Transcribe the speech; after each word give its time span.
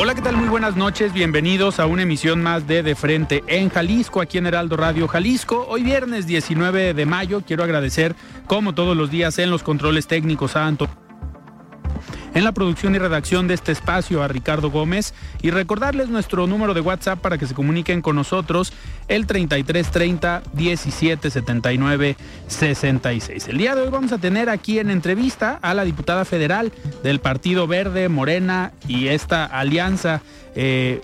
Hola, 0.00 0.14
¿qué 0.14 0.22
tal? 0.22 0.36
Muy 0.36 0.48
buenas 0.48 0.76
noches. 0.76 1.12
Bienvenidos 1.12 1.80
a 1.80 1.86
una 1.86 2.02
emisión 2.02 2.40
más 2.40 2.68
de 2.68 2.84
De 2.84 2.94
Frente 2.94 3.42
en 3.48 3.68
Jalisco, 3.68 4.20
aquí 4.20 4.38
en 4.38 4.46
Heraldo 4.46 4.76
Radio 4.76 5.08
Jalisco. 5.08 5.66
Hoy 5.68 5.82
viernes 5.82 6.24
19 6.24 6.94
de 6.94 7.04
mayo 7.04 7.42
quiero 7.44 7.64
agradecer, 7.64 8.14
como 8.46 8.76
todos 8.76 8.96
los 8.96 9.10
días, 9.10 9.40
en 9.40 9.50
los 9.50 9.64
controles 9.64 10.06
técnicos 10.06 10.54
a 10.54 10.68
Antonio 10.68 11.07
en 12.38 12.44
la 12.44 12.52
producción 12.52 12.94
y 12.94 12.98
redacción 12.98 13.48
de 13.48 13.54
este 13.54 13.72
espacio 13.72 14.22
a 14.22 14.28
Ricardo 14.28 14.70
Gómez 14.70 15.12
y 15.42 15.50
recordarles 15.50 16.08
nuestro 16.08 16.46
número 16.46 16.72
de 16.72 16.80
WhatsApp 16.80 17.18
para 17.18 17.36
que 17.36 17.48
se 17.48 17.54
comuniquen 17.54 18.00
con 18.00 18.14
nosotros 18.14 18.72
el 19.08 19.26
3330 19.26 20.42
1779 20.54 22.16
66. 22.46 23.48
El 23.48 23.58
día 23.58 23.74
de 23.74 23.82
hoy 23.82 23.88
vamos 23.88 24.12
a 24.12 24.18
tener 24.18 24.50
aquí 24.50 24.78
en 24.78 24.90
entrevista 24.90 25.58
a 25.60 25.74
la 25.74 25.84
diputada 25.84 26.24
federal 26.24 26.70
del 27.02 27.18
Partido 27.18 27.66
Verde, 27.66 28.08
Morena 28.08 28.70
y 28.86 29.08
esta 29.08 29.44
alianza 29.44 30.22
eh, 30.54 31.00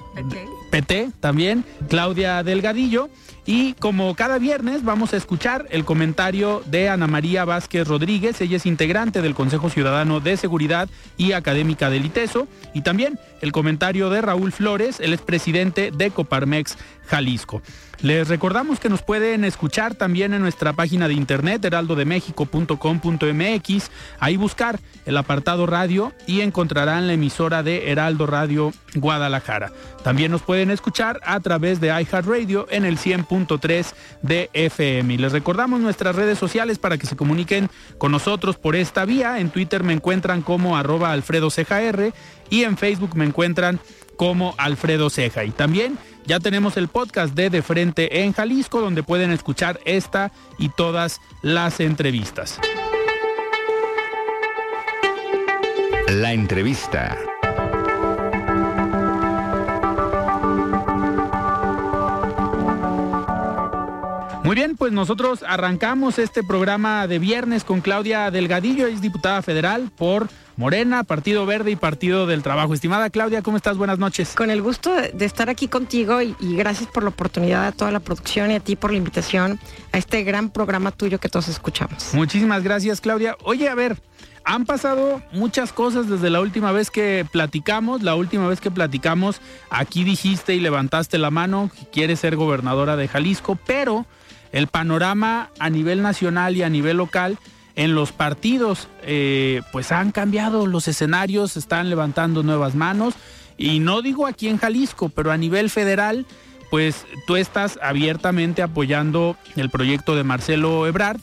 PT 0.70 1.10
también, 1.18 1.64
Claudia 1.88 2.44
Delgadillo. 2.44 3.10
Y 3.47 3.75
como 3.75 4.14
cada 4.14 4.39
viernes 4.39 4.84
vamos 4.84 5.12
a 5.12 5.19
escuchar 5.19 5.67
el 5.70 5.84
comentario 5.84 6.62
de 6.64 6.89
Ana 6.89 7.06
María 7.06 7.45
Vázquez 7.45 7.86
Rodríguez, 7.86 8.41
ella 8.41 8.56
es 8.56 8.64
integrante 8.64 9.20
del 9.20 9.34
Consejo 9.34 9.69
Ciudadano 9.69 10.20
de 10.20 10.39
Seguridad 10.39 10.89
y 11.19 11.33
académica 11.33 11.91
del 11.91 12.06
ITESO, 12.06 12.48
y 12.73 12.81
también 12.81 13.19
el 13.42 13.53
comentario 13.53 14.09
de 14.09 14.23
Raúl 14.23 14.51
Flores, 14.51 14.98
el 14.98 15.12
expresidente 15.12 15.91
de 15.91 16.11
Coparmex 16.11 16.78
Jalisco. 17.06 17.61
Les 18.03 18.28
recordamos 18.28 18.81
que 18.81 18.89
nos 18.89 19.03
pueden 19.03 19.45
escuchar 19.45 19.95
también 19.95 20.34
en 20.34 20.42
nuestra 20.42 20.73
página 20.73 21.09
de 21.09 21.14
internet 21.14 21.64
heraldodemexico.com.mx, 21.64 23.91
ahí 24.20 24.36
buscar 24.36 24.78
el 25.06 25.17
apartado 25.17 25.67
radio 25.67 26.12
y 26.27 26.41
encontrarán 26.41 27.06
la 27.06 27.14
emisora 27.14 27.62
de 27.62 27.91
Heraldo 27.91 28.27
Radio 28.27 28.73
Guadalajara. 28.95 29.73
También 30.03 30.31
nos 30.31 30.42
pueden 30.42 30.70
escuchar 30.70 31.20
a 31.24 31.41
través 31.41 31.80
de 31.80 31.89
iHeartRadio 31.89 32.67
en 32.70 32.85
el 32.85 32.98
100.3 32.98 33.95
de 34.23 34.51
FM. 34.52 35.14
Y 35.14 35.18
les 35.18 35.33
recordamos 35.33 35.80
nuestras 35.80 36.14
redes 36.14 36.39
sociales 36.39 36.79
para 36.79 36.98
que 36.98 37.07
se 37.07 37.17
comuniquen 37.17 37.70
con 37.98 38.13
nosotros 38.13 38.57
por 38.57 38.77
esta 38.77 39.05
vía. 39.05 39.39
En 39.39 39.51
Twitter 39.51 39.83
me 39.83 39.95
encuentran 39.95 40.42
como 40.42 40.77
arroba 40.77 41.13
Alfredo 41.13 41.48
y 42.51 42.64
en 42.64 42.77
Facebook 42.77 43.17
me 43.17 43.24
encuentran 43.24 43.80
como 44.17 44.55
Alfredo 44.58 45.11
Ceja. 45.11 45.45
Y 45.45 45.51
también 45.51 45.98
ya 46.27 46.41
tenemos 46.41 46.77
el 46.77 46.89
podcast 46.89 47.35
de 47.35 47.51
De 47.51 47.63
Frente 47.63 48.23
en 48.23 48.33
Jalisco, 48.33 48.80
donde 48.80 49.02
pueden 49.02 49.30
escuchar 49.30 49.80
esta 49.85 50.33
y 50.58 50.70
todas 50.70 51.20
las 51.42 51.80
entrevistas. 51.80 52.58
La 56.08 56.33
entrevista. 56.33 57.19
Muy 64.55 64.61
bien, 64.61 64.77
pues 64.77 64.92
nosotros 64.92 65.42
arrancamos 65.45 66.20
este 66.20 66.45
programa 66.45 67.09
de 67.09 67.19
viernes 67.19 67.65
con 67.65 67.81
Claudia 67.81 68.31
Delgadillo, 68.31 68.87
es 68.87 69.01
diputada 69.01 69.42
federal 69.42 69.91
por 69.91 70.29
Morena, 70.57 71.03
Partido 71.03 71.45
Verde 71.45 71.73
y 71.73 71.77
Partido 71.77 72.29
del 72.29 72.45
Trabajo. 72.45 72.73
Estimada 72.73 73.11
Claudia, 73.11 73.42
¿cómo 73.42 73.57
estás? 73.57 73.77
Buenas 73.77 73.98
noches. 73.98 74.37
Con 74.37 74.51
el 74.51 74.63
gusto 74.63 74.95
de 74.95 75.25
estar 75.25 75.51
aquí 75.51 75.67
contigo 75.67 76.23
y, 76.23 76.37
gracias 76.39 76.89
por 76.89 77.03
la 77.03 77.09
oportunidad 77.09 77.67
a 77.67 77.73
toda 77.73 77.91
la 77.91 77.98
producción 77.98 78.53
y 78.53 78.55
a 78.55 78.61
ti 78.61 78.77
por 78.77 78.92
la 78.92 78.98
invitación 78.98 79.59
a 79.91 79.98
este 79.98 80.23
gran 80.23 80.51
programa 80.51 80.92
tuyo 80.92 81.19
que 81.19 81.29
todos 81.29 81.48
escuchamos. 81.48 82.15
Muchísimas 82.15 82.63
gracias, 82.63 83.01
Claudia. 83.01 83.36
Oye, 83.42 83.69
a 83.69 83.75
ver, 83.75 84.01
han 84.45 84.67
pasado 84.67 85.21
muchas 85.33 85.73
cosas 85.73 86.09
desde 86.09 86.31
la 86.31 86.41
última 86.41 86.71
vez 86.71 86.92
que 86.92 87.27
platicamos. 87.29 88.05
La 88.05 88.15
última 88.15 88.47
vez 88.47 88.61
que 88.61 88.71
platicamos, 88.71 89.41
aquí 89.69 90.05
dijiste 90.05 90.55
y 90.55 90.61
levantaste 90.61 91.19
la 91.19 91.33
mano 91.33 91.73
que 91.77 91.91
quieres 91.91 92.21
ser 92.21 92.36
gobernadora 92.36 92.95
de 92.95 93.09
Jalisco, 93.09 93.59
pero 93.67 94.07
el 94.55 94.69
panorama 94.69 95.51
a 95.59 95.69
nivel 95.69 96.01
nacional 96.01 96.57
y 96.57 96.63
a 96.63 96.69
nivel 96.69 96.97
local 96.97 97.39
en 97.75 97.97
los 97.97 98.13
partidos 98.13 98.87
eh, 99.03 99.63
pues 99.73 99.91
han 99.91 100.13
cambiado 100.13 100.69
los 100.69 100.87
escenarios, 100.87 101.57
están 101.57 101.91
levantando 101.91 102.45
nuevas 102.45 102.77
manos 102.77 103.15
y 103.59 103.81
no 103.81 104.01
digo 104.01 104.29
aquí 104.29 104.47
en 104.47 104.59
Jalisco, 104.59 105.09
pero 105.09 105.33
a 105.33 105.37
nivel 105.37 105.70
federal 105.70 106.25
pues 106.70 107.05
tú 107.27 107.35
estás 107.35 107.81
abiertamente 107.83 108.63
apoyando 108.63 109.37
el 109.57 109.70
proyecto 109.70 110.15
de 110.15 110.23
Marcelo 110.23 110.86
Ebrard, 110.86 111.21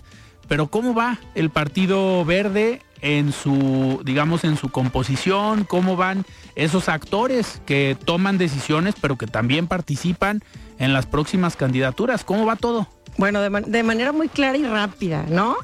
pero 0.49 0.67
¿cómo 0.67 0.93
va 0.93 1.17
el 1.33 1.49
Partido 1.51 2.25
Verde 2.25 2.81
en 2.99 3.31
su, 3.31 4.01
digamos, 4.03 4.43
en 4.43 4.57
su 4.57 4.69
composición? 4.69 5.63
¿Cómo 5.63 5.95
van 5.95 6.25
esos 6.55 6.89
actores 6.89 7.61
que 7.65 7.97
toman 8.05 8.37
decisiones, 8.37 8.95
pero 8.99 9.17
que 9.17 9.27
también 9.27 9.67
participan 9.67 10.43
en 10.79 10.91
las 10.91 11.05
próximas 11.05 11.55
candidaturas? 11.55 12.25
¿Cómo 12.25 12.45
va 12.45 12.57
todo? 12.57 12.89
Bueno, 13.17 13.41
de, 13.41 13.83
manera 13.83 14.11
muy 14.11 14.29
clara 14.29 14.57
y 14.57 14.65
rápida, 14.65 15.25
¿no? 15.29 15.57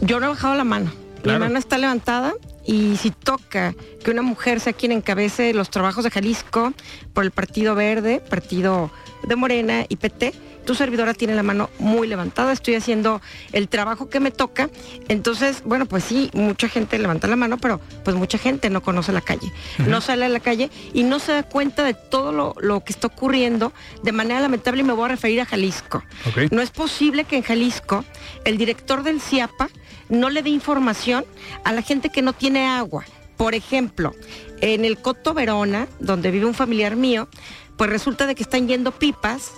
Yo 0.00 0.20
no 0.20 0.26
he 0.26 0.28
bajado 0.30 0.54
la 0.54 0.64
mano. 0.64 0.92
La 1.22 1.38
mano 1.38 1.58
está 1.58 1.76
levantada 1.76 2.34
y 2.64 2.96
si 2.96 3.10
toca 3.10 3.74
que 4.04 4.10
una 4.10 4.22
mujer 4.22 4.60
sea 4.60 4.72
quien 4.72 4.92
encabece 4.92 5.52
los 5.54 5.70
trabajos 5.70 6.04
de 6.04 6.10
Jalisco 6.10 6.72
por 7.12 7.24
el 7.24 7.32
Partido 7.32 7.74
Verde, 7.74 8.20
Partido 8.20 8.92
de 9.26 9.36
Morena 9.36 9.84
y 9.88 9.96
PT, 9.96 10.32
tu 10.66 10.74
servidora 10.74 11.14
tiene 11.14 11.34
la 11.34 11.42
mano 11.42 11.70
muy 11.78 12.06
levantada, 12.08 12.52
estoy 12.52 12.74
haciendo 12.74 13.22
el 13.52 13.68
trabajo 13.68 14.10
que 14.10 14.20
me 14.20 14.30
toca. 14.30 14.68
Entonces, 15.08 15.62
bueno, 15.64 15.86
pues 15.86 16.04
sí, 16.04 16.30
mucha 16.34 16.68
gente 16.68 16.98
levanta 16.98 17.28
la 17.28 17.36
mano, 17.36 17.56
pero 17.56 17.80
pues 18.04 18.16
mucha 18.16 18.36
gente 18.36 18.68
no 18.68 18.82
conoce 18.82 19.12
la 19.12 19.20
calle, 19.20 19.50
no 19.78 20.00
sale 20.00 20.24
a 20.26 20.28
la 20.28 20.40
calle 20.40 20.70
y 20.92 21.04
no 21.04 21.18
se 21.20 21.32
da 21.32 21.42
cuenta 21.44 21.84
de 21.84 21.94
todo 21.94 22.54
lo, 22.60 22.84
que 22.84 22.92
está 22.92 23.06
ocurriendo 23.06 23.72
de 24.02 24.12
manera 24.12 24.40
lamentable 24.40 24.82
y 24.82 24.84
me 24.84 24.92
voy 24.92 25.06
a 25.06 25.08
referir 25.08 25.40
a 25.40 25.46
Jalisco. 25.46 26.02
No 26.50 26.60
es 26.60 26.70
posible 26.70 27.24
que 27.24 27.36
en 27.36 27.42
Jalisco 27.42 28.04
el 28.44 28.58
director 28.58 29.02
del 29.02 29.20
CIAPA 29.20 29.70
no 30.08 30.30
le 30.30 30.42
dé 30.42 30.50
información 30.50 31.24
a 31.64 31.72
la 31.72 31.82
gente 31.82 32.10
que 32.10 32.22
no 32.22 32.32
tiene 32.32 32.66
agua. 32.66 33.04
Por 33.36 33.54
ejemplo, 33.54 34.14
en 34.60 34.84
el 34.84 34.98
Coto 34.98 35.34
Verona, 35.34 35.88
donde 36.00 36.30
vive 36.30 36.46
un 36.46 36.54
familiar 36.54 36.96
mío, 36.96 37.28
pues 37.76 37.90
resulta 37.90 38.26
de 38.26 38.34
que 38.34 38.42
están 38.42 38.68
yendo 38.68 38.92
pipas 38.92 39.52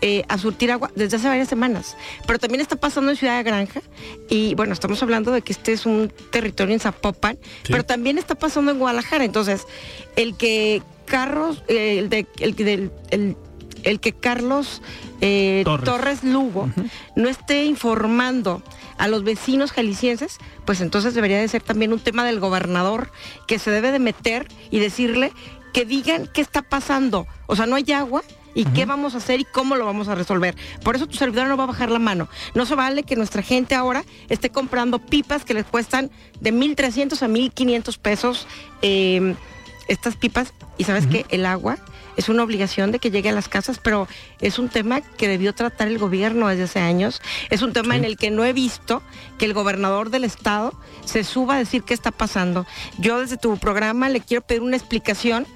eh, 0.00 0.24
a 0.28 0.38
surtir 0.38 0.72
agua 0.72 0.90
desde 0.96 1.16
hace 1.16 1.28
varias 1.28 1.48
semanas. 1.48 1.96
Pero 2.26 2.38
también 2.38 2.60
está 2.60 2.76
pasando 2.76 3.10
en 3.12 3.16
Ciudad 3.16 3.36
de 3.36 3.44
Granja. 3.44 3.80
Y 4.28 4.54
bueno, 4.54 4.72
estamos 4.72 5.02
hablando 5.02 5.30
de 5.30 5.42
que 5.42 5.52
este 5.52 5.72
es 5.72 5.86
un 5.86 6.12
territorio 6.30 6.74
en 6.74 6.80
Zapopan, 6.80 7.38
pero 7.68 7.84
también 7.84 8.18
está 8.18 8.34
pasando 8.34 8.72
en 8.72 8.78
Guadalajara. 8.78 9.24
Entonces, 9.24 9.66
el 10.16 10.36
que 10.36 10.82
Carlos, 11.06 11.62
eh, 11.68 11.98
el, 11.98 12.08
de, 12.08 12.26
el, 12.40 13.36
el, 13.84 14.00
que 14.00 14.12
Carlos 14.12 14.82
eh, 15.20 15.62
Torres. 15.64 16.24
Lugo 16.24 16.68
no 17.14 17.28
esté 17.28 17.64
informando 17.64 18.62
a 18.98 19.08
los 19.08 19.22
vecinos 19.24 19.72
jaliscienses, 19.72 20.38
pues 20.64 20.80
entonces 20.80 21.14
debería 21.14 21.38
de 21.38 21.48
ser 21.48 21.62
también 21.62 21.92
un 21.92 22.00
tema 22.00 22.24
del 22.24 22.40
gobernador 22.40 23.10
que 23.46 23.58
se 23.58 23.70
debe 23.70 23.92
de 23.92 23.98
meter 23.98 24.48
y 24.70 24.78
decirle 24.78 25.32
que 25.72 25.84
digan 25.84 26.28
qué 26.32 26.40
está 26.40 26.62
pasando. 26.62 27.26
O 27.46 27.56
sea, 27.56 27.66
no 27.66 27.76
hay 27.76 27.90
agua 27.92 28.22
y 28.54 28.64
qué 28.66 28.84
vamos 28.84 29.14
a 29.14 29.18
hacer 29.18 29.40
y 29.40 29.44
cómo 29.44 29.76
lo 29.76 29.86
vamos 29.86 30.08
a 30.08 30.14
resolver. 30.14 30.54
Por 30.82 30.96
eso 30.96 31.06
tu 31.06 31.16
servidor 31.16 31.48
no 31.48 31.56
va 31.56 31.64
a 31.64 31.68
bajar 31.68 31.90
la 31.90 31.98
mano. 31.98 32.28
No 32.54 32.66
se 32.66 32.74
vale 32.74 33.02
que 33.02 33.16
nuestra 33.16 33.42
gente 33.42 33.74
ahora 33.74 34.04
esté 34.28 34.50
comprando 34.50 34.98
pipas 34.98 35.44
que 35.44 35.54
les 35.54 35.64
cuestan 35.64 36.10
de 36.40 36.52
1.300 36.52 37.22
a 37.22 37.28
1.500 37.28 37.98
pesos 37.98 38.46
eh, 38.82 39.34
estas 39.88 40.16
pipas. 40.16 40.52
Y 40.78 40.84
sabes 40.84 41.06
que 41.06 41.26
el 41.30 41.46
agua 41.46 41.78
es 42.16 42.28
una 42.28 42.42
obligación 42.42 42.92
de 42.92 42.98
que 42.98 43.10
llegue 43.10 43.30
a 43.30 43.32
las 43.32 43.48
casas, 43.48 43.78
pero 43.82 44.06
es 44.40 44.58
un 44.58 44.68
tema 44.68 45.00
que 45.00 45.28
debió 45.28 45.54
tratar 45.54 45.88
el 45.88 45.98
gobierno 45.98 46.48
desde 46.48 46.64
hace 46.64 46.80
años. 46.80 47.22
Es 47.50 47.62
un 47.62 47.72
tema 47.72 47.96
en 47.96 48.04
el 48.04 48.16
que 48.16 48.30
no 48.30 48.44
he 48.44 48.52
visto 48.52 49.02
que 49.38 49.46
el 49.46 49.54
gobernador 49.54 50.10
del 50.10 50.24
estado 50.24 50.74
se 51.04 51.24
suba 51.24 51.54
a 51.54 51.58
decir 51.58 51.82
qué 51.82 51.94
está 51.94 52.10
pasando. 52.10 52.66
Yo 52.98 53.20
desde 53.20 53.36
tu 53.36 53.56
programa 53.58 54.08
le 54.08 54.20
quiero 54.20 54.42
pedir 54.42 54.62
una 54.62 54.76
explicación 54.76 55.46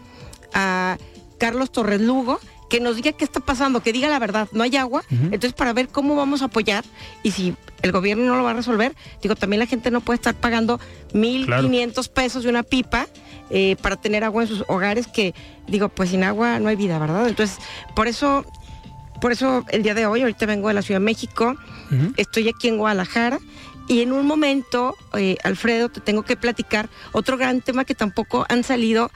a 0.52 0.98
Carlos 1.38 1.70
Torres 1.70 2.00
Lugo 2.00 2.40
que 2.68 2.80
nos 2.80 2.96
diga 2.96 3.12
qué 3.12 3.24
está 3.24 3.40
pasando, 3.40 3.80
que 3.80 3.92
diga 3.92 4.08
la 4.08 4.18
verdad, 4.18 4.48
no 4.52 4.64
hay 4.64 4.76
agua, 4.76 5.04
entonces 5.10 5.52
para 5.52 5.72
ver 5.72 5.88
cómo 5.88 6.16
vamos 6.16 6.42
a 6.42 6.46
apoyar 6.46 6.84
y 7.22 7.30
si 7.30 7.54
el 7.82 7.92
gobierno 7.92 8.24
no 8.24 8.36
lo 8.36 8.42
va 8.42 8.50
a 8.50 8.54
resolver, 8.54 8.94
digo, 9.22 9.36
también 9.36 9.60
la 9.60 9.66
gente 9.66 9.90
no 9.90 10.00
puede 10.00 10.16
estar 10.16 10.34
pagando 10.34 10.80
1.500 11.12 12.08
pesos 12.08 12.42
de 12.42 12.50
una 12.50 12.62
pipa 12.62 13.06
eh, 13.50 13.76
para 13.80 13.96
tener 13.96 14.24
agua 14.24 14.42
en 14.42 14.48
sus 14.48 14.64
hogares, 14.66 15.06
que 15.06 15.34
digo, 15.68 15.88
pues 15.88 16.10
sin 16.10 16.24
agua 16.24 16.58
no 16.58 16.68
hay 16.68 16.76
vida, 16.76 16.98
¿verdad? 16.98 17.28
Entonces, 17.28 17.58
por 17.94 18.08
eso, 18.08 18.44
por 19.20 19.30
eso 19.30 19.64
el 19.70 19.84
día 19.84 19.94
de 19.94 20.06
hoy, 20.06 20.22
ahorita 20.22 20.46
vengo 20.46 20.68
de 20.68 20.74
la 20.74 20.82
Ciudad 20.82 21.00
de 21.00 21.04
México, 21.04 21.54
estoy 22.16 22.48
aquí 22.48 22.66
en 22.66 22.78
Guadalajara 22.78 23.38
y 23.88 24.02
en 24.02 24.12
un 24.12 24.26
momento, 24.26 24.96
eh, 25.14 25.36
Alfredo, 25.44 25.88
te 25.88 26.00
tengo 26.00 26.22
que 26.22 26.36
platicar 26.36 26.88
otro 27.12 27.36
gran 27.36 27.60
tema 27.60 27.84
que 27.84 27.94
tampoco 27.94 28.44
han 28.48 28.64
salido 28.64 29.10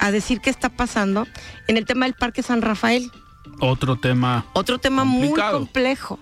a 0.00 0.10
decir 0.10 0.40
qué 0.40 0.50
está 0.50 0.68
pasando 0.68 1.26
en 1.68 1.76
el 1.76 1.86
tema 1.86 2.06
del 2.06 2.14
Parque 2.14 2.42
San 2.42 2.62
Rafael. 2.62 3.10
Otro 3.60 3.96
tema. 3.96 4.44
Otro 4.52 4.78
tema 4.78 5.04
muy 5.04 5.32
complejo. 5.40 6.18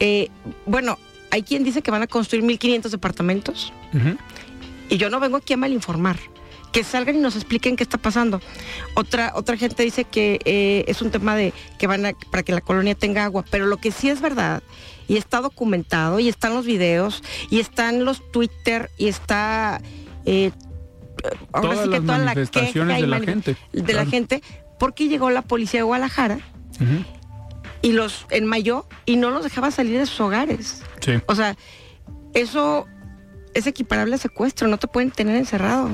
Eh, 0.00 0.30
bueno, 0.66 0.98
hay 1.30 1.42
quien 1.42 1.64
dice 1.64 1.82
que 1.82 1.90
van 1.90 2.02
a 2.02 2.06
construir 2.06 2.44
1.500 2.44 2.90
departamentos. 2.90 3.72
Y 4.90 4.96
yo 4.96 5.08
no 5.08 5.20
vengo 5.20 5.36
aquí 5.36 5.52
a 5.52 5.56
malinformar. 5.56 6.18
Que 6.72 6.82
salgan 6.82 7.14
y 7.14 7.20
nos 7.20 7.36
expliquen 7.36 7.76
qué 7.76 7.84
está 7.84 7.98
pasando. 7.98 8.40
Otra, 8.94 9.32
otra 9.36 9.56
gente 9.56 9.84
dice 9.84 10.04
que 10.04 10.40
eh, 10.44 10.84
es 10.88 11.02
un 11.02 11.12
tema 11.12 11.36
de 11.36 11.52
que 11.78 11.86
van 11.86 12.04
a, 12.04 12.12
para 12.32 12.42
que 12.42 12.50
la 12.50 12.60
colonia 12.60 12.96
tenga 12.96 13.24
agua. 13.24 13.44
Pero 13.48 13.66
lo 13.66 13.76
que 13.76 13.92
sí 13.92 14.10
es 14.10 14.20
verdad 14.20 14.60
y 15.08 15.16
está 15.16 15.40
documentado 15.40 16.20
y 16.20 16.28
están 16.28 16.54
los 16.54 16.66
videos 16.66 17.22
y 17.50 17.60
están 17.60 18.04
los 18.04 18.30
Twitter 18.32 18.90
y 18.96 19.08
está 19.08 19.80
eh, 20.24 20.50
ahora 21.52 21.82
sí 21.82 21.90
que 21.90 22.00
toda 22.00 22.18
la 22.18 22.34
queja 22.34 22.84
de 22.84 23.06
la 23.06 23.20
gente 23.20 23.56
de 23.72 23.92
la 23.92 24.06
gente 24.06 24.42
porque 24.78 25.08
llegó 25.08 25.30
la 25.30 25.42
policía 25.42 25.80
de 25.80 25.84
Guadalajara 25.84 26.38
y 27.82 27.92
los 27.92 28.26
enmayó 28.30 28.86
y 29.04 29.16
no 29.16 29.30
los 29.30 29.44
dejaba 29.44 29.70
salir 29.70 29.98
de 29.98 30.06
sus 30.06 30.20
hogares. 30.20 30.82
O 31.26 31.34
sea 31.34 31.56
eso 32.34 32.86
es 33.54 33.66
equiparable 33.66 34.16
a 34.16 34.18
secuestro 34.18 34.68
no 34.68 34.78
te 34.78 34.88
pueden 34.88 35.10
tener 35.10 35.36
encerrado. 35.36 35.88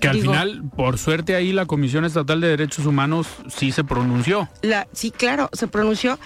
Que 0.00 0.08
al 0.08 0.20
final, 0.20 0.62
por 0.76 0.98
suerte 0.98 1.34
ahí 1.34 1.52
la 1.52 1.66
Comisión 1.66 2.04
Estatal 2.04 2.40
de 2.40 2.48
Derechos 2.48 2.84
Humanos 2.84 3.28
sí 3.48 3.72
se 3.72 3.84
pronunció. 3.84 4.48
La, 4.60 4.86
sí, 4.92 5.10
claro, 5.10 5.48
se 5.52 5.68
pronunció, 5.68 6.18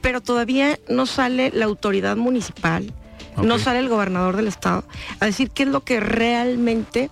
pero 0.00 0.20
todavía 0.20 0.78
no 0.88 1.06
sale 1.06 1.50
la 1.52 1.64
autoridad 1.64 2.16
municipal, 2.16 2.92
no 3.42 3.58
sale 3.58 3.80
el 3.80 3.88
gobernador 3.88 4.36
del 4.36 4.48
estado 4.48 4.84
a 5.20 5.26
decir 5.26 5.50
qué 5.50 5.64
es 5.64 5.68
lo 5.68 5.84
que 5.84 6.00
realmente 6.00 7.10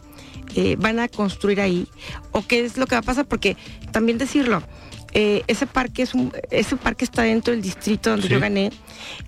eh, 0.54 0.76
van 0.78 1.00
a 1.00 1.08
construir 1.08 1.60
ahí 1.60 1.88
o 2.32 2.46
qué 2.46 2.64
es 2.64 2.76
lo 2.76 2.86
que 2.86 2.94
va 2.94 3.00
a 3.00 3.02
pasar, 3.02 3.26
porque 3.26 3.56
también 3.92 4.18
decirlo, 4.18 4.62
eh, 5.16 5.44
ese 5.46 5.68
parque 5.68 6.02
es 6.02 6.12
un, 6.12 6.32
ese 6.50 6.76
parque 6.76 7.04
está 7.04 7.22
dentro 7.22 7.52
del 7.52 7.62
distrito 7.62 8.10
donde 8.10 8.26
yo 8.26 8.40
gané. 8.40 8.72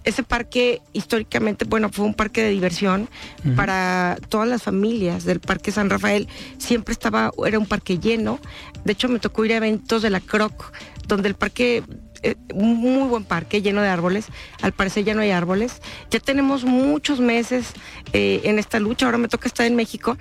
Ese 0.02 0.24
parque 0.24 0.82
históricamente, 0.92 1.64
bueno, 1.64 1.90
fue 1.90 2.04
un 2.04 2.14
parque 2.14 2.42
de 2.42 2.50
diversión 2.50 3.08
para 3.54 4.18
todas 4.28 4.48
las 4.48 4.64
familias 4.64 5.24
del 5.24 5.38
Parque 5.38 5.70
San 5.70 5.88
Rafael. 5.88 6.26
Siempre 6.58 6.92
estaba, 6.92 7.30
era 7.46 7.58
un 7.60 7.66
parque 7.66 8.00
lleno. 8.00 8.40
De 8.84 8.94
hecho, 8.94 9.08
me 9.08 9.20
tocó 9.20 9.44
ir 9.44 9.52
a 9.52 9.56
eventos 9.58 10.02
de 10.02 10.10
la 10.10 10.20
Croc, 10.20 10.72
donde 11.06 11.28
el 11.28 11.36
parque 11.36 11.84
eh, 12.26 12.36
un 12.52 12.76
muy 12.76 13.08
buen 13.08 13.24
parque 13.24 13.62
lleno 13.62 13.82
de 13.82 13.88
árboles. 13.88 14.26
Al 14.62 14.72
parecer 14.72 15.04
ya 15.04 15.14
no 15.14 15.20
hay 15.20 15.30
árboles. 15.30 15.80
Ya 16.10 16.18
tenemos 16.18 16.64
muchos 16.64 17.20
meses 17.20 17.72
eh, 18.12 18.40
en 18.44 18.58
esta 18.58 18.80
lucha. 18.80 19.06
Ahora 19.06 19.18
me 19.18 19.28
toca 19.28 19.46
estar 19.46 19.66
en 19.66 19.76
México, 19.76 20.16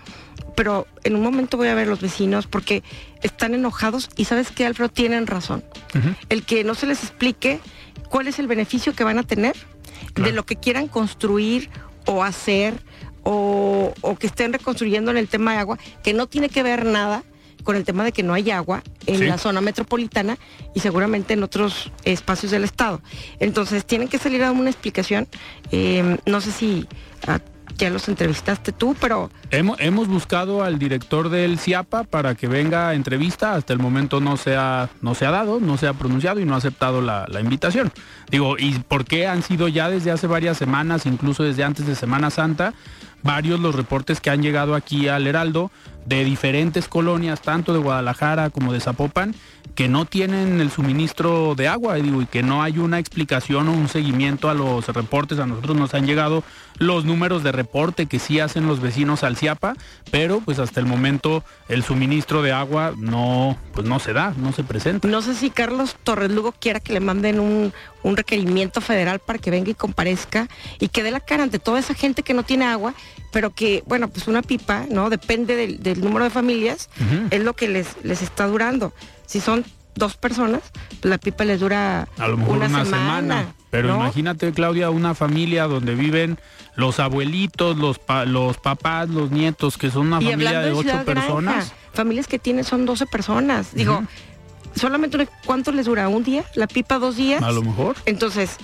pero 0.55 0.85
en 1.03 1.15
un 1.15 1.23
momento 1.23 1.57
voy 1.57 1.69
a 1.69 1.73
ver 1.73 1.87
a 1.87 1.89
los 1.89 2.01
vecinos 2.01 2.45
porque 2.47 2.83
están 3.23 3.55
enojados 3.55 4.09
y 4.15 4.25
sabes 4.25 4.51
que 4.51 4.65
Alfredo 4.65 4.89
tienen 4.89 5.25
razón. 5.25 5.63
El 6.29 6.43
que 6.43 6.63
no 6.63 6.75
se 6.75 6.85
les 6.85 7.03
explique 7.03 7.59
cuál 8.09 8.27
es 8.27 8.37
el 8.37 8.47
beneficio 8.47 8.93
que 8.93 9.03
van 9.03 9.17
a 9.17 9.23
tener 9.23 9.55
de 10.15 10.31
lo 10.31 10.45
que 10.45 10.55
quieran 10.57 10.87
construir 10.87 11.69
o 12.05 12.23
hacer 12.23 12.75
o, 13.23 13.93
que 14.19 14.27
estén 14.27 14.53
reconstruyendo 14.53 15.09
en 15.09 15.17
el 15.17 15.27
tema 15.27 15.53
de 15.53 15.57
agua, 15.57 15.79
que 16.03 16.13
no 16.13 16.27
tiene 16.27 16.49
que 16.49 16.61
ver 16.61 16.85
nada 16.85 17.23
con 17.65 17.75
el 17.75 17.83
tema 17.83 18.05
de 18.05 18.13
que 18.13 18.23
no 18.23 18.33
hay 18.33 18.51
agua 18.51 18.81
en 19.05 19.27
la 19.27 19.37
zona 19.37 19.59
metropolitana 19.59 20.37
y 20.73 20.79
seguramente 20.79 21.33
en 21.33 21.43
otros 21.43 21.91
espacios 22.05 22.53
del 22.53 22.63
estado. 22.63 23.01
Entonces 23.39 23.85
tienen 23.85 24.07
que 24.07 24.17
salir 24.17 24.41
a 24.43 24.47
dar 24.47 24.55
una 24.55 24.69
explicación. 24.69 25.27
Eh, 25.71 26.17
no 26.25 26.39
sé 26.39 26.51
si 26.51 26.87
ah, 27.27 27.39
ya 27.77 27.89
los 27.89 28.07
entrevistaste 28.07 28.71
tú, 28.71 28.95
pero... 29.01 29.29
Hemos, 29.51 29.79
hemos 29.79 30.07
buscado 30.07 30.63
al 30.63 30.79
director 30.79 31.29
del 31.29 31.59
CIAPA 31.59 32.03
para 32.03 32.35
que 32.35 32.47
venga 32.47 32.89
a 32.89 32.93
entrevista. 32.93 33.55
Hasta 33.55 33.73
el 33.73 33.79
momento 33.79 34.21
no 34.21 34.37
se 34.37 34.55
ha, 34.55 34.89
no 35.01 35.15
se 35.15 35.25
ha 35.25 35.31
dado, 35.31 35.59
no 35.59 35.77
se 35.77 35.87
ha 35.87 35.93
pronunciado 35.93 36.39
y 36.39 36.45
no 36.45 36.53
ha 36.53 36.57
aceptado 36.57 37.01
la, 37.01 37.25
la 37.27 37.41
invitación. 37.41 37.91
Digo, 38.29 38.57
¿y 38.57 38.73
por 38.79 39.05
qué 39.05 39.27
han 39.27 39.41
sido 39.41 39.67
ya 39.67 39.89
desde 39.89 40.11
hace 40.11 40.27
varias 40.27 40.57
semanas, 40.57 41.05
incluso 41.05 41.43
desde 41.43 41.63
antes 41.63 41.85
de 41.85 41.95
Semana 41.95 42.29
Santa, 42.29 42.73
varios 43.25 43.59
los 43.59 43.75
reportes 43.75 44.21
que 44.21 44.29
han 44.29 44.41
llegado 44.41 44.75
aquí 44.75 45.09
al 45.09 45.27
Heraldo 45.27 45.71
de 46.05 46.23
diferentes 46.23 46.87
colonias, 46.87 47.41
tanto 47.41 47.73
de 47.73 47.79
Guadalajara 47.79 48.51
como 48.51 48.71
de 48.71 48.79
Zapopan, 48.79 49.33
que 49.73 49.89
no 49.89 50.05
tienen 50.05 50.61
el 50.61 50.71
suministro 50.71 51.55
de 51.55 51.67
agua 51.67 51.97
y 51.99 52.25
que 52.27 52.43
no 52.43 52.61
hay 52.61 52.77
una 52.77 52.99
explicación 52.99 53.67
o 53.67 53.73
un 53.73 53.89
seguimiento 53.89 54.49
a 54.49 54.53
los 54.53 54.87
reportes. 54.87 55.39
A 55.39 55.47
nosotros 55.47 55.75
nos 55.75 55.93
han 55.95 56.05
llegado 56.05 56.43
los 56.77 57.03
números 57.03 57.43
de 57.43 57.51
reporte 57.51 58.05
que 58.05 58.19
sí 58.19 58.39
hacen 58.39 58.67
los 58.67 58.79
vecinos 58.79 59.23
al 59.23 59.35
CIAPA, 59.35 59.73
pero 60.11 60.39
pues 60.39 60.59
hasta 60.59 60.79
el 60.79 60.85
momento 60.85 61.43
el 61.67 61.83
suministro 61.83 62.41
de 62.41 62.53
agua 62.53 62.93
no, 62.97 63.57
pues 63.73 63.87
no 63.87 63.99
se 63.99 64.13
da, 64.13 64.33
no 64.37 64.53
se 64.53 64.63
presenta. 64.63 65.07
No 65.07 65.21
sé 65.21 65.33
si 65.33 65.49
Carlos 65.49 65.97
Torres 66.03 66.31
Lugo 66.31 66.53
quiera 66.53 66.79
que 66.79 66.93
le 66.93 66.99
manden 66.99 67.39
un, 67.39 67.73
un 68.05 68.15
requerimiento 68.15 68.81
federal 68.81 69.19
para 69.19 69.39
que 69.39 69.49
venga 69.49 69.71
y 69.71 69.73
comparezca 69.73 70.47
y 70.79 70.89
que 70.89 71.01
dé 71.01 71.09
la 71.09 71.19
cara 71.19 71.43
ante 71.43 71.57
toda 71.57 71.79
esa 71.79 71.95
gente 71.95 72.21
que 72.21 72.35
no 72.35 72.43
tiene 72.43 72.65
agua, 72.65 72.93
pero 73.31 73.49
que, 73.49 73.83
bueno, 73.87 74.09
pues 74.09 74.27
una 74.27 74.43
pipa, 74.43 74.85
¿no? 74.89 75.09
Depende 75.09 75.55
del, 75.55 76.01
número 76.01 76.23
de 76.23 76.29
familias, 76.29 76.89
es 77.31 77.43
lo 77.43 77.53
que 77.53 77.67
les, 77.67 77.97
les 78.03 78.21
está 78.21 78.45
durando. 78.45 78.93
Si 79.25 79.39
son 79.39 79.65
dos 79.95 80.17
personas, 80.17 80.61
pues 81.01 81.05
la 81.05 81.17
pipa 81.17 81.45
les 81.45 81.59
dura 81.59 82.07
a 82.19 82.27
lo 82.27 82.37
mejor 82.37 82.57
una, 82.57 82.85
semana. 82.85 83.55
Pero 83.71 83.95
imagínate, 83.95 84.51
Claudia, 84.51 84.91
una 84.91 85.15
familia 85.15 85.65
donde 85.65 85.95
viven 85.95 86.37
los 86.75 86.99
abuelitos, 86.99 87.75
los, 87.77 87.99
los 88.27 88.57
papás, 88.57 89.09
los 89.09 89.31
nietos, 89.31 89.77
que 89.77 89.89
son 89.89 90.07
una 90.07 90.21
familia 90.21 90.61
de 90.61 90.73
ocho 90.73 91.03
personas. 91.05 91.73
familias 91.93 92.27
que 92.27 92.37
tienen 92.37 92.63
son 92.63 92.85
12 92.85 93.07
personas. 93.07 93.73
Digo, 93.73 94.03
solamente 94.75 95.27
cuánto 95.45 95.71
les 95.71 95.85
dura 95.85 96.07
un 96.07 96.23
día 96.23 96.43
la 96.55 96.67
pipa 96.67 96.99
dos 96.99 97.15
días 97.15 97.41
a 97.41 97.51
lo 97.51 97.61
mejor 97.61 97.95
entonces 98.05 98.57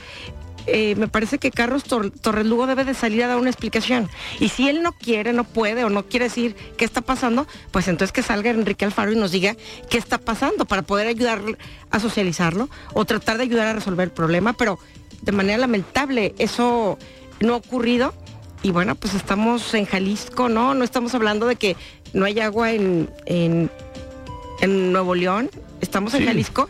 eh, 0.67 0.95
me 0.95 1.07
parece 1.07 1.39
que 1.39 1.51
Carlos 1.51 1.83
Torres 1.83 2.45
Lugo 2.45 2.67
debe 2.67 2.85
de 2.85 2.93
salir 2.93 3.23
a 3.23 3.27
dar 3.27 3.37
una 3.37 3.49
explicación. 3.49 4.09
Y 4.39 4.49
si 4.49 4.69
él 4.69 4.83
no 4.83 4.91
quiere, 4.91 5.33
no 5.33 5.43
puede 5.43 5.83
o 5.83 5.89
no 5.89 6.03
quiere 6.03 6.25
decir 6.25 6.55
qué 6.77 6.85
está 6.85 7.01
pasando, 7.01 7.47
pues 7.71 7.87
entonces 7.87 8.11
que 8.11 8.21
salga 8.21 8.51
Enrique 8.51 8.85
Alfaro 8.85 9.11
y 9.11 9.15
nos 9.15 9.31
diga 9.31 9.55
qué 9.89 9.97
está 9.97 10.19
pasando 10.19 10.65
para 10.65 10.83
poder 10.83 11.07
ayudar 11.07 11.41
a 11.89 11.99
socializarlo 11.99 12.69
o 12.93 13.05
tratar 13.05 13.37
de 13.37 13.43
ayudar 13.43 13.67
a 13.67 13.73
resolver 13.73 14.05
el 14.05 14.11
problema. 14.11 14.53
Pero 14.53 14.77
de 15.21 15.31
manera 15.31 15.57
lamentable 15.57 16.35
eso 16.37 16.97
no 17.39 17.53
ha 17.53 17.57
ocurrido. 17.57 18.13
Y 18.63 18.71
bueno, 18.71 18.93
pues 18.93 19.15
estamos 19.15 19.73
en 19.73 19.85
Jalisco, 19.85 20.47
¿no? 20.47 20.75
No 20.75 20.83
estamos 20.83 21.15
hablando 21.15 21.47
de 21.47 21.55
que 21.55 21.75
no 22.13 22.25
hay 22.25 22.39
agua 22.39 22.71
en, 22.71 23.09
en, 23.25 23.71
Nuevo 24.91 25.15
León, 25.15 25.49
estamos 25.81 26.13
en 26.13 26.25
Jalisco 26.25 26.69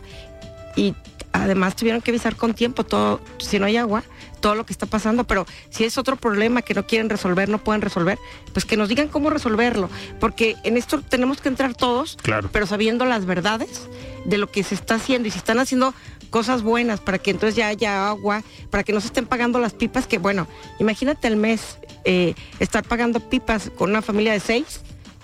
y 0.76 0.94
además 1.32 1.76
tuvieron 1.76 2.02
que 2.02 2.10
avisar 2.10 2.36
con 2.36 2.54
tiempo 2.54 2.84
todo, 2.84 3.20
si 3.38 3.58
no 3.58 3.66
hay 3.66 3.76
agua, 3.76 4.02
todo 4.40 4.54
lo 4.54 4.66
que 4.66 4.72
está 4.72 4.86
pasando, 4.86 5.24
pero 5.24 5.46
si 5.70 5.84
es 5.84 5.96
otro 5.98 6.16
problema 6.16 6.62
que 6.62 6.74
no 6.74 6.86
quieren 6.86 7.08
resolver, 7.08 7.48
no 7.48 7.58
pueden 7.58 7.80
resolver, 7.80 8.18
pues 8.52 8.64
que 8.64 8.76
nos 8.76 8.88
digan 8.88 9.08
cómo 9.08 9.30
resolverlo, 9.30 9.88
porque 10.20 10.56
en 10.64 10.76
esto 10.76 11.00
tenemos 11.00 11.40
que 11.40 11.48
entrar 11.48 11.74
todos, 11.74 12.18
claro. 12.22 12.50
pero 12.52 12.66
sabiendo 12.66 13.04
las 13.04 13.24
verdades 13.24 13.88
de 14.24 14.38
lo 14.38 14.50
que 14.50 14.62
se 14.62 14.74
está 14.74 14.96
haciendo 14.96 15.28
y 15.28 15.30
si 15.30 15.38
están 15.38 15.58
haciendo 15.58 15.94
cosas 16.30 16.62
buenas 16.62 17.00
para 17.00 17.18
que 17.18 17.30
entonces 17.30 17.56
ya 17.56 17.68
haya 17.68 18.08
agua, 18.08 18.42
para 18.70 18.84
que 18.84 18.92
no 18.92 19.00
se 19.00 19.06
estén 19.06 19.26
pagando 19.26 19.58
las 19.58 19.74
pipas, 19.74 20.06
que 20.06 20.18
bueno, 20.18 20.46
imagínate 20.80 21.28
el 21.28 21.36
mes 21.36 21.78
eh, 22.04 22.34
estar 22.58 22.84
pagando 22.84 23.20
pipas 23.20 23.70
con 23.76 23.90
una 23.90 24.02
familia 24.02 24.32
de 24.32 24.40
seis, 24.40 24.80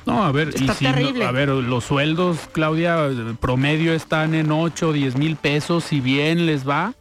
No, 0.08 0.24
a 0.24 0.32
ver, 0.32 0.48
Está 0.48 0.72
y 0.72 0.76
si, 0.76 0.84
terrible. 0.84 1.24
a 1.24 1.30
ver, 1.32 1.48
los 1.48 1.84
sueldos, 1.84 2.38
Claudia, 2.52 3.08
promedio 3.40 3.92
están 3.92 4.34
en 4.34 4.50
8, 4.50 4.92
10 4.92 5.16
mil 5.16 5.36
pesos, 5.36 5.84
si 5.84 6.00
bien 6.00 6.46
les 6.46 6.68
va, 6.68 6.94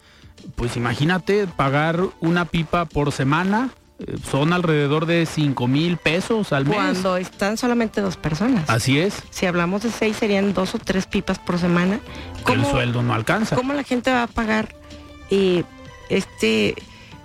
pues 0.55 0.75
imagínate 0.77 1.47
pagar 1.47 1.99
una 2.19 2.45
pipa 2.45 2.85
por 2.85 3.11
semana, 3.11 3.69
eh, 3.99 4.15
son 4.29 4.53
alrededor 4.53 5.05
de 5.05 5.25
5 5.25 5.67
mil 5.67 5.97
pesos 5.97 6.53
al 6.53 6.65
mes. 6.65 6.75
Cuando 6.75 7.17
están 7.17 7.57
solamente 7.57 8.01
dos 8.01 8.17
personas. 8.17 8.69
Así 8.69 8.99
es, 8.99 9.23
Si 9.29 9.45
hablamos 9.45 9.83
de 9.83 9.89
seis, 9.89 10.17
serían 10.17 10.53
dos 10.53 10.75
o 10.75 10.79
tres 10.79 11.05
pipas 11.07 11.39
por 11.39 11.57
semana. 11.59 11.99
el 12.47 12.65
sueldo 12.65 13.01
no 13.01 13.13
alcanza. 13.13 13.55
¿Cómo 13.55 13.73
la 13.73 13.83
gente 13.83 14.11
va 14.11 14.23
a 14.23 14.27
pagar 14.27 14.75
eh, 15.29 15.63
este, 16.09 16.75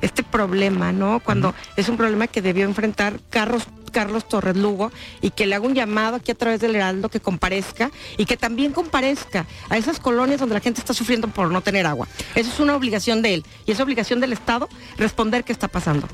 este 0.02 0.22
problema, 0.22 0.92
no? 0.92 1.20
Cuando 1.20 1.54
es 1.76 1.88
un 1.88 1.96
problema 1.96 2.26
que 2.26 2.42
debió 2.42 2.64
enfrentar 2.64 3.20
Carlos, 3.30 3.64
Carlos 3.90 4.28
Torres 4.28 4.56
Lugo 4.56 4.92
y 5.20 5.30
que 5.30 5.46
le 5.46 5.54
haga 5.54 5.66
un 5.66 5.74
llamado 5.74 6.16
aquí 6.16 6.30
a 6.30 6.34
través 6.34 6.60
del 6.60 6.76
Heraldo 6.76 7.08
que 7.08 7.20
comparezca 7.20 7.90
y 8.18 8.26
que 8.26 8.36
también 8.36 8.72
comparezca 8.72 9.46
a 9.70 9.78
esas 9.78 9.98
colonias 9.98 10.40
donde 10.40 10.54
la 10.54 10.60
gente 10.60 10.80
está 10.80 10.92
sufriendo 10.92 11.28
por 11.28 11.50
no 11.50 11.60
tener 11.62 11.86
agua. 11.86 12.08
Eso 12.34 12.50
es 12.50 12.60
una 12.60 12.76
obligación 12.76 13.22
de 13.22 13.34
él 13.34 13.44
y 13.64 13.72
es 13.72 13.80
obligación 13.80 14.20
del 14.20 14.32
Estado 14.32 14.68
responder 14.98 15.44
qué 15.44 15.52
está 15.52 15.68
pasando. 15.68 16.08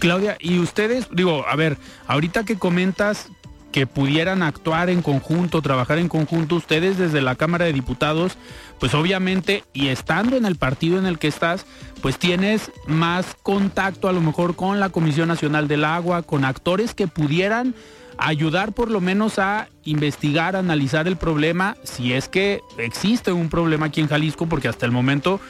Claudia, 0.00 0.36
y 0.40 0.58
ustedes, 0.58 1.06
digo, 1.12 1.46
a 1.46 1.54
ver, 1.54 1.78
ahorita 2.08 2.44
que 2.44 2.58
comentas 2.58 3.28
que 3.72 3.86
pudieran 3.86 4.42
actuar 4.42 4.90
en 4.90 5.02
conjunto, 5.02 5.62
trabajar 5.62 5.98
en 5.98 6.08
conjunto, 6.08 6.56
ustedes 6.56 6.96
desde 6.98 7.20
la 7.20 7.34
Cámara 7.34 7.66
de 7.66 7.72
Diputados, 7.72 8.38
pues 8.80 8.94
obviamente, 8.94 9.64
y 9.72 9.88
estando 9.88 10.36
en 10.36 10.46
el 10.46 10.56
partido 10.56 10.98
en 10.98 11.06
el 11.06 11.18
que 11.18 11.28
estás, 11.28 11.66
pues 12.00 12.18
tienes 12.18 12.70
más 12.86 13.36
contacto 13.42 14.08
a 14.08 14.12
lo 14.12 14.20
mejor 14.20 14.56
con 14.56 14.80
la 14.80 14.88
Comisión 14.88 15.28
Nacional 15.28 15.68
del 15.68 15.84
Agua, 15.84 16.22
con 16.22 16.44
actores 16.44 16.94
que 16.94 17.08
pudieran 17.08 17.74
ayudar 18.16 18.72
por 18.72 18.90
lo 18.90 19.00
menos 19.00 19.38
a 19.38 19.68
investigar, 19.84 20.56
analizar 20.56 21.06
el 21.06 21.16
problema, 21.16 21.76
si 21.84 22.12
es 22.12 22.28
que 22.28 22.60
existe 22.78 23.32
un 23.32 23.48
problema 23.48 23.86
aquí 23.86 24.00
en 24.00 24.08
Jalisco, 24.08 24.46
porque 24.46 24.68
hasta 24.68 24.86
el 24.86 24.92
momento 24.92 25.40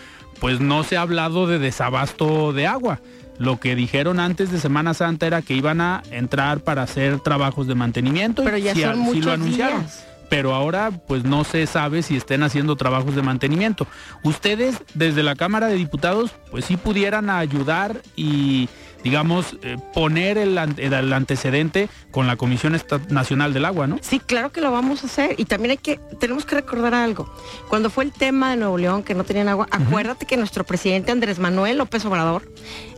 pues 0.41 0.61
no 0.61 0.85
se 0.85 0.97
ha 0.97 1.03
hablado 1.03 1.47
de 1.47 1.59
desabasto 1.59 2.53
de 2.53 2.67
agua. 2.67 3.01
Lo 3.39 3.61
que 3.61 3.75
dijeron 3.77 4.19
antes 4.21 4.51
de 4.51 4.59
Semana 4.59 4.95
Santa 4.95 5.27
era 5.27 5.43
que 5.43 5.55
iban 5.55 5.81
a 5.81 6.03
entrar 6.11 6.61
para 6.61 6.83
hacer 6.83 7.21
trabajos 7.21 7.67
de 7.67 7.75
mantenimiento. 7.75 8.43
y 8.43 8.47
Pero 8.47 8.59
ya 8.59 8.75
son 8.75 8.99
muchos 8.99 9.25
lo 9.27 9.33
anunciaron. 9.33 9.81
días. 9.81 10.05
Pero 10.29 10.55
ahora 10.55 10.91
pues 11.07 11.25
no 11.25 11.43
se 11.45 11.67
sabe 11.67 12.03
si 12.03 12.17
estén 12.17 12.43
haciendo 12.43 12.77
trabajos 12.77 13.15
de 13.15 13.23
mantenimiento. 13.23 13.87
Ustedes 14.25 14.77
desde 14.95 15.23
la 15.23 15.35
Cámara 15.37 15.69
de 15.69 15.77
Diputados 15.77 16.33
pues 16.51 16.67
sí 16.67 16.77
pudieran 16.77 17.31
ayudar 17.31 18.03
y 18.15 18.69
digamos 19.05 19.57
eh, 19.63 19.77
poner 19.95 20.39
el, 20.39 20.59
ante- 20.59 20.85
el 20.87 21.13
antecedente 21.13 21.89
con 22.11 22.27
la 22.27 22.37
Comisión 22.37 22.77
Nacional 23.09 23.55
del 23.55 23.65
Agua, 23.65 23.87
¿no? 23.87 23.99
Sí, 24.03 24.19
claro 24.21 24.51
que 24.51 24.61
lo 24.61 24.71
vamos 24.73 25.03
a 25.03 25.07
hacer. 25.07 25.35
Y 25.39 25.45
también 25.45 25.71
hay 25.73 25.77
que, 25.79 25.99
tenemos 26.19 26.45
que 26.45 26.57
recordar 26.57 26.95
algo. 26.95 27.33
Cuando 27.69 27.91
fue 27.91 28.05
el 28.05 28.13
tema 28.13 28.51
de 28.51 28.57
Nuevo 28.57 28.77
León, 28.79 29.03
que 29.03 29.15
no 29.15 29.25
tenían 29.25 29.49
agua, 29.49 29.69
acuérdate 29.71 30.27
que 30.27 30.37
nuestro 30.37 30.65
presidente 30.65 31.13
Andrés 31.13 31.39
Manuel 31.39 31.79
López 31.79 32.05
Obrador 32.05 32.51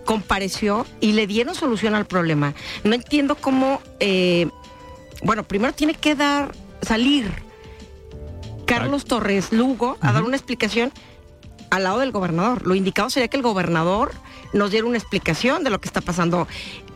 compareció 0.05 0.87
y 1.01 1.13
le 1.13 1.27
dieron 1.27 1.55
solución 1.55 1.95
al 1.95 2.07
problema. 2.07 2.55
No 2.85 2.95
entiendo 2.95 3.35
cómo, 3.37 3.81
eh, 4.01 4.49
bueno, 5.23 5.45
primero 5.45 5.73
tiene 5.75 5.95
que 5.95 6.15
dar, 6.15 6.53
salir 6.83 7.31
Carlos 8.67 9.05
Torres 9.05 9.53
Lugo 9.53 9.99
a 10.01 10.13
dar 10.13 10.23
una 10.23 10.37
explicación 10.37 10.93
al 11.71 11.85
lado 11.85 11.99
del 11.99 12.11
gobernador. 12.13 12.67
Lo 12.67 12.75
indicado 12.75 13.11
sería 13.11 13.29
que 13.29 13.37
el 13.37 13.43
gobernador 13.43 14.13
nos 14.53 14.71
diera 14.71 14.87
una 14.87 14.99
explicación 14.99 15.65
de 15.65 15.71
lo 15.71 15.81
que 15.81 15.89
está 15.89 16.01
pasando. 16.01 16.47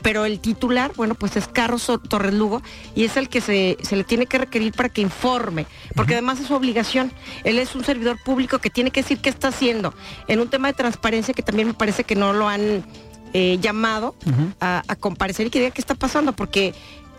Pero 0.02 0.26
el 0.26 0.38
titular, 0.38 0.92
bueno, 0.96 1.14
pues 1.14 1.34
es 1.36 1.48
Carlos 1.48 1.90
Torres 2.10 2.34
Lugo 2.34 2.60
y 2.94 3.04
es 3.04 3.16
el 3.16 3.30
que 3.30 3.40
se, 3.40 3.78
se 3.82 3.96
le 3.96 4.04
tiene 4.04 4.26
que 4.26 4.36
requerir 4.36 4.72
para 4.74 4.90
que 4.90 5.00
informe, 5.00 5.66
porque 5.94 6.12
además 6.12 6.40
es 6.40 6.48
su 6.48 6.54
obligación. 6.54 7.10
Él 7.42 7.58
es 7.58 7.74
un 7.74 7.84
servidor 7.84 8.18
público 8.22 8.58
que 8.58 8.68
tiene 8.68 8.90
que 8.90 9.00
decir 9.00 9.18
qué 9.20 9.30
está 9.30 9.48
haciendo 9.48 9.94
en 10.28 10.40
un 10.40 10.48
tema 10.48 10.68
de 10.68 10.74
transparencia 10.74 11.32
que 11.32 11.42
también 11.42 11.68
me 11.68 11.74
parece 11.74 12.04
que 12.04 12.16
no 12.16 12.34
lo 12.34 12.48
han 12.48 12.84
eh, 13.32 13.56
llamado 13.62 14.14
a, 14.60 14.82
a 14.86 14.94
comparecer 14.96 15.46
y 15.46 15.50
que 15.50 15.58
diga 15.60 15.70
qué 15.70 15.80
está 15.80 15.94
pasando, 15.94 16.32
porque 16.36 16.74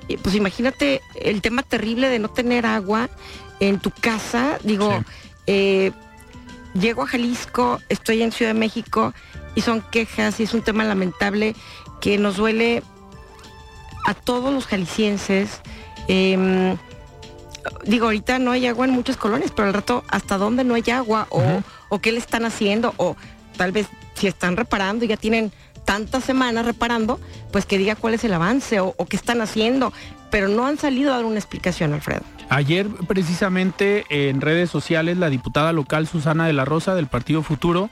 eh, 0.07 0.19
pues 0.21 0.35
imagínate 0.35 1.01
el 1.19 1.41
tema 1.41 1.63
terrible 1.63 2.07
de 2.09 2.19
no 2.19 2.27
tener 2.29 2.67
agua 2.67 3.09
en 3.59 3.79
tu 3.79 3.89
casa, 3.89 4.59
digo, 4.63 4.99
Sí. 4.99 5.05
eh, 5.47 5.91
llego 6.79 7.01
a 7.01 7.07
Jalisco, 7.07 7.81
estoy 7.89 8.21
en 8.21 8.31
Ciudad 8.31 8.53
de 8.53 8.59
México 8.59 9.13
y 9.55 9.61
son 9.61 9.81
quejas 9.81 10.39
y 10.39 10.43
es 10.43 10.53
un 10.53 10.61
tema 10.61 10.83
lamentable 10.83 11.55
que 12.01 12.17
nos 12.17 12.37
duele 12.37 12.83
a 14.05 14.13
todos 14.13 14.53
los 14.53 14.67
jaliscienses. 14.67 15.61
Em, 16.07 16.77
digo, 17.85 18.05
ahorita 18.05 18.37
no 18.39 18.51
hay 18.51 18.67
agua 18.67 18.85
en 18.85 18.91
muchas 18.91 19.17
colonias, 19.17 19.51
pero 19.55 19.67
al 19.67 19.73
rato, 19.73 20.03
¿hasta 20.09 20.37
dónde 20.37 20.63
no 20.63 20.75
hay 20.75 20.83
agua? 20.91 21.27
O, 21.29 21.99
qué 21.99 22.11
le 22.11 22.19
están 22.19 22.45
haciendo? 22.45 22.93
O 22.97 23.15
tal 23.57 23.71
vez 23.71 23.87
si 24.13 24.27
están 24.27 24.57
reparando 24.57 25.05
y 25.05 25.07
ya 25.07 25.17
tienen 25.17 25.51
tantas 25.85 26.23
semanas 26.23 26.65
reparando, 26.65 27.19
pues 27.51 27.65
que 27.65 27.77
diga 27.77 27.95
cuál 27.95 28.15
es 28.15 28.23
el 28.23 28.33
avance 28.33 28.79
o, 28.79 28.93
o 28.97 29.05
qué 29.05 29.15
están 29.15 29.41
haciendo. 29.41 29.93
Pero 30.29 30.49
no 30.49 30.65
han 30.67 30.77
salido 30.77 31.13
a 31.13 31.17
dar 31.17 31.25
una 31.25 31.39
explicación, 31.39 31.93
Alfredo. 31.93 32.23
Ayer 32.49 32.87
precisamente 33.07 34.05
en 34.09 34.41
redes 34.41 34.69
sociales 34.69 35.17
la 35.17 35.29
diputada 35.29 35.73
local 35.73 36.07
Susana 36.07 36.45
de 36.45 36.53
la 36.53 36.65
Rosa 36.65 36.93
del 36.93 37.07
Partido 37.07 37.41
Futuro 37.41 37.89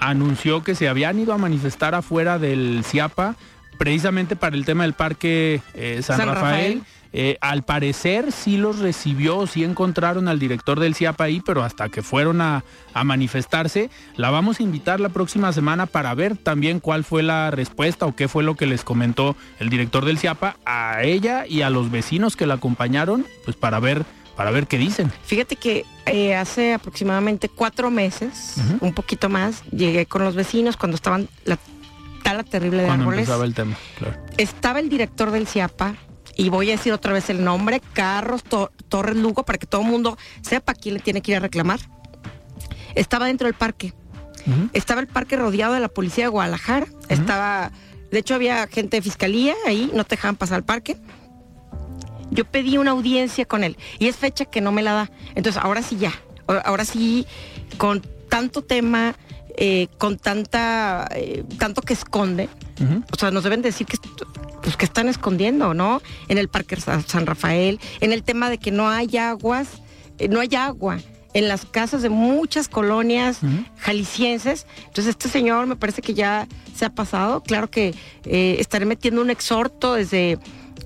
anunció 0.00 0.64
que 0.64 0.74
se 0.74 0.88
habían 0.88 1.18
ido 1.18 1.32
a 1.32 1.38
manifestar 1.38 1.94
afuera 1.94 2.38
del 2.38 2.82
CIAPA 2.84 3.36
precisamente 3.78 4.36
para 4.36 4.56
el 4.56 4.64
tema 4.64 4.82
del 4.82 4.92
parque 4.92 5.62
eh, 5.74 6.00
San, 6.02 6.18
San 6.18 6.28
Rafael. 6.28 6.78
Rafael. 6.78 6.82
Eh, 7.12 7.38
al 7.40 7.64
parecer 7.64 8.30
sí 8.30 8.56
los 8.56 8.78
recibió, 8.78 9.46
sí 9.46 9.64
encontraron 9.64 10.28
al 10.28 10.38
director 10.38 10.78
del 10.78 10.94
CIAPA 10.94 11.24
ahí, 11.24 11.42
pero 11.44 11.64
hasta 11.64 11.88
que 11.88 12.02
fueron 12.02 12.40
a, 12.40 12.62
a 12.94 13.04
manifestarse, 13.04 13.90
la 14.16 14.30
vamos 14.30 14.60
a 14.60 14.62
invitar 14.62 15.00
la 15.00 15.08
próxima 15.08 15.52
semana 15.52 15.86
para 15.86 16.14
ver 16.14 16.36
también 16.36 16.78
cuál 16.78 17.02
fue 17.02 17.24
la 17.24 17.50
respuesta 17.50 18.06
o 18.06 18.14
qué 18.14 18.28
fue 18.28 18.44
lo 18.44 18.54
que 18.54 18.66
les 18.66 18.84
comentó 18.84 19.34
el 19.58 19.70
director 19.70 20.04
del 20.04 20.18
CIAPA 20.18 20.56
a 20.64 21.02
ella 21.02 21.46
y 21.48 21.62
a 21.62 21.70
los 21.70 21.90
vecinos 21.90 22.36
que 22.36 22.46
la 22.46 22.54
acompañaron, 22.54 23.26
pues 23.44 23.56
para 23.56 23.80
ver, 23.80 24.04
para 24.40 24.52
ver 24.52 24.66
qué 24.66 24.78
dicen. 24.78 25.12
Fíjate 25.22 25.56
que 25.56 25.84
eh, 26.06 26.34
hace 26.34 26.72
aproximadamente 26.72 27.50
cuatro 27.50 27.90
meses, 27.90 28.54
un 28.80 28.94
poquito 28.94 29.28
más, 29.28 29.62
llegué 29.70 30.06
con 30.06 30.24
los 30.24 30.34
vecinos 30.34 30.78
cuando 30.78 30.94
estaban 30.94 31.28
la 31.44 31.58
tala 32.22 32.42
terrible 32.42 32.80
de 32.80 32.86
Cuando 32.86 33.02
árboles. 33.04 33.20
empezaba 33.20 33.44
el 33.44 33.54
tema, 33.54 33.76
claro. 33.98 34.16
Estaba 34.38 34.80
el 34.80 34.88
director 34.88 35.30
del 35.30 35.46
CIAPA, 35.46 35.94
y 36.36 36.48
voy 36.48 36.70
a 36.70 36.72
decir 36.72 36.90
otra 36.94 37.12
vez 37.12 37.28
el 37.28 37.44
nombre, 37.44 37.82
Carlos 37.92 38.42
To- 38.44 38.72
Torres 38.88 39.16
Lugo, 39.18 39.42
para 39.44 39.58
que 39.58 39.66
todo 39.66 39.82
el 39.82 39.88
mundo 39.88 40.16
sepa 40.40 40.72
quién 40.72 40.94
le 40.94 41.00
tiene 41.00 41.20
que 41.20 41.32
ir 41.32 41.36
a 41.36 41.40
reclamar. 41.40 41.78
Estaba 42.94 43.26
dentro 43.26 43.46
del 43.46 43.52
parque. 43.54 43.92
Estaba 44.72 45.02
el 45.02 45.06
parque 45.06 45.36
rodeado 45.36 45.74
de 45.74 45.80
la 45.80 45.88
policía 45.88 46.24
de 46.24 46.28
Guadalajara. 46.28 46.86
Estaba, 47.10 47.72
de 48.10 48.18
hecho 48.18 48.36
había 48.36 48.66
gente 48.68 48.96
de 48.96 49.02
fiscalía 49.02 49.52
ahí, 49.66 49.90
no 49.94 50.04
te 50.04 50.16
dejaban 50.16 50.36
pasar 50.36 50.56
al 50.56 50.64
parque. 50.64 50.96
Yo 52.30 52.44
pedí 52.44 52.78
una 52.78 52.92
audiencia 52.92 53.44
con 53.44 53.64
él 53.64 53.76
y 53.98 54.06
es 54.08 54.16
fecha 54.16 54.44
que 54.44 54.60
no 54.60 54.72
me 54.72 54.82
la 54.82 54.92
da. 54.92 55.10
Entonces 55.34 55.60
ahora 55.62 55.82
sí 55.82 55.96
ya, 55.98 56.12
ahora- 56.64 56.84
sí 56.84 57.26
con 57.78 58.02
tanto 58.28 58.62
tema, 58.62 59.14
eh, 59.56 59.88
con 59.98 60.16
tanta, 60.18 61.08
eh, 61.14 61.44
tanto 61.58 61.82
que 61.82 61.92
esconde, 61.92 62.48
o 63.12 63.16
sea, 63.18 63.30
nos 63.30 63.44
deben 63.44 63.60
decir 63.62 63.86
que, 63.86 63.98
pues, 64.62 64.76
que 64.76 64.84
están 64.86 65.08
escondiendo, 65.08 65.74
¿no? 65.74 66.00
En 66.28 66.38
el 66.38 66.48
Parque 66.48 66.76
Sa- 66.76 67.02
San 67.02 67.26
Rafael, 67.26 67.78
en 68.00 68.12
el 68.12 68.22
tema 68.22 68.48
de 68.48 68.58
que 68.58 68.70
no 68.70 68.88
hay 68.88 69.16
aguas, 69.18 69.68
eh, 70.18 70.28
no 70.28 70.40
hay 70.40 70.54
agua 70.54 70.98
en 71.34 71.46
las 71.48 71.64
casas 71.66 72.02
de 72.02 72.08
muchas 72.08 72.68
colonias 72.68 73.40
jaliscienses. 73.78 74.66
Entonces, 74.86 75.08
este 75.08 75.28
señor 75.28 75.66
me 75.66 75.76
parece 75.76 76.02
que 76.02 76.14
ya 76.14 76.46
se 76.74 76.84
ha 76.84 76.90
pasado. 76.90 77.42
Claro 77.42 77.70
que 77.70 77.94
estaré 78.24 78.84
metiendo 78.86 79.20
un 79.20 79.30
exhorto 79.30 79.94
desde, 79.94 80.38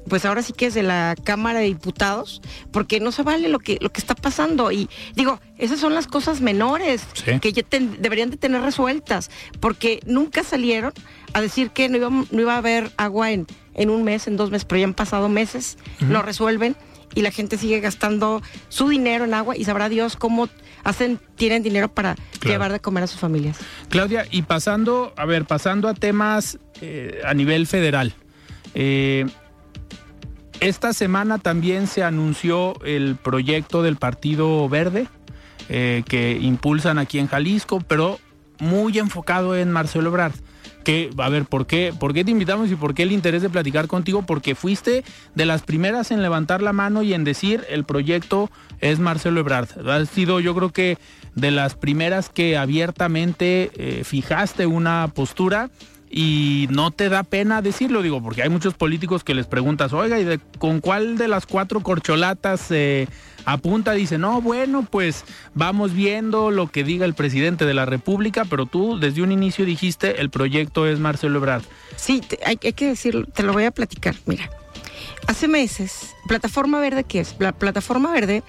pues 0.08 0.25
ahora 0.25 0.42
sí 0.42 0.52
que 0.52 0.66
es 0.66 0.75
de 0.75 0.82
la 0.82 1.14
Cámara 1.25 1.61
de 1.61 1.66
Diputados, 1.66 2.42
porque 2.73 3.00
no 3.00 3.11
se 3.12 3.23
vale 3.23 3.49
lo 3.49 3.58
que, 3.58 3.78
lo 3.80 3.90
que 3.90 4.00
está 4.00 4.14
pasando. 4.14 4.70
Y 4.73 4.88
digo, 5.14 5.40
esas 5.58 5.80
son 5.80 5.94
las 5.94 6.06
cosas 6.06 6.40
menores 6.40 7.06
Sí. 7.14 7.38
que 7.40 7.52
ya 7.52 7.62
ten- 7.62 7.96
deberían 8.02 8.30
de 8.30 8.37
tener 8.37 8.61
resueltas, 8.62 9.30
porque 9.61 10.00
nunca 10.06 10.42
salieron 10.42 10.92
a 11.32 11.40
decir 11.40 11.70
que 11.70 11.88
no 11.88 11.96
iba, 11.96 12.11
no 12.11 12.40
iba 12.40 12.54
a 12.54 12.58
haber 12.58 12.90
agua 12.96 13.32
en, 13.32 13.46
en 13.75 13.90
un 13.90 14.04
mes, 14.04 14.26
en 14.26 14.37
dos 14.37 14.50
meses, 14.50 14.64
pero 14.66 14.78
ya 14.80 14.84
han 14.87 14.94
pasado 14.94 15.28
meses, 15.28 15.78
lo 16.00 16.23
resuelven 16.23 16.76
y 17.14 17.23
la 17.23 17.30
gente 17.30 17.56
sigue 17.58 17.80
gastando 17.80 18.42
su 18.68 18.88
dinero 18.88 19.25
en 19.25 19.34
agua 19.34 19.56
y 19.56 19.64
sabrá 19.64 19.88
Dios 19.88 20.16
cómo 20.16 20.49
hacen, 20.84 21.18
tienen 21.37 21.62
dinero 21.62 21.88
para 21.88 22.14
Claro. 22.40 22.50
llevar 22.50 22.73
de 22.73 22.80
comer 22.80 23.04
a 23.04 23.06
sus 23.06 23.18
familias. 23.20 23.56
Claudia, 23.88 24.26
y 24.30 24.42
pasando, 24.42 25.14
a 25.16 25.25
ver, 25.25 25.44
pasando 25.46 25.88
a 25.88 25.94
temas 25.94 26.58
eh, 26.82 27.20
a 27.25 27.32
nivel 27.34 27.66
federal. 27.66 28.14
eh, 28.75 29.26
esta 30.61 30.92
semana 30.92 31.38
también 31.38 31.87
se 31.87 32.02
anunció 32.02 32.75
el 32.84 33.16
proyecto 33.16 33.82
del 33.82 33.96
Partido 33.96 34.68
Verde 34.68 35.08
eh, 35.68 36.02
que 36.06 36.38
impulsan 36.40 36.99
aquí 36.99 37.18
en 37.18 37.26
Jalisco, 37.26 37.80
pero 37.87 38.18
muy 38.58 38.99
enfocado 38.99 39.56
en 39.56 39.73
Marcelo 39.73 40.11
Ebrard. 40.11 40.34
que, 40.84 41.11
a 41.16 41.28
ver, 41.30 41.46
¿por 41.46 41.66
qué, 41.66 41.94
¿por 41.99 42.12
qué 42.12 42.25
te 42.25 42.30
invitamos 42.30 42.70
y 42.70 42.76
por 42.76 42.94
qué 42.94 43.04
el 43.04 43.12
interés 43.12 43.40
de 43.40 43.49
platicar 43.49 43.87
contigo? 43.87 44.23
Porque 44.23 44.54
fuiste 44.54 45.02
de 45.34 45.46
las 45.46 45.62
primeras 45.62 46.11
en 46.11 46.20
levantar 46.20 46.61
la 46.61 46.75
mano 46.75 47.02
y 47.02 47.14
en 47.14 47.25
decir 47.25 47.64
el 47.70 47.84
proyecto 47.84 48.50
es 48.80 48.99
Marcelo 48.99 49.40
Ebrard. 49.40 49.88
Has 49.88 50.11
sido 50.11 50.40
yo 50.40 50.54
creo 50.54 50.70
que 50.70 50.99
de 51.34 51.50
las 51.50 51.75
primeras 51.75 52.28
que 52.28 52.58
abiertamente 52.58 53.70
eh, 53.76 54.04
fijaste 54.04 54.66
una 54.66 55.08
postura 55.14 55.70
y 56.16 56.68
no 56.71 56.92
te 56.92 57.09
da 57.09 57.25
pena 57.25 57.61
decirlo, 57.61 58.00
digo, 58.00 58.23
porque 58.23 58.44
hay 58.44 58.49
muchos 58.49 58.75
políticos 58.75 59.25
que 59.25 59.35
les 59.35 59.49
preguntas, 59.49 59.92
oiga, 59.92 60.21
¿y 60.21 60.38
con 60.61 60.78
cuál 60.80 61.18
de 61.18 61.26
las 61.26 61.44
cuatro 61.44 61.80
corcholatas 61.80 62.61
se 62.61 63.09
apunta? 63.44 63.94
Dice, 63.94 64.16
no, 64.16 64.40
bueno, 64.40 64.87
pues 64.88 65.25
vamos 65.54 65.92
viendo 65.92 66.52
lo 66.52 66.71
que 66.71 66.85
diga 66.85 67.04
el 67.04 67.14
presidente 67.14 67.66
de 67.66 67.75
la 67.75 67.85
República, 67.85 68.44
pero 68.49 68.66
tú 68.66 68.97
desde 69.00 69.23
un 69.23 69.33
inicio 69.33 69.64
dijiste, 69.64 70.21
el 70.21 70.30
proyecto 70.30 70.87
es 70.87 71.00
Marcelo 71.00 71.38
Ebrard. 71.38 71.64
Sí, 71.97 72.23
hay, 72.47 72.61
hay 72.62 72.73
que 72.75 72.87
decirlo, 72.87 73.26
te 73.26 73.42
lo 73.42 73.52
voy 73.52 73.64
a 73.64 73.73
platicar, 73.73 74.14
mira. 74.26 74.49
Hace 75.26 75.49
meses, 75.49 76.14
Plataforma 76.28 76.78
Verde, 76.78 77.02
¿qué 77.02 77.18
es? 77.18 77.35
La 77.40 77.50
Plataforma 77.50 78.12
Verde 78.12 78.44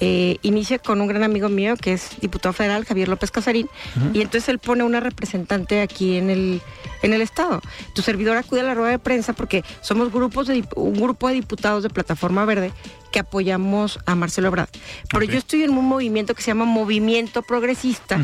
eh, 0.00 0.38
inicia 0.42 0.78
con 0.78 1.00
un 1.00 1.08
gran 1.08 1.24
amigo 1.24 1.48
mío 1.48 1.74
que 1.76 1.92
es 1.92 2.20
diputado 2.20 2.52
federal, 2.52 2.84
Javier 2.84 3.08
López 3.08 3.30
Casarín, 3.30 3.68
y 4.12 4.20
entonces 4.20 4.48
él 4.48 4.58
pone 4.58 4.84
una 4.84 5.00
representante 5.00 5.80
aquí 5.80 6.16
en 6.16 6.30
el, 6.30 6.60
en 7.02 7.12
el 7.12 7.20
Estado. 7.20 7.60
Tu 7.94 8.02
servidor 8.02 8.36
acude 8.36 8.60
a 8.60 8.64
la 8.64 8.74
rueda 8.74 8.90
de 8.90 8.98
prensa 8.98 9.32
porque 9.32 9.64
somos 9.80 10.12
grupos 10.12 10.46
de, 10.46 10.64
un 10.76 10.94
grupo 10.94 11.28
de 11.28 11.34
diputados 11.34 11.82
de 11.82 11.90
Plataforma 11.90 12.44
Verde 12.44 12.72
que 13.10 13.18
apoyamos 13.18 13.98
a 14.06 14.14
Marcelo 14.14 14.48
Ebrard. 14.48 14.68
Pero 15.10 15.24
yo 15.24 15.38
estoy 15.38 15.64
en 15.64 15.70
un 15.70 15.86
movimiento 15.86 16.34
que 16.34 16.42
se 16.42 16.48
llama 16.48 16.66
Movimiento 16.66 17.42
Progresista, 17.42 18.20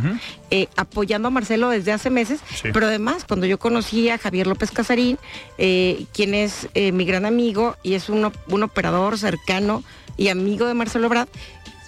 eh, 0.51 0.69
apoyando 0.77 1.29
a 1.29 1.31
Marcelo 1.31 1.71
desde 1.71 1.91
hace 1.91 2.11
meses, 2.11 2.41
pero 2.73 2.87
además 2.87 3.25
cuando 3.27 3.47
yo 3.47 3.59
conocí 3.59 4.11
a 4.11 4.19
Javier 4.19 4.47
López 4.47 4.71
Casarín, 4.71 5.19
eh, 5.59 6.05
quien 6.13 6.35
es 6.35 6.69
mi 6.75 7.05
gran 7.05 7.25
amigo 7.25 7.77
y 7.83 7.95
es 7.95 8.09
un, 8.09 8.31
un 8.49 8.63
operador 8.63 9.19
cercano 9.19 9.83
y 10.17 10.29
amigo 10.29 10.67
de 10.67 10.75
Marcelo 10.75 11.07
Ebrard, 11.07 11.29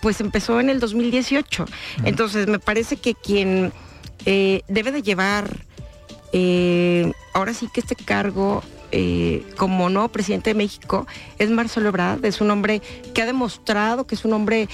pues 0.07 0.21
empezó 0.21 0.61
en 0.61 0.71
el 0.71 0.79
2018. 0.79 1.67
Entonces, 2.05 2.47
me 2.47 2.61
parece 2.61 2.97
que 2.97 3.15
quien 3.17 3.73
eh, 4.25 4.63
debe 4.69 4.93
de 4.93 5.03
llevar 5.03 5.65
eh, 6.33 7.11
ahora 7.35 7.53
sí 7.53 7.69
que 7.73 7.81
este 7.81 7.97
cargo 7.97 8.63
eh, 8.93 9.43
como 9.57 9.91
nuevo 9.91 10.07
presidente 10.07 10.51
de 10.51 10.55
México 10.55 11.09
es 11.41 11.51
Marcelo 11.51 11.89
Ebrard, 11.89 12.25
es 12.25 12.41
un 12.41 12.53
hombre 12.53 12.81
que 13.15 13.23
ha 13.23 13.27
demostrado 13.27 14.07
que 14.07 14.15
es 14.15 14.25
un 14.25 14.33
hombre 14.33 14.69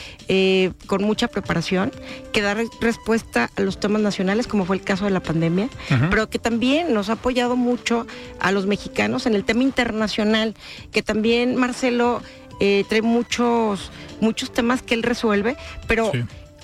con 0.87 1.03
mucha 1.03 1.29
preparación, 1.29 1.93
que 2.35 2.43
da 2.43 2.55
respuesta 2.83 3.49
a 3.57 3.63
los 3.63 3.81
temas 3.81 4.03
nacionales, 4.03 4.47
como 4.47 4.67
fue 4.67 4.77
el 4.77 4.83
caso 4.83 5.07
de 5.07 5.13
la 5.13 5.21
pandemia, 5.21 5.71
pero 6.11 6.29
que 6.29 6.39
también 6.39 6.93
nos 6.93 7.09
ha 7.09 7.15
apoyado 7.15 7.57
mucho 7.57 8.07
a 8.39 8.53
los 8.53 8.67
mexicanos 8.67 9.25
en 9.25 9.35
el 9.35 9.45
tema 9.45 9.63
internacional, 9.63 10.55
que 10.91 11.03
también 11.03 11.57
Marcelo 11.57 12.21
eh, 12.65 12.85
trae 12.89 13.03
muchos, 13.03 13.91
muchos 14.21 14.53
temas 14.53 14.83
que 14.83 14.95
él 14.95 15.03
resuelve, 15.03 15.57
pero 15.89 16.13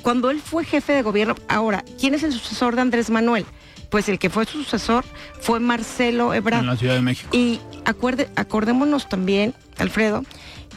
cuando 0.02 0.30
él 0.30 0.40
fue 0.40 0.64
jefe 0.64 0.92
de 0.92 1.02
gobierno, 1.02 1.34
ahora, 1.48 1.84
¿quién 1.98 2.14
es 2.14 2.22
el 2.22 2.32
sucesor 2.32 2.76
de 2.76 2.82
Andrés 2.82 3.10
Manuel? 3.10 3.44
Pues 3.90 4.08
el 4.08 4.20
que 4.20 4.30
fue 4.30 4.44
su 4.44 4.58
sucesor 4.62 5.04
fue 5.40 5.58
Marcelo 5.58 6.34
Ebrard. 6.34 6.60
En 6.60 6.66
la 6.68 6.76
Ciudad 6.76 6.94
de 6.94 7.00
México. 7.00 7.36
Y 7.36 7.58
acuerde, 7.84 8.28
acordémonos 8.36 9.08
también, 9.08 9.54
Alfredo, 9.76 10.22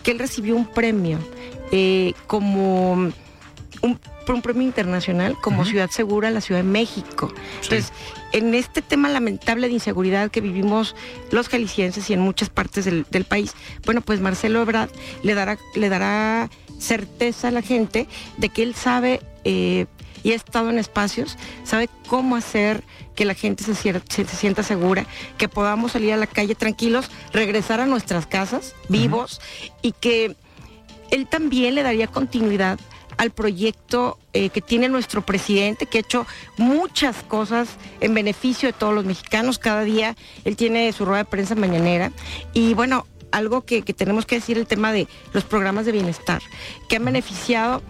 que 0.01 0.09
él 0.09 0.17
recibió 0.17 0.55
un 0.55 0.65
premio 0.65 1.19
eh, 1.71 2.13
como 2.25 2.93
un, 2.93 3.13
un, 3.83 4.41
premio 4.41 4.63
internacional 4.63 5.37
como 5.39 5.65
Ciudad 5.65 5.91
Segura 5.91 6.31
la 6.31 6.41
Ciudad 6.41 6.61
de 6.61 6.67
México. 6.67 7.31
Entonces, 7.61 7.93
en 8.31 8.53
este 8.53 8.81
tema 8.81 9.09
lamentable 9.09 9.67
de 9.67 9.73
inseguridad 9.73 10.31
que 10.31 10.41
vivimos 10.41 10.95
los 11.31 11.49
jaliscienses 11.49 12.09
y 12.09 12.13
en 12.13 12.21
muchas 12.21 12.49
partes 12.49 12.85
del, 12.85 13.25
país, 13.25 13.53
bueno, 13.85 14.01
pues 14.01 14.19
Marcelo 14.19 14.61
Ebrard 14.61 14.89
le 15.23 15.33
dará, 15.33 15.57
le 15.75 15.89
dará 15.89 16.49
certeza 16.79 17.49
a 17.49 17.51
la 17.51 17.61
gente 17.61 18.07
de 18.37 18.49
que 18.49 18.63
él 18.63 18.75
sabe 18.75 19.21
eh, 19.43 19.85
y 20.23 20.31
ha 20.31 20.35
estado 20.35 20.69
en 20.69 20.79
espacios, 20.79 21.37
sabe 21.63 21.89
cómo 22.07 22.35
hacer 22.35 22.83
que 23.15 23.25
la 23.25 23.33
gente 23.33 23.63
se, 23.63 23.73
se, 23.75 24.25
sienta 24.25 24.63
segura, 24.63 25.05
que 25.37 25.49
podamos 25.49 25.93
salir 25.93 26.13
a 26.13 26.17
la 26.17 26.27
calle 26.27 26.55
tranquilos, 26.55 27.09
regresar 27.33 27.79
a 27.79 27.85
nuestras 27.85 28.27
casas 28.27 28.75
vivos 28.89 29.41
y 29.81 29.93
que 29.93 30.35
él 31.11 31.27
también 31.27 31.75
le 31.75 31.83
daría 31.83 32.07
continuidad 32.07 32.79
al 33.21 33.29
proyecto 33.29 34.17
eh, 34.33 34.49
que 34.49 34.61
tiene 34.61 34.89
nuestro 34.89 35.21
presidente, 35.21 35.85
que 35.85 35.99
ha 35.99 36.01
hecho 36.01 36.25
muchas 36.57 37.17
cosas 37.21 37.69
en 37.99 38.15
beneficio 38.15 38.67
de 38.67 38.73
todos 38.73 38.95
los 38.95 39.05
mexicanos. 39.05 39.59
Cada 39.59 39.83
día 39.83 40.15
él 40.43 40.55
tiene 40.55 40.91
su 40.91 41.05
rueda 41.05 41.19
de 41.19 41.29
prensa 41.29 41.53
mañanera. 41.53 42.11
Y 42.51 42.73
bueno, 42.73 43.05
algo 43.31 43.61
que, 43.61 43.83
tenemos 43.83 44.25
que 44.25 44.37
decir, 44.37 44.57
el 44.57 44.65
tema 44.65 44.91
de 44.91 45.07
los 45.33 45.43
programas 45.43 45.85
de 45.85 45.91
bienestar, 45.91 46.41
que 46.89 46.95
han 46.95 47.05
beneficiado 47.05 47.83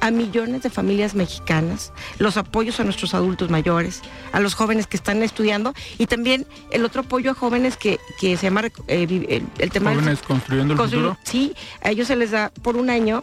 a 0.00 0.10
millones 0.10 0.62
de 0.62 0.70
familias 0.70 1.14
mexicanas, 1.14 1.92
los 2.18 2.38
apoyos 2.38 2.80
a 2.80 2.84
nuestros 2.84 3.12
adultos 3.12 3.50
mayores, 3.50 4.00
a 4.32 4.40
los 4.40 4.54
jóvenes 4.54 4.86
que 4.86 4.96
están 4.96 5.22
estudiando 5.22 5.74
y 5.98 6.06
también 6.06 6.46
el 6.70 6.86
otro 6.86 7.02
apoyo 7.02 7.32
a 7.32 7.34
jóvenes 7.34 7.76
que, 7.76 7.98
se 8.18 8.36
llama 8.38 8.62
eh, 8.86 9.42
el, 9.58 9.70
tema 9.70 9.90
jóvenes 9.90 10.20
construyendo 10.22 10.72
el 10.72 10.80
futuro. 10.80 11.18
Sí, 11.24 11.54
a 11.82 11.90
ellos 11.90 12.06
se 12.06 12.16
les 12.16 12.30
da 12.30 12.50
por 12.62 12.76
un 12.76 12.88
año 12.88 13.22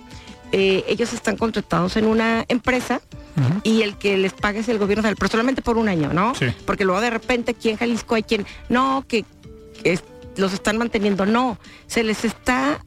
eh, 0.57 0.85
ellos 0.87 1.11
están 1.11 1.35
contratados 1.35 1.97
en 1.97 2.05
una 2.05 2.45
empresa 2.47 3.01
y 3.63 3.81
el 3.81 3.97
que 3.97 4.17
les 4.17 4.31
pague 4.31 4.59
es 4.59 4.69
el 4.69 4.77
gobierno 4.77 5.01
federal, 5.01 5.17
pero 5.19 5.29
solamente 5.29 5.61
por 5.61 5.77
un 5.77 5.89
año, 5.89 6.13
¿no? 6.13 6.31
Porque 6.65 6.85
luego 6.85 7.01
de 7.01 7.09
repente 7.09 7.51
aquí 7.51 7.67
en 7.67 7.75
Jalisco 7.75 8.15
hay 8.15 8.23
quien, 8.23 8.45
no, 8.69 9.03
que 9.05 9.25
los 10.37 10.53
están 10.53 10.77
manteniendo, 10.77 11.25
no, 11.25 11.59
se 11.87 12.05
les 12.05 12.23
está 12.23 12.79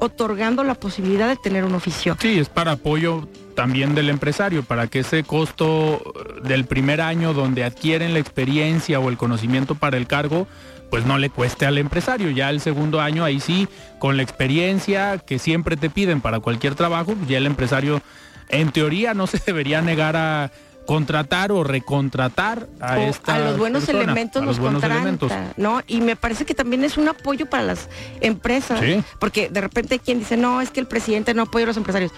otorgando 0.00 0.64
la 0.64 0.74
posibilidad 0.74 1.28
de 1.28 1.36
tener 1.36 1.64
un 1.66 1.74
oficio. 1.74 2.16
Sí, 2.18 2.38
es 2.38 2.48
para 2.48 2.72
apoyo 2.72 3.28
también 3.54 3.94
del 3.94 4.08
empresario, 4.08 4.62
para 4.62 4.86
que 4.86 5.00
ese 5.00 5.22
costo 5.22 6.14
del 6.42 6.64
primer 6.64 7.02
año 7.02 7.34
donde 7.34 7.64
adquieren 7.64 8.14
la 8.14 8.20
experiencia 8.20 8.98
o 8.98 9.10
el 9.10 9.18
conocimiento 9.18 9.74
para 9.74 9.98
el 9.98 10.06
cargo, 10.06 10.46
pues 10.90 11.06
no 11.06 11.18
le 11.18 11.30
cueste 11.30 11.66
al 11.66 11.78
empresario. 11.78 12.30
Ya 12.30 12.50
el 12.50 12.60
segundo 12.60 13.00
año, 13.00 13.24
ahí 13.24 13.40
sí, 13.40 13.68
con 13.98 14.16
la 14.16 14.22
experiencia 14.22 15.18
que 15.18 15.38
siempre 15.38 15.76
te 15.76 15.88
piden 15.88 16.20
para 16.20 16.40
cualquier 16.40 16.74
trabajo, 16.74 17.14
ya 17.28 17.38
el 17.38 17.46
empresario 17.46 18.02
en 18.48 18.72
teoría 18.72 19.14
no 19.14 19.26
se 19.26 19.38
debería 19.38 19.80
negar 19.80 20.16
a 20.16 20.50
contratar 20.86 21.52
o 21.52 21.62
recontratar 21.62 22.66
a 22.80 23.00
esta 23.00 23.36
a 23.36 23.38
los 23.38 23.58
buenos 23.58 23.88
elementos 23.88 24.44
los, 24.44 24.58
buenos 24.58 24.82
elementos. 24.82 25.30
no 25.56 25.82
y 25.86 26.00
me 26.00 26.16
parece 26.16 26.44
que 26.44 26.54
también 26.54 26.82
es 26.82 26.96
un 26.96 27.06
apoyo 27.06 27.46
para 27.46 27.62
las 27.62 27.88
empresas 28.20 28.80
porque 29.20 29.48
de 29.50 29.60
repente 29.60 29.94
hay 29.94 29.98
quien 30.00 30.18
dice 30.18 30.36
no 30.36 30.60
es 30.60 30.70
que 30.70 30.80
el 30.80 30.86
presidente 30.86 31.32
no 31.32 31.42
apoya 31.42 31.64
a 31.64 31.66
los 31.68 31.76
empresarios 31.76 32.12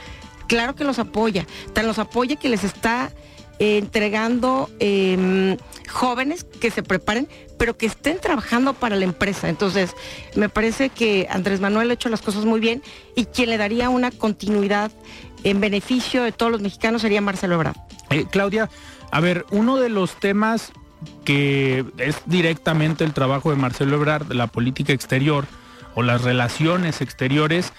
claro 0.46 0.74
que 0.74 0.84
los 0.84 0.98
apoya 0.98 1.44
tan 1.74 1.86
los 1.86 1.98
apoya 1.98 2.36
que 2.36 2.48
les 2.48 2.64
está 2.64 3.10
eh, 3.62 3.78
entregando 3.78 4.68
em, 4.80 5.56
jóvenes 5.88 6.42
que 6.42 6.72
se 6.72 6.82
preparen, 6.82 7.28
pero 7.62 7.76
que 7.76 7.86
estén 7.86 8.18
trabajando 8.18 8.74
para 8.74 8.96
la 8.96 9.04
empresa. 9.04 9.48
Entonces, 9.48 9.94
me 10.34 10.48
parece 10.48 10.88
que 10.88 11.28
Andrés 11.30 11.60
Manuel 11.60 11.90
ha 11.90 11.94
hecho 11.94 12.08
las 12.08 12.20
cosas 12.20 12.44
muy 12.44 12.58
bien 12.58 12.82
y 13.14 13.26
quien 13.26 13.50
le 13.50 13.56
daría 13.56 13.88
una 13.88 14.10
continuidad 14.10 14.90
en 15.44 15.60
beneficio 15.60 16.24
de 16.24 16.32
todos 16.32 16.50
los 16.50 16.60
mexicanos 16.60 17.02
sería 17.02 17.20
Marcelo 17.20 17.54
Ebrard. 17.54 17.76
Eh, 18.10 18.26
Claudia, 18.28 18.68
a 19.12 19.20
ver, 19.20 19.46
uno 19.52 19.76
de 19.76 19.90
los 19.90 20.18
temas 20.18 20.72
que 21.24 21.84
es 21.98 22.16
directamente 22.26 23.04
el 23.04 23.12
trabajo 23.12 23.50
de 23.50 23.56
Marcelo 23.56 23.94
Ebrard, 23.94 24.32
la 24.32 24.48
política 24.48 24.92
exterior 24.92 25.46
o 25.94 26.02
las 26.02 26.22
relaciones 26.22 27.00
exteriores, 27.00 27.72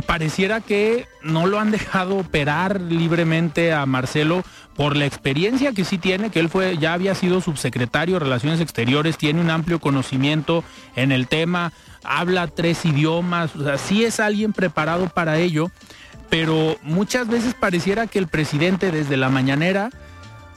pareciera 0.00 0.60
que 0.60 1.06
no 1.22 1.46
lo 1.46 1.58
han 1.58 1.70
dejado 1.70 2.16
operar 2.16 2.80
libremente 2.80 3.72
a 3.72 3.86
Marcelo 3.86 4.42
por 4.76 4.96
la 4.96 5.06
experiencia 5.06 5.72
que 5.72 5.84
sí 5.84 5.98
tiene, 5.98 6.30
que 6.30 6.40
él 6.40 6.48
fue, 6.48 6.78
ya 6.78 6.94
había 6.94 7.14
sido 7.14 7.40
subsecretario 7.40 8.14
de 8.14 8.20
Relaciones 8.20 8.60
Exteriores, 8.60 9.18
tiene 9.18 9.40
un 9.40 9.50
amplio 9.50 9.78
conocimiento 9.78 10.64
en 10.96 11.12
el 11.12 11.28
tema, 11.28 11.72
habla 12.02 12.46
tres 12.46 12.84
idiomas, 12.84 13.54
o 13.56 13.64
sea, 13.64 13.78
sí 13.78 14.04
es 14.04 14.20
alguien 14.20 14.52
preparado 14.52 15.08
para 15.08 15.38
ello, 15.38 15.70
pero 16.30 16.78
muchas 16.82 17.28
veces 17.28 17.54
pareciera 17.54 18.06
que 18.06 18.18
el 18.18 18.28
presidente 18.28 18.90
desde 18.90 19.16
la 19.16 19.28
mañanera 19.28 19.90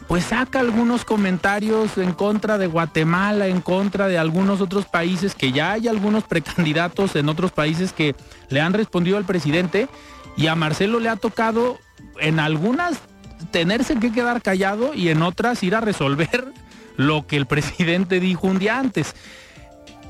pues 0.07 0.25
saca 0.25 0.59
algunos 0.59 1.05
comentarios 1.05 1.97
en 1.97 2.13
contra 2.13 2.57
de 2.57 2.67
Guatemala, 2.67 3.47
en 3.47 3.61
contra 3.61 4.07
de 4.07 4.17
algunos 4.17 4.61
otros 4.61 4.85
países, 4.85 5.33
que 5.33 5.51
ya 5.51 5.71
hay 5.71 5.87
algunos 5.87 6.23
precandidatos 6.23 7.15
en 7.15 7.29
otros 7.29 7.51
países 7.51 7.93
que 7.93 8.15
le 8.49 8.61
han 8.61 8.73
respondido 8.73 9.17
al 9.17 9.25
presidente 9.25 9.87
y 10.37 10.47
a 10.47 10.55
Marcelo 10.55 10.99
le 10.99 11.09
ha 11.09 11.15
tocado 11.15 11.79
en 12.19 12.39
algunas 12.39 12.99
tenerse 13.51 13.99
que 13.99 14.11
quedar 14.11 14.41
callado 14.41 14.93
y 14.93 15.09
en 15.09 15.21
otras 15.21 15.63
ir 15.63 15.75
a 15.75 15.81
resolver 15.81 16.51
lo 16.97 17.27
que 17.27 17.37
el 17.37 17.45
presidente 17.45 18.19
dijo 18.19 18.47
un 18.47 18.59
día 18.59 18.79
antes. 18.79 19.15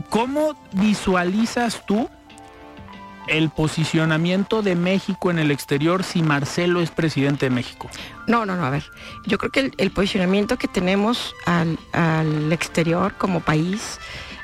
¿Cómo 0.10 0.56
visualizas 0.74 1.86
tú 1.86 2.10
el 3.28 3.50
posicionamiento 3.50 4.62
de 4.62 4.76
México 4.76 5.32
en 5.32 5.39
el 5.39 5.52
exterior 5.52 6.04
si 6.04 6.22
Marcelo 6.22 6.82
es 6.82 6.91
presidente 6.91 7.46
de 7.48 7.50
México? 7.52 7.89
No, 8.28 8.46
no, 8.46 8.56
no, 8.56 8.65
a 8.65 8.69
ver. 8.69 8.84
Yo 9.28 9.38
creo 9.38 9.52
que 9.52 9.72
el, 9.78 9.91
posicionamiento 9.91 10.58
que 10.58 10.67
tenemos 10.67 11.34
al, 11.46 11.78
exterior 12.52 13.13
como 13.17 13.39
país, 13.39 14.00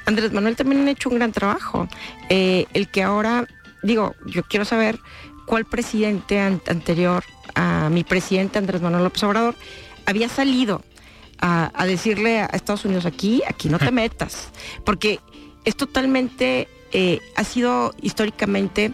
Andrés 0.06 0.32
Manuel 0.32 0.56
también 0.56 0.88
ha 0.88 0.92
hecho 0.92 1.10
un 1.10 1.16
gran 1.16 1.32
trabajo. 1.32 1.88
Eh, 2.30 2.68
el 2.74 2.90
que 2.90 3.04
ahora, 3.04 3.48
digo, 3.84 4.16
yo 4.26 4.44
quiero 4.44 4.66
saber 4.66 5.00
cuál 5.46 5.66
presidente 5.66 6.40
anterior 6.40 7.24
a 7.56 7.90
mi 7.90 8.04
presidente 8.04 8.60
Andrés 8.60 8.82
Manuel 8.82 9.04
López 9.04 9.24
Obrador 9.24 9.56
había 10.06 10.30
salido 10.30 10.84
a, 11.42 11.72
decirle 11.86 12.42
a 12.42 12.46
Estados 12.48 12.86
Unidos 12.86 13.06
aquí, 13.06 13.42
aquí 13.48 13.70
no 13.70 13.80
te 13.80 13.92
metas, 14.04 14.50
porque 14.84 15.20
es 15.66 15.76
totalmente, 15.76 16.68
eh, 16.92 17.20
ha 17.36 17.44
sido 17.44 17.94
históricamente 18.02 18.92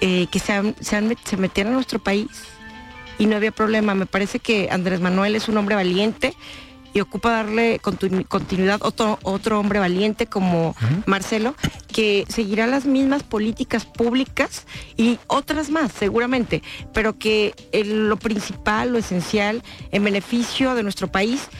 eh, 0.00 0.26
que 0.30 0.38
se, 0.38 0.74
se, 0.80 1.36
metieron 1.36 1.72
a 1.72 1.76
nuestro 1.76 1.98
país 1.98 2.28
y 3.18 3.26
no 3.26 3.36
había 3.36 3.52
problema. 3.52 3.94
Me 3.94 4.06
parece 4.06 4.38
que 4.38 4.68
Andrés 4.70 5.00
Manuel 5.00 5.36
es 5.36 5.48
un 5.48 5.56
hombre 5.56 5.74
valiente 5.74 6.34
y 6.96 7.00
ocupa 7.02 7.30
darle 7.30 7.78
continuidad 7.78 8.80
otro, 8.80 9.18
otro 9.22 9.60
hombre 9.60 9.78
valiente 9.78 10.26
como 10.26 10.74
Marcelo, 11.04 11.54
que 11.92 12.24
seguirá 12.26 12.66
las 12.66 12.86
mismas 12.86 13.22
políticas 13.22 13.84
públicas 13.84 14.66
y 14.96 15.18
otras 15.26 15.68
más, 15.68 15.92
seguramente, 15.92 16.62
pero 16.94 17.18
que 17.18 17.54
lo 17.84 18.16
principal, 18.16 18.92
lo 18.92 18.98
esencial, 18.98 19.62
en 19.92 20.04
beneficio 20.04 20.74
de 20.74 20.84
nuestro 20.84 21.08
país, 21.08 21.50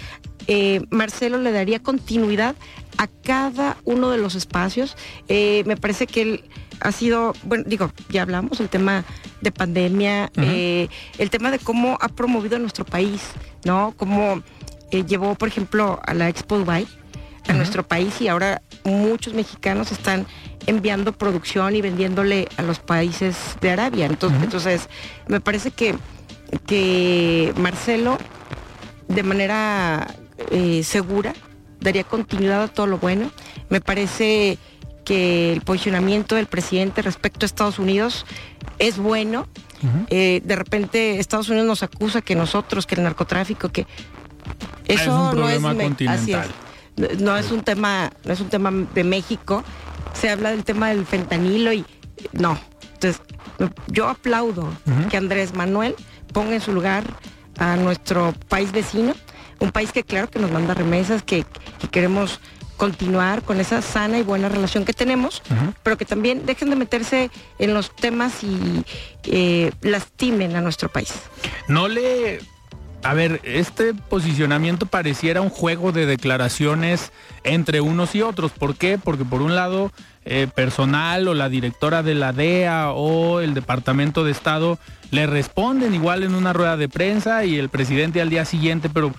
eh, 0.47 0.81
Marcelo 0.89 1.37
le 1.37 1.53
daría 1.53 1.83
continuidad 1.83 2.57
a 2.97 3.07
cada 3.07 3.77
uno 3.85 4.09
de 4.09 4.17
los 4.17 4.37
espacios. 4.37 4.97
Eh, 5.29 5.65
me 5.67 5.77
parece 5.77 6.07
que 6.07 6.23
él 6.23 6.45
ha 6.81 6.93
sido, 6.93 7.35
bueno, 7.43 7.65
digo, 7.67 7.93
ya 8.09 8.23
hablamos, 8.23 8.61
el 8.61 8.71
tema 8.71 9.05
de 9.43 9.53
pandemia, 9.53 10.31
eh, 10.37 10.89
el 11.19 11.29
tema 11.29 11.51
de 11.51 11.59
cómo 11.59 11.99
ha 12.01 12.09
promovido 12.09 12.59
nuestro 12.59 12.87
país, 12.87 13.21
¿no? 13.65 13.93
Cómo 13.99 14.43
eh, 14.91 15.05
llevó, 15.05 15.35
por 15.35 15.49
ejemplo, 15.49 16.01
a 16.05 16.15
la 16.15 16.29
Expo 16.29 16.59
Dubai 16.59 16.87
a 17.49 17.53
nuestro 17.53 17.87
país 17.87 18.21
y 18.21 18.29
ahora 18.29 18.63
muchos 18.85 19.35
mexicanos 19.35 19.93
están 19.93 20.27
enviando 20.67 21.13
producción 21.13 21.77
y 21.77 21.81
vendiéndole 21.81 22.49
a 22.57 22.63
los 22.63 22.81
países 22.81 23.37
de 23.61 23.71
Arabia. 23.71 24.07
Entonces, 24.07 24.43
entonces 24.43 24.89
me 25.29 25.41
parece 25.41 25.71
que, 25.71 25.95
que 26.67 27.53
Marcelo, 27.57 28.19
de 29.09 29.23
manera 29.23 30.15
eh, 30.51 30.83
segura, 30.83 31.35
daría 31.81 32.05
continuidad 32.05 32.65
a 32.65 32.69
todo 32.69 32.87
lo 32.87 32.99
bueno. 32.99 33.31
Me 33.69 33.81
parece 33.81 34.59
que 35.05 35.53
el 35.53 35.61
posicionamiento 35.61 36.35
del 36.35 36.47
presidente 36.47 37.01
respecto 37.03 37.45
a 37.45 37.47
Estados 37.47 37.79
Unidos 37.79 38.27
es 38.79 38.99
bueno. 38.99 39.47
Eh, 40.09 40.41
de 40.43 40.57
repente 40.57 41.21
Estados 41.21 41.49
Unidos 41.49 41.67
nos 41.67 41.83
acusa 41.83 42.23
que 42.23 42.35
nosotros, 42.35 42.87
que 42.87 42.97
el 42.97 43.05
narcotráfico, 43.05 43.69
que 43.69 43.87
eso 44.87 45.33
no 45.35 45.49
es 45.49 45.61
continental. 45.61 46.49
No 47.19 47.37
es 47.37 47.51
un 47.51 47.63
tema, 47.63 48.11
no 48.25 48.33
es 48.33 48.41
un 48.41 48.49
tema 48.49 48.71
de 48.95 49.05
México. 49.05 49.63
Se 50.15 50.31
habla 50.31 50.51
del 50.51 50.65
tema 50.65 50.89
del 50.89 51.05
fentanilo 51.05 51.73
y 51.73 51.85
no. 52.33 52.59
Entonces, 52.95 53.21
yo 53.89 54.09
aplaudo 54.09 54.69
que 55.11 55.17
Andrés 55.17 55.55
Manuel 55.55 55.95
ponga 56.33 56.55
en 56.55 56.61
su 56.61 56.73
lugar 56.73 57.05
a 57.59 57.77
nuestro 57.77 58.35
país 58.49 58.73
vecino, 58.73 59.15
un 59.59 59.71
país 59.71 59.93
que 59.93 60.03
claro 60.03 60.31
que 60.31 60.39
nos 60.39 60.51
manda 60.51 60.75
remesas, 60.75 61.23
que, 61.23 61.45
queremos 61.91 62.41
continuar 62.77 63.43
con 63.43 63.59
esa 63.59 63.81
sana 63.81 64.19
y 64.19 64.23
buena 64.23 64.51
relación 64.51 64.85
que 64.85 64.93
tenemos, 64.93 65.43
pero 65.83 65.97
que 65.97 66.05
también 66.05 66.45
dejen 66.45 66.69
de 66.69 66.77
meterse 66.77 67.31
en 67.59 67.73
los 67.73 67.95
temas 67.95 68.43
y 68.43 68.85
eh, 69.25 69.73
lastimen 69.81 70.57
a 70.57 70.61
nuestro 70.61 70.91
país. 70.91 71.15
No 71.69 71.89
le 71.89 72.41
a 73.07 73.15
ver, 73.15 73.41
este 73.45 73.95
posicionamiento 73.95 74.87
pareciera 74.87 75.41
un 75.41 75.49
juego 75.49 75.93
de 75.93 76.07
declaraciones 76.07 77.13
entre 77.45 77.81
unos 77.81 78.17
y 78.17 78.23
otros. 78.23 78.51
¿Por 78.51 78.75
qué? 78.75 78.99
Porque 78.99 79.25
por 79.25 79.43
un 79.43 79.55
lado, 79.55 79.93
eh, 80.25 80.49
personal 80.53 81.29
o 81.29 81.35
la 81.35 81.49
directora 81.49 82.03
de 82.03 82.17
la 82.17 82.33
DEA 82.33 82.91
o 82.91 83.39
el 83.39 83.55
Departamento 83.55 84.25
de 84.25 84.33
Estado 84.33 84.77
le 85.13 85.29
responden 85.29 85.95
igual 85.95 86.25
en 86.25 86.35
una 86.35 86.53
rueda 86.53 86.77
de 86.77 86.89
prensa 86.89 87.45
y 87.45 87.61
el 87.61 87.69
presidente 87.69 88.21
al 88.21 88.29
día 88.29 88.45
siguiente, 88.45 88.89
pero 88.93 89.15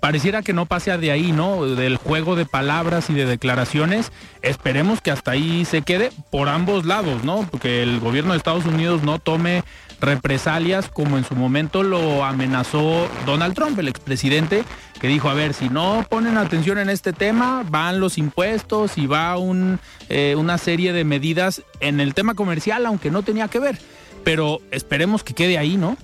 pareciera 0.00 0.42
que 0.42 0.52
no 0.52 0.66
pase 0.66 0.94
de 0.98 1.10
ahí, 1.10 1.32
¿no? 1.32 1.64
Del 1.64 1.96
juego 1.96 2.36
de 2.36 2.44
palabras 2.44 3.08
y 3.08 3.14
de 3.14 3.24
declaraciones. 3.24 4.12
Esperemos 4.42 5.00
que 5.00 5.10
hasta 5.10 5.30
ahí 5.30 5.64
se 5.64 5.80
quede 5.80 6.10
por 6.30 6.50
ambos 6.50 6.84
lados, 6.84 7.24
¿no? 7.24 7.48
Porque 7.50 7.82
el 7.82 7.98
gobierno 8.00 8.32
de 8.32 8.36
Estados 8.36 8.66
Unidos 8.66 9.02
no 9.02 9.18
tome 9.18 9.64
represalias 10.00 10.88
como 10.88 11.18
en 11.18 11.24
su 11.24 11.34
momento 11.34 11.82
lo 11.82 12.24
amenazó 12.24 13.08
Donald 13.26 13.54
Trump, 13.54 13.78
el 13.78 13.88
expresidente, 13.88 14.64
que 15.00 15.08
dijo, 15.08 15.28
a 15.28 15.34
ver, 15.34 15.54
si 15.54 15.68
no 15.68 16.04
ponen 16.08 16.36
atención 16.36 16.78
en 16.78 16.90
este 16.90 17.12
tema, 17.12 17.64
van 17.68 18.00
los 18.00 18.18
impuestos 18.18 18.98
y 18.98 19.06
va 19.06 19.36
un, 19.36 19.78
eh, 20.08 20.34
una 20.36 20.58
serie 20.58 20.92
de 20.92 21.04
medidas 21.04 21.62
en 21.80 22.00
el 22.00 22.14
tema 22.14 22.34
comercial, 22.34 22.86
aunque 22.86 23.10
no 23.10 23.22
tenía 23.22 23.48
que 23.48 23.58
ver. 23.58 23.78
Pero 24.24 24.60
esperemos 24.70 25.22
que 25.22 25.34
quede 25.34 25.58
ahí, 25.58 25.76
¿no? 25.76 25.96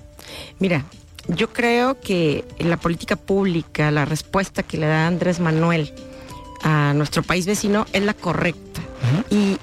Mira, 0.59 0.83
yo 1.27 1.51
creo 1.51 1.99
que 1.99 2.45
en 2.57 2.69
la 2.69 2.77
política 2.77 3.15
pública, 3.15 3.91
la 3.91 4.05
respuesta 4.05 4.63
que 4.63 4.77
le 4.77 4.87
da 4.87 5.07
Andrés 5.07 5.39
Manuel 5.39 5.93
a 6.63 6.93
nuestro 6.95 7.23
país 7.23 7.45
vecino 7.45 7.85
es 7.93 8.03
la 8.03 8.13
correcta. 8.13 8.81
Y 9.29 9.57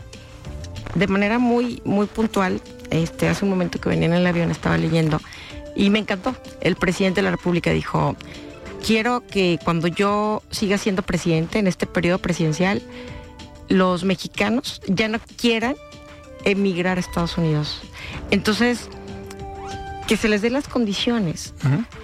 de 0.94 1.06
manera 1.06 1.38
muy, 1.38 1.80
muy 1.84 2.06
puntual, 2.06 2.60
este, 2.90 3.28
hace 3.28 3.44
un 3.44 3.50
momento 3.50 3.80
que 3.80 3.88
venía 3.88 4.06
en 4.06 4.14
el 4.14 4.26
avión 4.26 4.50
estaba 4.50 4.78
leyendo 4.78 5.20
y 5.74 5.90
me 5.90 5.98
encantó. 5.98 6.34
El 6.60 6.76
presidente 6.76 7.20
de 7.20 7.24
la 7.24 7.30
República 7.32 7.70
dijo, 7.70 8.16
quiero 8.84 9.26
que 9.26 9.58
cuando 9.64 9.88
yo 9.88 10.42
siga 10.50 10.78
siendo 10.78 11.02
presidente 11.02 11.58
en 11.58 11.66
este 11.66 11.86
periodo 11.86 12.18
presidencial, 12.18 12.82
los 13.68 14.04
mexicanos 14.04 14.80
ya 14.86 15.08
no 15.08 15.18
quieran 15.36 15.76
emigrar 16.44 16.98
a 16.98 17.00
Estados 17.00 17.36
Unidos. 17.38 17.80
Entonces, 18.30 18.88
que 20.06 20.16
se 20.18 20.28
les 20.28 20.42
dé 20.42 20.50
las 20.50 20.68
condiciones 20.68 21.54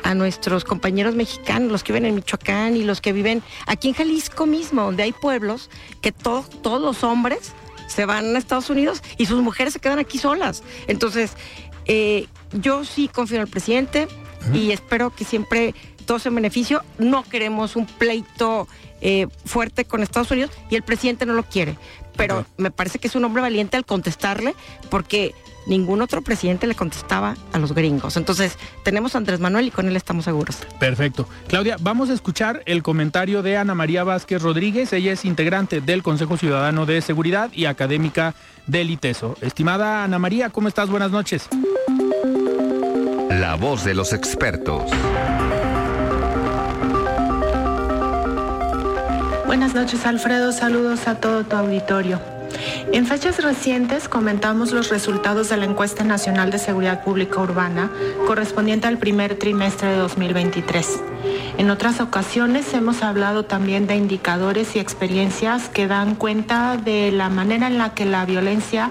a 0.03 0.15
nuestros 0.15 0.65
compañeros 0.65 1.15
mexicanos, 1.15 1.71
los 1.71 1.85
que 1.85 1.93
viven 1.93 2.07
en 2.07 2.15
Michoacán 2.15 2.77
y 2.77 2.85
los 2.85 3.03
que 3.03 3.13
viven 3.13 3.43
aquí 3.67 3.89
en 3.89 3.95
Jalisco 3.95 4.47
mismo, 4.47 4.83
donde 4.83 5.03
hay 5.03 5.13
pueblos 5.13 5.69
que 6.01 6.11
todos 6.11 6.81
los 6.81 7.05
hombres 7.05 7.53
se 7.91 8.07
van 8.07 8.35
a 8.35 8.39
Estados 8.39 8.71
Unidos 8.71 9.03
y 9.19 9.27
sus 9.27 9.43
mujeres 9.43 9.73
se 9.73 9.81
quedan 9.81 9.99
aquí 9.99 10.19
solas. 10.19 10.63
Entonces, 10.87 11.33
eh, 11.87 12.29
yo 12.53 12.85
sí 12.85 13.09
confío 13.09 13.37
en 13.37 13.43
el 13.43 13.49
presidente 13.49 14.07
y 14.55 14.71
espero 14.71 15.11
que 15.11 15.25
siempre 15.25 15.75
todo 16.07 16.19
sea 16.19 16.31
en 16.31 16.37
beneficio. 16.37 16.83
No 16.99 17.25
queremos 17.25 17.77
un 17.77 17.87
pleito 17.87 18.69
eh, 19.01 19.27
fuerte 19.45 19.85
con 19.85 20.03
Estados 20.03 20.31
Unidos 20.31 20.51
y 20.71 20.77
el 20.77 20.83
presidente 20.83 21.27
no 21.27 21.35
lo 21.35 21.43
quiere. 21.43 21.77
Pero 22.17 22.47
me 22.57 22.71
parece 22.71 22.99
que 22.99 23.09
es 23.09 23.15
un 23.17 23.25
hombre 23.25 23.43
valiente 23.43 23.77
al 23.77 23.85
contestarle 23.85 24.55
porque 24.89 25.35
ningún 25.67 26.03
otro 26.03 26.23
presidente 26.23 26.67
le 26.67 26.75
contestaba 26.75 27.37
a 27.53 27.59
los 27.59 27.73
gringos. 27.75 28.17
Entonces, 28.17 28.59
tenemos 28.83 29.15
a 29.15 29.19
Andrés 29.19 29.41
Manuel 29.41 29.67
y 29.67 29.71
con 29.71 29.89
él 29.89 29.97
estamos 29.97 30.25
seguros. 30.25 30.59
Perfecto. 30.79 31.29
Claudia, 31.49 31.77
vamos 31.81 32.11
a 32.11 32.15
escuchar 32.15 32.63
el 32.67 32.83
comentario 32.83 33.43
de 33.43 33.57
Ana 33.57 33.75
María 33.75 34.05
Vázquez 34.05 34.43
Rodríguez. 34.43 34.93
Ella 34.93 35.13
es 35.13 35.25
integrante 35.25 35.81
del 35.81 36.03
Consejo 36.03 36.37
Ciudadano 36.37 36.87
de 36.87 37.01
Seguridad 37.03 37.51
y 37.53 37.67
académica 37.67 38.35
del 38.67 38.91
ITESO. 38.91 39.37
Estimada 39.41 40.05
Ana 40.05 40.19
María, 40.19 40.51
¿cómo 40.51 40.69
estás? 40.69 40.89
Buenas 40.89 41.11
noches. 41.11 41.49
La 43.29 43.57
voz 43.57 43.85
de 43.85 43.95
los 43.95 44.13
expertos. 44.13 44.91
Buenas 49.47 49.75
noches, 49.75 50.07
Alfredo. 50.07 50.53
Saludos 50.53 51.09
a 51.09 51.17
todo 51.17 51.45
tu 51.45 51.57
auditorio. 51.57 52.40
En 52.93 53.07
fechas 53.07 53.43
recientes 53.43 54.09
comentamos 54.09 54.73
los 54.73 54.89
resultados 54.89 55.49
de 55.49 55.57
la 55.57 55.65
encuesta 55.65 56.05
nacional 56.05 56.51
de 56.51 56.59
seguridad 56.59 57.05
pública 57.05 57.41
urbana 57.41 57.91
correspondiente 58.27 58.87
al 58.87 58.99
primer 58.99 59.39
trimestre 59.39 59.91
de 59.91 59.97
2023. 59.97 61.01
En 61.59 61.71
otras 61.71 62.01
ocasiones 62.01 62.73
hemos 62.75 63.03
hablado 63.03 63.45
también 63.45 63.87
de 63.87 63.97
indicadores 63.97 64.77
y 64.77 64.79
experiencias 64.79 65.69
que 65.69 65.87
dan 65.87 66.15
cuenta 66.15 66.77
de 66.77 67.13
la 67.13 67.29
manera 67.29 67.67
en 67.67 67.79
la 67.79 67.95
que 67.95 68.07
la 68.07 68.25
violencia 68.25 68.91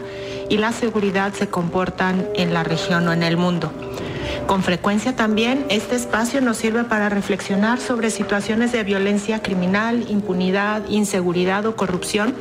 y 0.50 0.58
la 0.58 0.72
seguridad 0.72 1.34
se 1.34 1.48
comportan 1.48 2.28
en 2.36 2.54
la 2.54 2.64
región 2.64 3.08
o 3.08 3.14
en 3.14 3.24
el 3.24 3.38
mundo. 3.38 3.72
Con 4.50 4.64
frecuencia 4.64 5.16
también 5.16 5.68
este 5.70 5.96
espacio 5.96 6.42
nos 6.42 6.58
sirve 6.58 6.84
para 6.84 7.08
reflexionar 7.08 7.80
sobre 7.80 8.10
situaciones 8.10 8.72
de 8.72 8.84
violencia 8.84 9.44
criminal, 9.44 10.10
impunidad, 10.10 10.82
inseguridad 10.90 11.68
o 11.68 11.76
corrupción 11.76 12.34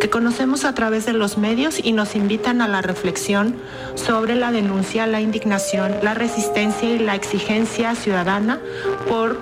que 0.00 0.08
conocemos 0.08 0.64
a 0.64 0.74
través 0.74 1.04
de 1.04 1.12
los 1.12 1.36
medios 1.36 1.78
y 1.78 1.92
nos 1.92 2.16
invitan 2.16 2.62
a 2.62 2.66
la 2.66 2.80
reflexión 2.80 3.56
sobre 3.94 4.36
la 4.36 4.52
denuncia, 4.52 5.06
la 5.06 5.20
indignación, 5.20 5.96
la 6.02 6.14
resistencia 6.14 6.94
y 6.94 6.98
la 6.98 7.14
exigencia 7.14 7.94
ciudadana 7.94 8.58
por 9.06 9.36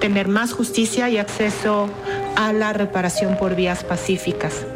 tener 0.00 0.26
más 0.26 0.52
justicia 0.52 1.08
y 1.08 1.18
acceso 1.18 1.88
a 2.34 2.52
la 2.52 2.72
reparación 2.72 3.36
por 3.38 3.54
vías 3.54 3.84
pacíficas. 3.84 4.66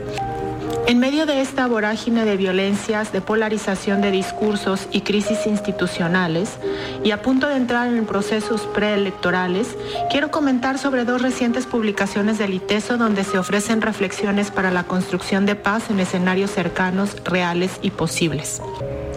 En 0.87 0.99
medio 0.99 1.25
de 1.25 1.41
esta 1.41 1.67
vorágine 1.67 2.27
de 2.27 2.37
violencias, 2.37 3.11
de 3.11 3.23
polarización 3.23 4.03
de 4.03 4.11
discursos 4.11 4.87
y 4.93 5.01
crisis 5.01 5.47
institucionales, 5.47 6.59
y 7.03 7.11
a 7.11 7.23
punto 7.23 7.49
de 7.49 7.57
entrar 7.57 7.89
en 7.89 8.05
procesos 8.05 8.61
preelectorales, 8.75 9.79
quiero 10.11 10.31
comentar 10.31 10.79
sobre 10.79 11.07
dos 11.07 11.23
recientes 11.23 11.65
publicaciones 11.65 12.37
del 12.37 12.53
ITESO 12.53 12.99
donde 12.99 13.25
se 13.25 13.39
ofrecen 13.39 13.81
reflexiones 13.81 14.51
para 14.51 14.71
la 14.71 14.85
construcción 14.85 15.47
de 15.47 15.55
paz 15.55 15.89
en 15.89 16.01
escenarios 16.01 16.51
cercanos, 16.51 17.17
reales 17.25 17.79
y 17.81 17.91
posibles. 17.91 18.61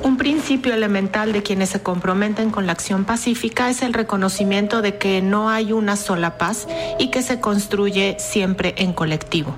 Un 0.03 0.15
principio 0.15 0.73
elemental 0.73 1.33
de 1.33 1.43
quienes 1.43 1.67
se 1.67 1.83
comprometen 1.83 2.49
con 2.49 2.65
la 2.65 2.71
acción 2.71 3.03
pacífica 3.03 3.69
es 3.69 3.81
el 3.81 3.91
reconocimiento 3.91 4.81
de 4.81 4.97
que 4.97 5.21
no 5.21 5.49
hay 5.49 5.73
una 5.73 5.97
sola 5.97 6.37
paz 6.37 6.65
y 6.97 7.11
que 7.11 7.21
se 7.21 7.41
construye 7.41 8.15
siempre 8.19 8.73
en 8.77 8.93
colectivo. 8.93 9.57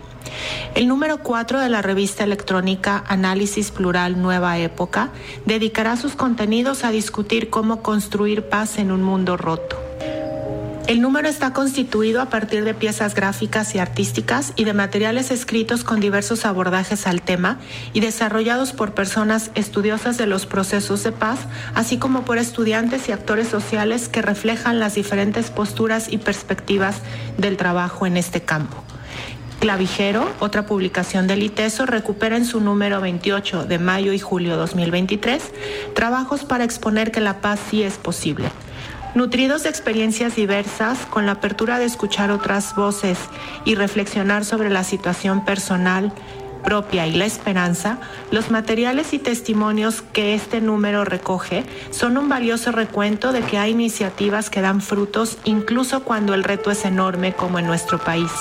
El 0.75 0.87
número 0.87 1.19
4 1.23 1.59
de 1.59 1.69
la 1.69 1.81
revista 1.81 2.23
electrónica 2.23 3.03
Análisis 3.07 3.71
Plural 3.71 4.21
Nueva 4.21 4.57
Época 4.57 5.09
dedicará 5.45 5.97
sus 5.97 6.15
contenidos 6.15 6.83
a 6.83 6.91
discutir 6.91 7.49
cómo 7.49 7.81
construir 7.81 8.49
paz 8.49 8.77
en 8.77 8.91
un 8.91 9.03
mundo 9.03 9.35
roto. 9.37 9.77
El 10.89 11.01
número 11.01 11.29
está 11.29 11.53
constituido 11.53 12.19
a 12.19 12.31
partir 12.31 12.63
de 12.63 12.73
piezas 12.73 13.13
gráficas 13.13 13.75
y 13.75 13.77
artísticas 13.77 14.53
y 14.55 14.63
de 14.63 14.73
materiales 14.73 15.29
escritos 15.29 15.83
con 15.83 15.99
diversos 15.99 16.45
abordajes 16.45 17.05
al 17.05 17.21
tema 17.21 17.59
y 17.93 17.99
desarrollados 17.99 18.73
por 18.73 18.95
personas 18.95 19.51
estudiosas 19.53 20.17
de 20.17 20.25
los 20.25 20.47
procesos 20.47 21.03
de 21.03 21.11
paz, 21.11 21.41
así 21.75 21.99
como 21.99 22.25
por 22.25 22.39
estudiantes 22.39 23.07
y 23.07 23.11
actores 23.11 23.47
sociales 23.47 24.09
que 24.09 24.23
reflejan 24.23 24.79
las 24.79 24.95
diferentes 24.95 25.51
posturas 25.51 26.11
y 26.11 26.17
perspectivas 26.17 27.01
del 27.37 27.55
trabajo 27.55 28.07
en 28.07 28.17
este 28.17 28.41
campo. 28.41 28.83
Clavijero, 29.59 30.25
otra 30.39 30.65
publicación 30.65 31.27
del 31.27 31.43
ITESO, 31.43 31.85
recupera 31.85 32.37
en 32.37 32.45
su 32.45 32.61
número 32.61 33.01
28 33.01 33.65
de 33.65 33.77
mayo 33.77 34.13
y 34.13 34.19
julio 34.19 34.55
2023 34.55 35.43
trabajos 35.93 36.45
para 36.45 36.63
exponer 36.63 37.11
que 37.11 37.19
la 37.19 37.41
paz 37.41 37.59
sí 37.69 37.83
es 37.83 37.97
posible. 37.97 38.49
Nutridos 39.15 39.63
de 39.63 39.69
experiencias 39.69 40.37
diversas, 40.37 40.99
con 41.07 41.25
la 41.25 41.33
apertura 41.33 41.77
de 41.77 41.85
escuchar 41.85 42.31
otras 42.31 42.73
voces 42.73 43.17
y 43.65 43.75
reflexionar 43.75 44.45
sobre 44.45 44.69
la 44.69 44.85
situación 44.85 45.43
personal, 45.43 46.13
propia 46.63 47.07
y 47.07 47.13
la 47.13 47.25
esperanza, 47.25 47.99
los 48.31 48.51
materiales 48.51 49.13
y 49.13 49.19
testimonios 49.19 50.01
que 50.01 50.33
este 50.33 50.61
número 50.61 51.05
recoge 51.05 51.65
son 51.91 52.17
un 52.17 52.29
valioso 52.29 52.71
recuento 52.71 53.31
de 53.31 53.41
que 53.41 53.57
hay 53.57 53.71
iniciativas 53.71 54.49
que 54.49 54.61
dan 54.61 54.81
frutos 54.81 55.37
incluso 55.43 56.03
cuando 56.03 56.33
el 56.33 56.43
reto 56.43 56.71
es 56.71 56.85
enorme 56.85 57.33
como 57.33 57.59
en 57.59 57.67
nuestro 57.67 57.99
país. 57.99 58.31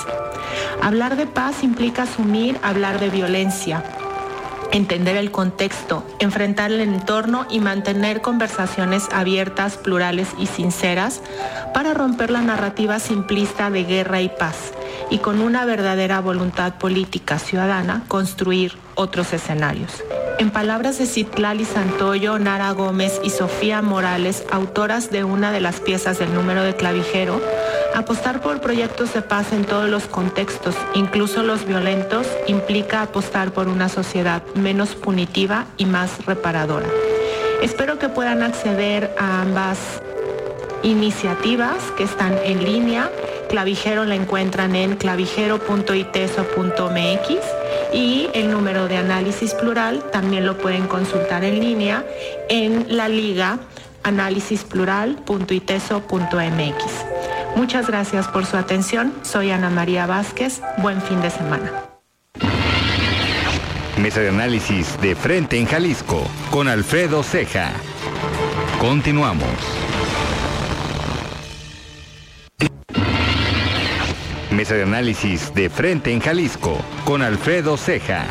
Hablar 0.83 1.17
de 1.17 1.27
paz 1.27 1.63
implica 1.63 2.03
asumir 2.03 2.59
hablar 2.63 3.01
de 3.01 3.11
violencia, 3.11 3.83
entender 4.73 5.17
el 5.17 5.31
contexto, 5.31 6.05
enfrentar 6.19 6.73
el 6.73 6.81
entorno 6.81 7.47
y 7.51 7.61
mantener 7.61 8.21
conversaciones 8.21 9.09
abiertas, 9.13 9.77
plurales 9.77 10.29
y 10.39 10.47
sinceras 10.47 11.21
para 11.73 11.95
romper 11.95 12.31
la 12.31 12.43
narrativa 12.43 12.99
simplista 12.99 13.71
de 13.71 13.85
guerra 13.85 14.21
y 14.21 14.29
paz 14.29 14.73
y 15.11 15.19
con 15.19 15.41
una 15.41 15.65
verdadera 15.65 16.21
voluntad 16.21 16.75
política 16.75 17.39
ciudadana 17.39 18.05
construir 18.09 18.77
otros 18.95 19.33
escenarios. 19.33 20.03
En 20.39 20.51
palabras 20.51 20.99
de 20.99 21.07
Citlali 21.07 21.65
Santoyo, 21.65 22.39
Nara 22.39 22.71
Gómez 22.71 23.21
y 23.25 23.31
Sofía 23.31 23.83
Morales, 23.83 24.45
autoras 24.53 25.11
de 25.11 25.25
una 25.25 25.51
de 25.51 25.61
las 25.61 25.81
piezas 25.81 26.21
del 26.21 26.33
número 26.33 26.63
de 26.63 26.77
clavijero, 26.77 27.41
apostar 27.95 28.41
por 28.41 28.61
proyectos 28.61 29.13
de 29.15 29.23
paz 29.23 29.53
en 29.53 29.65
todos 29.65 29.89
los 29.89 30.05
contextos, 30.05 30.77
incluso 30.95 31.43
los 31.43 31.67
violentos, 31.67 32.27
implica 32.47 33.03
apostar 33.03 33.51
por 33.51 33.67
una 33.67 33.89
sociedad 33.89 34.43
menos 34.55 34.95
punitiva 34.95 35.67
y 35.77 35.87
más 35.87 36.25
reparadora. 36.25 36.87
Espero 37.61 37.99
que 37.99 38.09
puedan 38.09 38.45
acceder 38.45 39.13
a 39.19 39.43
ambas 39.43 39.79
iniciativas 40.85 41.83
que 41.97 42.05
están 42.05 42.39
en 42.45 42.63
línea 42.65 43.11
Clavijero 43.49 44.05
la 44.05 44.15
encuentran 44.15 44.77
en 44.77 44.95
clavijero.iteso.mx 44.97 47.29
y 47.93 48.29
el 48.35 48.51
número 48.51 48.89
de 48.89 48.97
análisis 48.99 49.55
plural 49.55 50.05
también 50.13 50.45
lo 50.47 50.59
pueden 50.59 50.87
consultar 50.87 51.43
en 51.45 51.61
línea 51.61 52.05
en 52.49 52.97
la 52.97 53.09
liga 53.09 53.59
análisplural.iteso.mx. 54.03 56.85
Muchas 57.57 57.87
gracias 57.89 58.29
por 58.29 58.47
su 58.47 58.57
atención. 58.57 59.13
Soy 59.23 59.51
Ana 59.51 59.69
María 59.71 60.07
Vázquez. 60.07 60.61
Buen 60.79 61.03
fin 61.03 61.21
de 61.21 61.31
semana. 61.31 61.89
Mesa 63.99 64.21
de 64.21 64.29
análisis 64.29 65.01
de 65.01 65.17
frente 65.17 65.59
en 65.59 65.67
Jalisco 65.67 66.25
con 66.51 66.69
Alfredo 66.69 67.25
Ceja. 67.25 67.73
Continuamos. 68.79 69.78
Mesa 74.51 74.75
de 74.75 74.83
análisis 74.83 75.53
de 75.55 75.69
frente 75.69 76.13
en 76.13 76.21
Jalisco 76.21 76.79
con 77.05 77.23
Alfredo 77.23 77.77
Ceja. 77.77 78.27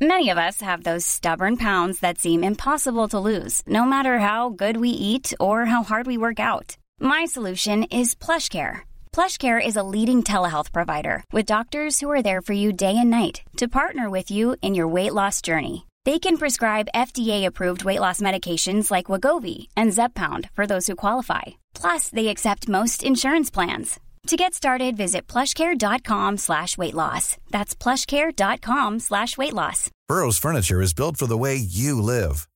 Many 0.00 0.28
of 0.28 0.38
us 0.38 0.60
have 0.60 0.82
those 0.82 1.06
stubborn 1.06 1.56
pounds 1.56 2.00
that 2.00 2.18
seem 2.18 2.44
impossible 2.44 3.08
to 3.08 3.18
lose, 3.20 3.62
no 3.66 3.84
matter 3.84 4.18
how 4.18 4.50
good 4.50 4.76
we 4.76 4.90
eat 4.90 5.32
or 5.38 5.66
how 5.66 5.82
hard 5.82 6.06
we 6.06 6.18
work 6.18 6.40
out. 6.40 6.76
My 7.00 7.24
solution 7.24 7.84
is 7.84 8.14
PlushCare. 8.14 8.80
PlushCare 9.12 9.64
is 9.64 9.76
a 9.76 9.82
leading 9.82 10.22
telehealth 10.22 10.72
provider 10.72 11.22
with 11.32 11.46
doctors 11.46 12.00
who 12.00 12.10
are 12.10 12.22
there 12.22 12.42
for 12.42 12.54
you 12.54 12.72
day 12.72 12.96
and 12.98 13.08
night 13.08 13.42
to 13.56 13.68
partner 13.68 14.10
with 14.10 14.30
you 14.30 14.56
in 14.60 14.74
your 14.74 14.88
weight 14.88 15.14
loss 15.14 15.40
journey. 15.40 15.86
They 16.04 16.18
can 16.18 16.36
prescribe 16.36 16.88
FDA-approved 16.94 17.84
weight 17.84 18.00
loss 18.00 18.20
medications 18.20 18.90
like 18.90 19.06
Wagovi 19.06 19.68
and 19.74 19.90
Zepbound 19.90 20.50
for 20.50 20.66
those 20.66 20.86
who 20.86 20.96
qualify. 20.96 21.42
Plus, 21.74 22.10
they 22.10 22.28
accept 22.28 22.68
most 22.68 23.02
insurance 23.02 23.50
plans. 23.50 23.98
To 24.26 24.36
get 24.36 24.54
started, 24.54 24.96
visit 24.96 25.26
plushcare.com 25.26 26.38
slash 26.38 26.76
weight 26.76 26.94
loss. 26.94 27.36
That's 27.50 27.74
plushcare.com 27.74 29.00
slash 29.00 29.38
weight 29.38 29.52
loss. 29.54 29.90
Burrow's 30.08 30.38
furniture 30.38 30.82
is 30.82 30.94
built 30.94 31.16
for 31.16 31.26
the 31.26 31.38
way 31.38 31.56
you 31.56 32.00
live. 32.00 32.48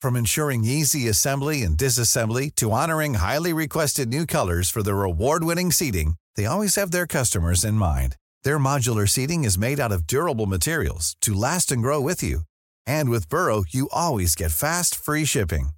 From 0.00 0.16
ensuring 0.16 0.64
easy 0.64 1.08
assembly 1.08 1.62
and 1.62 1.76
disassembly 1.76 2.54
to 2.56 2.70
honoring 2.70 3.14
highly 3.14 3.52
requested 3.52 4.08
new 4.08 4.26
colors 4.26 4.70
for 4.70 4.82
their 4.82 5.02
award-winning 5.02 5.72
seating, 5.72 6.14
they 6.36 6.46
always 6.46 6.76
have 6.76 6.92
their 6.92 7.06
customers 7.06 7.64
in 7.64 7.74
mind. 7.74 8.16
Their 8.44 8.58
modular 8.58 9.08
seating 9.08 9.42
is 9.44 9.58
made 9.58 9.80
out 9.80 9.92
of 9.92 10.06
durable 10.06 10.46
materials 10.46 11.16
to 11.20 11.34
last 11.34 11.70
and 11.72 11.82
grow 11.82 12.00
with 12.00 12.22
you. 12.22 12.42
And 12.86 13.10
with 13.10 13.28
Burrow, 13.28 13.64
you 13.68 13.88
always 13.92 14.34
get 14.34 14.52
fast, 14.52 14.94
free 14.94 15.24
shipping. 15.24 15.70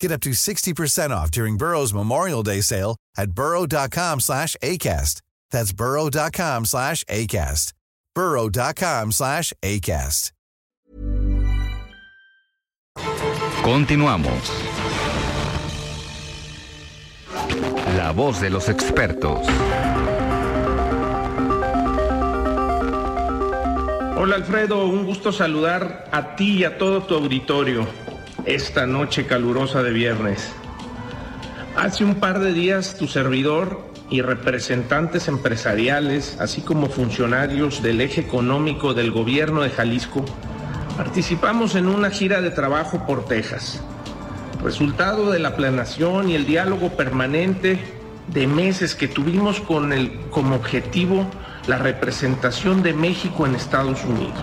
Get 0.00 0.12
up 0.12 0.20
to 0.22 0.30
60% 0.30 1.10
off 1.10 1.30
during 1.30 1.56
Burrow's 1.56 1.94
Memorial 1.94 2.42
Day 2.42 2.60
sale 2.60 2.96
at 3.16 3.32
burrow.com 3.32 4.20
slash 4.20 4.56
ACAST. 4.62 5.22
That's 5.50 5.72
burrow.com 5.72 6.64
slash 6.64 7.04
ACAST. 7.04 7.72
burrow.com 8.14 9.12
slash 9.12 9.52
ACAST. 9.62 10.32
Continuamos. 13.62 14.50
La 17.96 18.12
voz 18.12 18.40
de 18.40 18.50
los 18.50 18.68
expertos. 18.68 19.46
Hola 24.24 24.36
Alfredo, 24.36 24.86
un 24.86 25.04
gusto 25.04 25.32
saludar 25.32 26.04
a 26.12 26.36
ti 26.36 26.58
y 26.58 26.64
a 26.64 26.78
todo 26.78 27.02
tu 27.02 27.16
auditorio 27.16 27.88
esta 28.44 28.86
noche 28.86 29.26
calurosa 29.26 29.82
de 29.82 29.90
viernes. 29.90 30.48
Hace 31.76 32.04
un 32.04 32.14
par 32.14 32.38
de 32.38 32.52
días 32.52 32.96
tu 32.96 33.08
servidor 33.08 33.84
y 34.10 34.22
representantes 34.22 35.26
empresariales, 35.26 36.36
así 36.38 36.60
como 36.60 36.88
funcionarios 36.88 37.82
del 37.82 38.00
eje 38.00 38.20
económico 38.20 38.94
del 38.94 39.10
gobierno 39.10 39.62
de 39.62 39.70
Jalisco, 39.70 40.24
participamos 40.96 41.74
en 41.74 41.88
una 41.88 42.10
gira 42.10 42.40
de 42.40 42.50
trabajo 42.50 43.04
por 43.04 43.24
Texas. 43.24 43.82
Resultado 44.62 45.32
de 45.32 45.40
la 45.40 45.56
planación 45.56 46.28
y 46.28 46.36
el 46.36 46.46
diálogo 46.46 46.90
permanente 46.90 47.76
de 48.28 48.46
meses 48.46 48.94
que 48.94 49.08
tuvimos 49.08 49.60
con 49.60 49.92
el, 49.92 50.12
como 50.30 50.54
objetivo 50.54 51.26
la 51.66 51.78
representación 51.78 52.82
de 52.82 52.92
México 52.92 53.46
en 53.46 53.54
Estados 53.54 54.04
Unidos. 54.04 54.42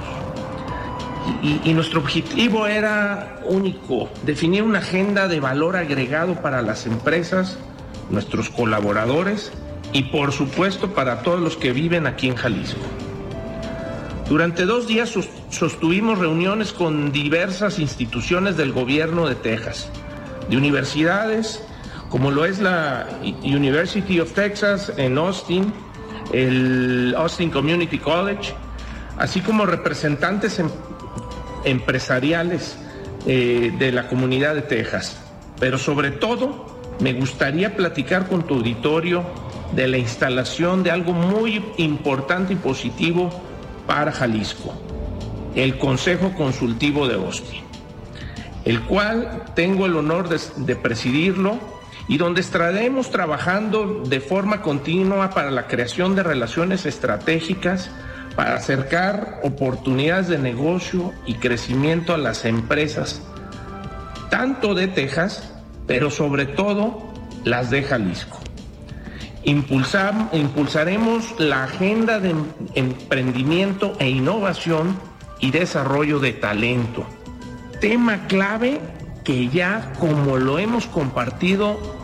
Y, 1.44 1.74
nuestro 1.74 2.00
objetivo 2.00 2.66
era 2.66 3.40
único, 3.46 4.10
definir 4.24 4.64
una 4.64 4.80
agenda 4.80 5.28
de 5.28 5.40
valor 5.40 5.76
agregado 5.76 6.42
para 6.42 6.62
las 6.62 6.88
empresas, 6.88 7.60
nuestros 8.10 8.50
colaboradores 8.50 9.52
y 9.94 10.04
por 10.04 10.32
supuesto 10.32 10.94
para 10.94 11.22
todos 11.22 11.40
los 11.40 11.56
que 11.56 11.72
viven 11.72 12.08
aquí 12.08 12.28
en 12.28 12.36
Jalisco. 12.36 12.80
Durante 14.28 14.66
dos 14.66 14.88
días 14.88 15.14
sostuvimos 15.50 16.18
reuniones 16.18 16.74
con 16.74 17.12
diversas 17.12 17.80
instituciones 17.80 18.58
del 18.58 18.72
gobierno 18.72 19.28
de 19.28 19.36
Texas, 19.36 19.90
de 20.50 20.58
universidades, 20.58 21.64
como 22.10 22.32
lo 22.32 22.46
es 22.46 22.60
la 22.60 23.08
University 23.44 24.20
of 24.20 24.34
Texas 24.34 24.92
en 24.98 25.18
Austin, 25.18 25.72
el 26.34 27.14
Austin 27.18 27.50
Community 27.50 27.98
College, 27.98 28.54
así 29.18 29.42
como 29.42 29.66
representantes 29.66 30.60
em, 30.60 30.70
empresariales 31.66 32.78
eh, 33.26 33.74
de 33.78 33.92
la 33.92 34.08
comunidad 34.08 34.56
de 34.56 34.62
Texas. 34.62 35.18
Pero 35.60 35.78
sobre 35.78 36.12
todo, 36.12 36.80
me 37.00 37.14
gustaría 37.14 37.76
platicar 37.76 38.28
con 38.28 38.44
tu 38.44 38.56
auditorio 38.56 39.24
de 39.74 39.88
la 39.88 39.98
instalación 39.98 40.84
de 40.84 40.92
algo 40.92 41.14
muy 41.14 41.64
importante 41.78 42.54
y 42.54 42.56
positivo 42.56 43.30
para 43.88 44.12
Jalisco, 44.12 44.74
el 45.56 45.78
Consejo 45.78 46.34
Consultivo 46.34 47.08
de 47.08 47.16
Austin, 47.16 47.64
el 48.66 48.82
cual 48.82 49.44
tengo 49.56 49.86
el 49.86 49.96
honor 49.96 50.30
de, 50.30 50.40
de 50.58 50.76
presidirlo 50.76 51.79
y 52.10 52.18
donde 52.18 52.42
estaremos 52.42 53.12
trabajando 53.12 54.02
de 54.04 54.20
forma 54.20 54.64
continua 54.64 55.30
para 55.30 55.52
la 55.52 55.68
creación 55.68 56.16
de 56.16 56.24
relaciones 56.24 56.88
estratégicas 56.88 57.92
para 58.36 58.56
acercar 58.56 59.40
oportunidades 59.44 60.28
de 60.28 60.40
negocio 60.40 61.14
y 61.28 61.36
crecimiento 61.36 62.16
a 62.16 62.18
las 62.18 62.46
empresas, 62.46 63.22
tanto 64.32 64.74
de 64.74 64.88
Texas, 64.88 65.54
pero 65.86 66.10
sobre 66.10 66.48
todo 66.48 67.14
las 67.44 67.70
de 67.70 67.84
Jalisco. 67.84 68.40
impulsaremos 69.44 71.40
la 71.40 71.66
agenda 71.66 72.20
de 72.20 72.34
emprendimiento 72.74 73.94
e 74.00 74.10
innovación 74.10 74.98
y 75.40 75.52
desarrollo 75.52 76.20
de 76.20 76.34
talento. 76.34 77.06
Tema 77.80 78.26
clave 78.26 78.82
que 79.24 79.48
ya 79.50 79.94
como 80.00 80.38
lo 80.38 80.58
hemos 80.58 80.88
compartido 80.88 81.99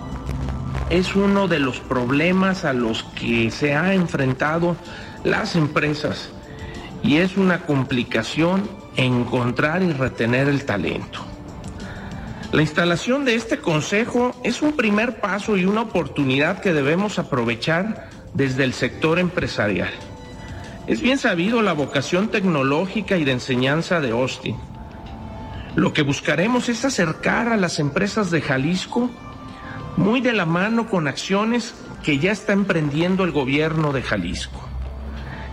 es 0.90 1.16
uno 1.16 1.48
de 1.48 1.60
los 1.60 1.80
problemas 1.80 2.66
a 2.66 2.74
los 2.74 3.04
que 3.04 3.50
se 3.52 3.76
ha 3.76 3.94
enfrentado 3.94 4.76
las 5.24 5.56
empresas 5.56 6.30
y 7.04 7.18
es 7.18 7.38
una 7.38 7.62
complicación 7.62 8.70
encontrar 8.96 9.84
y 9.84 9.92
retener 9.94 10.48
el 10.48 10.66
talento. 10.66 11.26
La 12.52 12.62
instalación 12.62 13.26
de 13.26 13.36
este 13.36 13.58
consejo 13.58 14.34
es 14.44 14.62
un 14.62 14.74
primer 14.74 15.20
paso 15.20 15.58
y 15.58 15.66
una 15.66 15.82
oportunidad 15.82 16.62
que 16.62 16.74
debemos 16.74 17.20
aprovechar 17.20 18.10
desde 18.34 18.64
el 18.64 18.74
sector 18.74 19.20
empresarial. 19.20 19.92
Es 20.88 21.02
bien 21.02 21.18
sabido 21.18 21.62
la 21.62 21.74
vocación 21.74 22.30
tecnológica 22.30 23.18
y 23.18 23.24
de 23.24 23.32
enseñanza 23.32 24.00
de 24.00 24.12
Austin. 24.12 24.56
Lo 25.76 25.92
que 25.94 26.04
buscaremos 26.04 26.70
es 26.70 26.86
acercar 26.86 27.50
a 27.50 27.58
las 27.58 27.80
empresas 27.80 28.32
de 28.32 28.42
Jalisco 28.42 29.10
muy 29.98 30.22
de 30.22 30.34
la 30.34 30.46
mano 30.46 30.90
con 30.90 31.08
acciones 31.08 31.74
que 32.04 32.20
ya 32.20 32.32
está 32.32 32.54
emprendiendo 32.54 33.24
el 33.24 33.32
gobierno 33.32 33.94
de 33.94 34.02
Jalisco. 34.02 34.62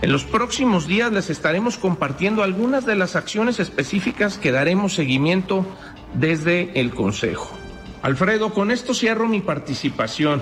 En 0.01 0.11
los 0.11 0.25
próximos 0.25 0.85
días 0.85 1.11
les 1.13 1.29
estaremos 1.29 1.77
compartiendo 1.77 2.43
algunas 2.43 2.85
de 2.85 2.95
las 2.95 3.15
acciones 3.15 3.59
específicas 3.59 4.37
que 4.37 4.51
daremos 4.51 4.93
seguimiento 4.93 5.65
desde 6.13 6.79
el 6.79 6.93
Consejo. 6.93 7.57
Alfredo, 8.01 8.53
con 8.53 8.69
esto 8.69 8.93
cierro 8.93 9.29
mi 9.29 9.39
participación, 9.39 10.41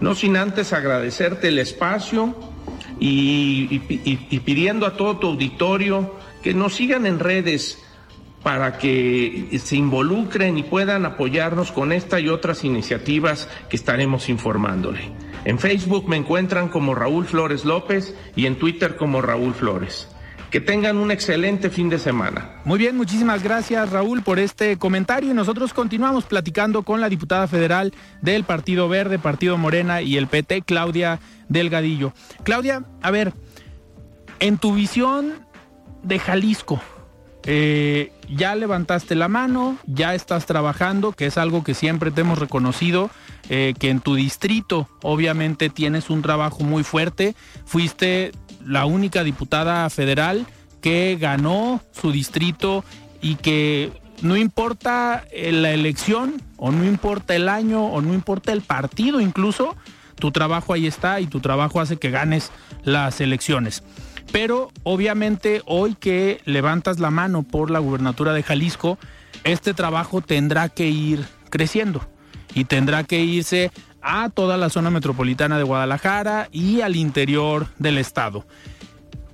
no 0.00 0.16
sin 0.16 0.36
antes 0.36 0.72
agradecerte 0.72 1.48
el 1.48 1.58
espacio 1.58 2.34
y, 2.98 3.78
pidiendo 4.44 4.86
a 4.86 4.96
todo 4.96 5.18
tu 5.18 5.28
auditorio 5.28 6.16
que 6.42 6.52
nos 6.52 6.74
sigan 6.74 7.06
en 7.06 7.20
redes 7.20 7.78
para 8.42 8.78
que 8.78 9.58
se 9.62 9.76
involucren 9.76 10.56
y 10.56 10.62
puedan 10.62 11.04
apoyarnos 11.04 11.72
con 11.72 11.92
esta 11.92 12.20
y 12.20 12.28
otras 12.28 12.64
iniciativas 12.64 13.48
que 13.68 13.76
estaremos 13.76 14.28
informándole. 14.28 15.12
En 15.44 15.58
Facebook 15.58 16.08
me 16.08 16.16
encuentran 16.16 16.68
como 16.68 16.94
Raúl 16.94 17.26
Flores 17.26 17.64
López 17.64 18.14
y 18.36 18.46
en 18.46 18.56
Twitter 18.56 18.96
como 18.96 19.20
Raúl 19.22 19.54
Flores. 19.54 20.08
Que 20.50 20.60
tengan 20.60 20.96
un 20.96 21.12
excelente 21.12 21.70
fin 21.70 21.88
de 21.88 21.98
semana. 21.98 22.56
Muy 22.64 22.78
bien, 22.78 22.96
muchísimas 22.96 23.42
gracias 23.42 23.90
Raúl 23.90 24.22
por 24.22 24.40
este 24.40 24.78
comentario 24.78 25.30
y 25.30 25.34
nosotros 25.34 25.72
continuamos 25.72 26.24
platicando 26.24 26.82
con 26.82 27.00
la 27.00 27.08
diputada 27.08 27.46
federal 27.46 27.94
del 28.20 28.42
Partido 28.42 28.88
Verde, 28.88 29.18
Partido 29.18 29.56
Morena 29.58 30.02
y 30.02 30.16
el 30.16 30.26
PT, 30.26 30.62
Claudia 30.62 31.20
Delgadillo. 31.48 32.12
Claudia, 32.42 32.84
a 33.00 33.10
ver, 33.12 33.32
en 34.40 34.58
tu 34.58 34.74
visión 34.74 35.46
de 36.02 36.18
Jalisco, 36.18 36.80
eh, 37.44 38.12
ya 38.28 38.54
levantaste 38.54 39.14
la 39.14 39.28
mano, 39.28 39.78
ya 39.86 40.14
estás 40.14 40.46
trabajando, 40.46 41.12
que 41.12 41.26
es 41.26 41.38
algo 41.38 41.64
que 41.64 41.74
siempre 41.74 42.10
te 42.10 42.20
hemos 42.20 42.38
reconocido, 42.38 43.10
eh, 43.48 43.74
que 43.78 43.90
en 43.90 44.00
tu 44.00 44.14
distrito 44.14 44.88
obviamente 45.02 45.70
tienes 45.70 46.10
un 46.10 46.22
trabajo 46.22 46.62
muy 46.62 46.84
fuerte, 46.84 47.34
fuiste 47.64 48.32
la 48.64 48.84
única 48.84 49.24
diputada 49.24 49.88
federal 49.90 50.46
que 50.82 51.16
ganó 51.18 51.80
su 51.92 52.12
distrito 52.12 52.84
y 53.22 53.36
que 53.36 53.92
no 54.22 54.36
importa 54.36 55.24
eh, 55.30 55.52
la 55.52 55.72
elección 55.72 56.42
o 56.56 56.70
no 56.72 56.84
importa 56.84 57.34
el 57.34 57.48
año 57.48 57.86
o 57.86 58.02
no 58.02 58.12
importa 58.12 58.52
el 58.52 58.60
partido 58.60 59.20
incluso, 59.20 59.76
tu 60.16 60.30
trabajo 60.30 60.74
ahí 60.74 60.86
está 60.86 61.20
y 61.20 61.26
tu 61.26 61.40
trabajo 61.40 61.80
hace 61.80 61.96
que 61.96 62.10
ganes 62.10 62.52
las 62.84 63.20
elecciones. 63.22 63.82
Pero 64.32 64.70
obviamente 64.84 65.62
hoy 65.66 65.94
que 65.94 66.40
levantas 66.44 67.00
la 67.00 67.10
mano 67.10 67.42
por 67.42 67.70
la 67.70 67.78
gubernatura 67.80 68.32
de 68.32 68.42
Jalisco, 68.42 68.98
este 69.44 69.74
trabajo 69.74 70.20
tendrá 70.20 70.68
que 70.68 70.88
ir 70.88 71.24
creciendo 71.50 72.06
y 72.54 72.64
tendrá 72.64 73.04
que 73.04 73.20
irse 73.20 73.70
a 74.02 74.30
toda 74.30 74.56
la 74.56 74.70
zona 74.70 74.90
metropolitana 74.90 75.58
de 75.58 75.64
Guadalajara 75.64 76.48
y 76.52 76.80
al 76.80 76.96
interior 76.96 77.66
del 77.78 77.98
estado. 77.98 78.46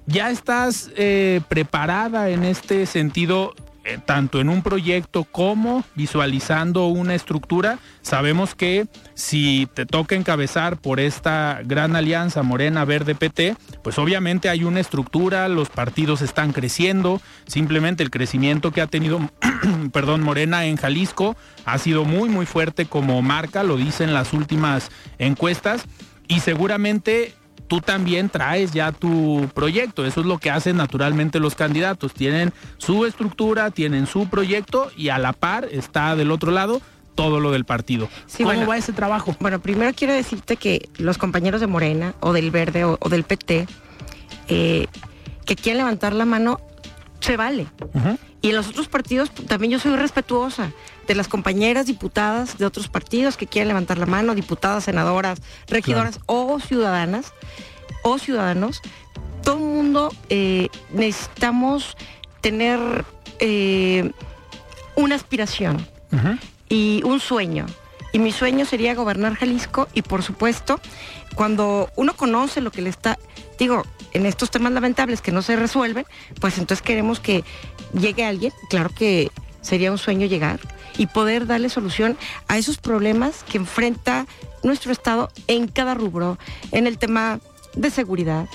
¿Ya 0.06 0.30
estás 0.30 0.90
eh, 0.96 1.40
preparada 1.48 2.30
en 2.30 2.44
este 2.44 2.86
sentido 2.86 3.54
eh, 3.86 4.00
tanto 4.04 4.40
en 4.40 4.48
un 4.48 4.62
proyecto 4.62 5.22
como 5.22 5.84
visualizando 5.94 6.88
una 6.88 7.14
estructura. 7.14 7.78
Sabemos 8.02 8.56
que 8.56 8.88
si 9.14 9.68
te 9.74 9.86
toca 9.86 10.16
encabezar 10.16 10.76
por 10.76 10.98
esta 10.98 11.60
gran 11.64 11.94
alianza 11.94 12.42
Morena 12.42 12.84
Verde 12.84 13.14
PT, 13.14 13.56
pues 13.84 13.96
obviamente 13.98 14.48
hay 14.48 14.64
una 14.64 14.80
estructura, 14.80 15.46
los 15.46 15.68
partidos 15.68 16.20
están 16.20 16.52
creciendo, 16.52 17.20
simplemente 17.46 18.02
el 18.02 18.10
crecimiento 18.10 18.72
que 18.72 18.80
ha 18.80 18.88
tenido, 18.88 19.20
perdón, 19.92 20.20
Morena 20.20 20.64
en 20.64 20.76
Jalisco 20.76 21.36
ha 21.64 21.78
sido 21.78 22.04
muy 22.04 22.28
muy 22.28 22.44
fuerte 22.44 22.86
como 22.86 23.22
marca, 23.22 23.62
lo 23.62 23.76
dicen 23.76 24.12
las 24.12 24.32
últimas 24.32 24.90
encuestas 25.18 25.84
y 26.26 26.40
seguramente 26.40 27.34
tú 27.68 27.80
también 27.80 28.28
traes 28.28 28.72
ya 28.72 28.92
tu 28.92 29.48
proyecto. 29.54 30.04
Eso 30.04 30.20
es 30.20 30.26
lo 30.26 30.38
que 30.38 30.50
hacen 30.50 30.76
naturalmente 30.76 31.40
los 31.40 31.54
candidatos. 31.54 32.12
Tienen 32.12 32.52
su 32.78 33.04
estructura, 33.06 33.70
tienen 33.70 34.06
su 34.06 34.28
proyecto 34.28 34.90
y 34.96 35.08
a 35.08 35.18
la 35.18 35.32
par 35.32 35.68
está 35.70 36.16
del 36.16 36.30
otro 36.30 36.50
lado 36.50 36.80
todo 37.14 37.40
lo 37.40 37.50
del 37.50 37.64
partido. 37.64 38.08
¿Cómo 38.36 38.66
va 38.66 38.76
ese 38.76 38.92
trabajo? 38.92 39.34
Bueno, 39.40 39.60
primero 39.60 39.92
quiero 39.94 40.12
decirte 40.12 40.56
que 40.56 40.88
los 40.98 41.18
compañeros 41.18 41.60
de 41.60 41.66
Morena 41.66 42.14
o 42.20 42.32
del 42.32 42.50
Verde 42.50 42.84
o, 42.84 42.98
del 43.08 43.24
PT 43.24 43.66
eh, 44.48 44.86
que 45.46 45.56
quieren 45.56 45.78
levantar 45.78 46.12
la 46.12 46.26
mano, 46.26 46.60
se 47.20 47.36
vale. 47.36 47.66
Y 48.42 48.50
en 48.50 48.56
los 48.56 48.68
otros 48.68 48.88
partidos 48.88 49.30
también 49.30 49.72
yo 49.72 49.78
soy 49.78 49.96
respetuosa 49.96 50.72
de 51.06 51.14
las 51.14 51.28
compañeras 51.28 51.86
diputadas 51.86 52.58
de 52.58 52.66
otros 52.66 52.88
partidos 52.88 53.36
que 53.36 53.46
quieren 53.46 53.68
levantar 53.68 53.98
la 53.98 54.06
mano, 54.06 54.34
diputadas, 54.34 54.84
senadoras, 54.84 55.40
regidoras 55.68 56.20
o 56.26 56.58
ciudadanas 56.60 57.32
o 58.02 58.18
ciudadanos. 58.18 58.82
Todo 59.42 59.56
el 59.56 59.64
mundo 59.64 60.12
eh, 60.28 60.68
necesitamos 60.92 61.96
tener 62.40 63.04
eh, 63.38 64.10
una 64.96 65.14
aspiración 65.14 65.86
y 66.68 67.02
un 67.04 67.20
sueño. 67.20 67.66
Y 68.12 68.18
mi 68.18 68.32
sueño 68.32 68.64
sería 68.64 68.94
gobernar 68.94 69.34
Jalisco 69.34 69.88
y 69.92 70.02
por 70.02 70.22
supuesto, 70.22 70.80
cuando 71.34 71.90
uno 71.96 72.16
conoce 72.16 72.60
lo 72.60 72.70
que 72.70 72.80
le 72.82 72.88
está, 72.88 73.18
digo, 73.58 73.84
en 74.12 74.24
estos 74.24 74.50
temas 74.50 74.72
lamentables 74.72 75.20
que 75.20 75.32
no 75.32 75.42
se 75.42 75.56
resuelven, 75.56 76.06
pues 76.40 76.56
entonces 76.58 76.82
queremos 76.82 77.20
que 77.20 77.44
llegue 77.92 78.24
alguien, 78.24 78.52
claro 78.70 78.88
que 78.88 79.30
sería 79.60 79.92
un 79.92 79.98
sueño 79.98 80.26
llegar 80.26 80.60
y 80.98 81.06
poder 81.06 81.46
darle 81.46 81.68
solución 81.68 82.16
a 82.48 82.58
esos 82.58 82.78
problemas 82.78 83.44
que 83.44 83.58
enfrenta 83.58 84.26
nuestro 84.62 84.92
Estado 84.92 85.30
en 85.46 85.68
cada 85.68 85.94
rubro, 85.94 86.38
en 86.72 86.86
el 86.86 86.98
tema 86.98 87.40
de 87.74 87.90
seguridad, 87.90 88.46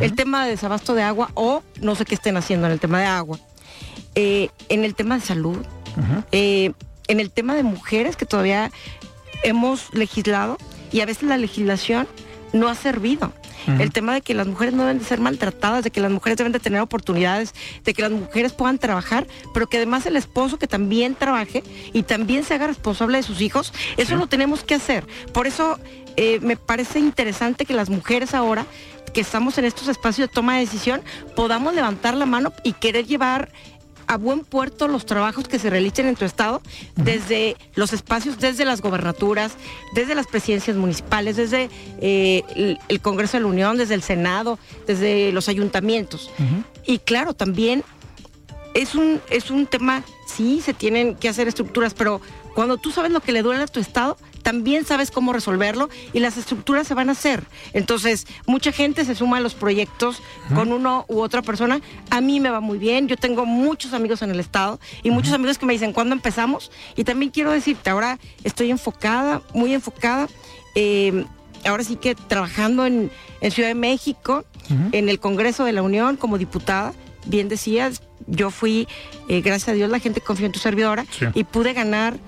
el 0.00 0.14
tema 0.14 0.44
de 0.44 0.50
desabasto 0.50 0.94
de 0.94 1.02
agua 1.02 1.30
o 1.34 1.62
no 1.80 1.94
sé 1.94 2.04
qué 2.04 2.14
estén 2.14 2.36
haciendo 2.36 2.66
en 2.66 2.72
el 2.72 2.80
tema 2.80 3.00
de 3.00 3.06
agua, 3.06 3.38
eh, 4.14 4.50
en 4.68 4.84
el 4.84 4.94
tema 4.94 5.16
de 5.16 5.20
salud, 5.20 5.58
eh, 6.32 6.72
en 7.08 7.20
el 7.20 7.30
tema 7.30 7.54
de 7.54 7.62
mujeres 7.62 8.16
que 8.16 8.26
todavía 8.26 8.70
hemos 9.42 9.92
legislado 9.94 10.58
y 10.92 11.00
a 11.00 11.06
veces 11.06 11.24
la 11.24 11.36
legislación 11.36 12.06
no 12.52 12.68
ha 12.68 12.74
servido. 12.74 13.32
El 13.66 13.92
tema 13.92 14.14
de 14.14 14.22
que 14.22 14.32
las 14.32 14.46
mujeres 14.46 14.72
no 14.72 14.84
deben 14.84 14.98
de 14.98 15.04
ser 15.04 15.20
maltratadas, 15.20 15.84
de 15.84 15.90
que 15.90 16.00
las 16.00 16.10
mujeres 16.10 16.38
deben 16.38 16.52
de 16.52 16.60
tener 16.60 16.80
oportunidades, 16.80 17.52
de 17.84 17.92
que 17.92 18.00
las 18.00 18.10
mujeres 18.10 18.54
puedan 18.54 18.78
trabajar, 18.78 19.26
pero 19.52 19.66
que 19.66 19.76
además 19.76 20.06
el 20.06 20.16
esposo 20.16 20.58
que 20.58 20.66
también 20.66 21.14
trabaje 21.14 21.62
y 21.92 22.04
también 22.04 22.44
se 22.44 22.54
haga 22.54 22.68
responsable 22.68 23.18
de 23.18 23.24
sus 23.24 23.42
hijos, 23.42 23.74
eso 23.98 24.16
lo 24.16 24.26
tenemos 24.26 24.64
que 24.64 24.74
hacer. 24.74 25.06
Por 25.34 25.46
eso 25.46 25.78
eh, 26.16 26.38
me 26.40 26.56
parece 26.56 26.98
interesante 26.98 27.66
que 27.66 27.74
las 27.74 27.90
mujeres 27.90 28.32
ahora 28.32 28.64
que 29.12 29.20
estamos 29.20 29.58
en 29.58 29.64
estos 29.64 29.88
espacios 29.88 30.28
de 30.28 30.34
toma 30.34 30.54
de 30.54 30.60
decisión, 30.60 31.02
podamos 31.34 31.74
levantar 31.74 32.14
la 32.14 32.26
mano 32.26 32.52
y 32.62 32.72
querer 32.74 33.06
llevar 33.06 33.50
a 34.08 34.16
buen 34.16 34.40
puerto 34.40 34.88
los 34.88 35.06
trabajos 35.06 35.46
que 35.46 35.58
se 35.58 35.70
realicen 35.70 36.06
en 36.06 36.16
tu 36.16 36.24
estado, 36.24 36.62
desde 36.96 37.56
los 37.74 37.92
espacios, 37.92 38.38
desde 38.38 38.64
las 38.64 38.80
gobernaturas, 38.80 39.52
desde 39.94 40.14
las 40.14 40.26
presidencias 40.26 40.76
municipales, 40.76 41.36
desde 41.36 41.68
eh, 42.00 42.78
el, 42.88 43.00
Congreso 43.00 43.36
de 43.36 43.42
la 43.42 43.48
Unión, 43.48 43.76
desde 43.76 43.94
el 43.94 44.02
Senado, 44.02 44.58
desde 44.86 45.30
los 45.32 45.48
ayuntamientos. 45.48 46.30
Y 46.86 46.98
claro, 46.98 47.34
también 47.34 47.84
es 48.74 48.94
un, 48.94 49.20
es 49.30 49.50
un 49.50 49.66
tema, 49.66 50.02
sí, 50.26 50.62
se 50.62 50.72
tienen 50.72 51.14
que 51.14 51.28
hacer 51.28 51.46
estructuras, 51.46 51.92
pero 51.92 52.20
cuando 52.58 52.76
tú 52.76 52.90
sabes 52.90 53.12
lo 53.12 53.20
que 53.20 53.30
le 53.30 53.42
duele 53.42 53.62
a 53.62 53.68
tu 53.68 53.78
estado, 53.78 54.16
también 54.42 54.84
sabes 54.84 55.12
cómo 55.12 55.32
resolverlo 55.32 55.88
y 56.12 56.18
las 56.18 56.36
estructuras 56.36 56.88
se 56.88 56.94
van 56.94 57.08
a 57.08 57.12
hacer. 57.12 57.44
Entonces, 57.72 58.26
mucha 58.48 58.72
gente 58.72 59.04
se 59.04 59.14
suma 59.14 59.36
a 59.36 59.40
los 59.40 59.54
proyectos 59.54 60.20
con 60.56 60.72
uno 60.72 61.04
u 61.06 61.20
otra 61.20 61.40
persona. 61.40 61.80
A 62.10 62.20
mí 62.20 62.40
me 62.40 62.50
va 62.50 62.58
muy 62.58 62.78
bien, 62.78 63.06
yo 63.06 63.16
tengo 63.16 63.46
muchos 63.46 63.92
amigos 63.92 64.22
en 64.22 64.30
el 64.30 64.40
Estado 64.40 64.80
y 65.04 65.12
muchos 65.12 65.34
amigos 65.34 65.56
que 65.56 65.66
me 65.66 65.72
dicen, 65.72 65.92
¿cuándo 65.92 66.16
empezamos? 66.16 66.72
Y 66.96 67.04
también 67.04 67.30
quiero 67.30 67.52
decirte, 67.52 67.90
ahora 67.90 68.18
estoy 68.42 68.72
enfocada, 68.72 69.40
muy 69.54 69.72
enfocada. 69.72 70.26
Eh, 70.74 71.26
ahora 71.64 71.84
sí 71.84 71.94
que 71.94 72.16
trabajando 72.16 72.86
en, 72.86 73.12
Ciudad 73.52 73.68
de 73.68 73.76
México, 73.76 74.44
en 74.90 75.08
el 75.08 75.20
Congreso 75.20 75.64
de 75.64 75.70
la 75.70 75.82
Unión 75.82 76.16
como 76.16 76.38
diputada, 76.38 76.92
bien 77.24 77.48
decías, 77.48 78.02
yo 78.26 78.50
fui, 78.50 78.88
eh, 79.28 79.42
gracias 79.42 79.68
a 79.68 79.72
Dios 79.74 79.90
la 79.90 80.00
gente 80.00 80.20
confió 80.20 80.46
en 80.46 80.52
tu 80.52 80.58
servidora 80.58 81.06
y 81.34 81.44
pude 81.44 81.72
ganar 81.72 82.18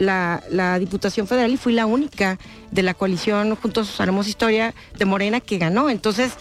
la, 0.00 0.78
Diputación 0.78 1.26
Federal 1.26 1.52
y 1.52 1.56
fui 1.56 1.72
la 1.72 1.86
única 1.86 2.38
de 2.70 2.82
la 2.82 2.94
coalición 2.94 3.54
Juntos 3.56 4.00
Haremos 4.00 4.26
Historia 4.26 4.74
de 4.98 5.04
Morena 5.04 5.40
que 5.40 5.58
ganó. 5.58 5.90
Entonces, 5.90 6.32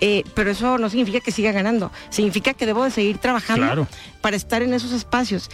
eh, 0.00 0.22
pero 0.34 0.50
eso 0.50 0.78
no 0.78 0.88
significa 0.90 1.20
que 1.20 1.32
siga 1.32 1.50
ganando, 1.50 1.90
significa 2.10 2.54
que 2.54 2.66
debo 2.66 2.84
de 2.84 2.90
seguir 2.90 3.18
trabajando 3.18 3.88
para 4.20 4.36
estar 4.36 4.62
en 4.62 4.74
esos 4.74 4.92
espacios. 4.92 5.50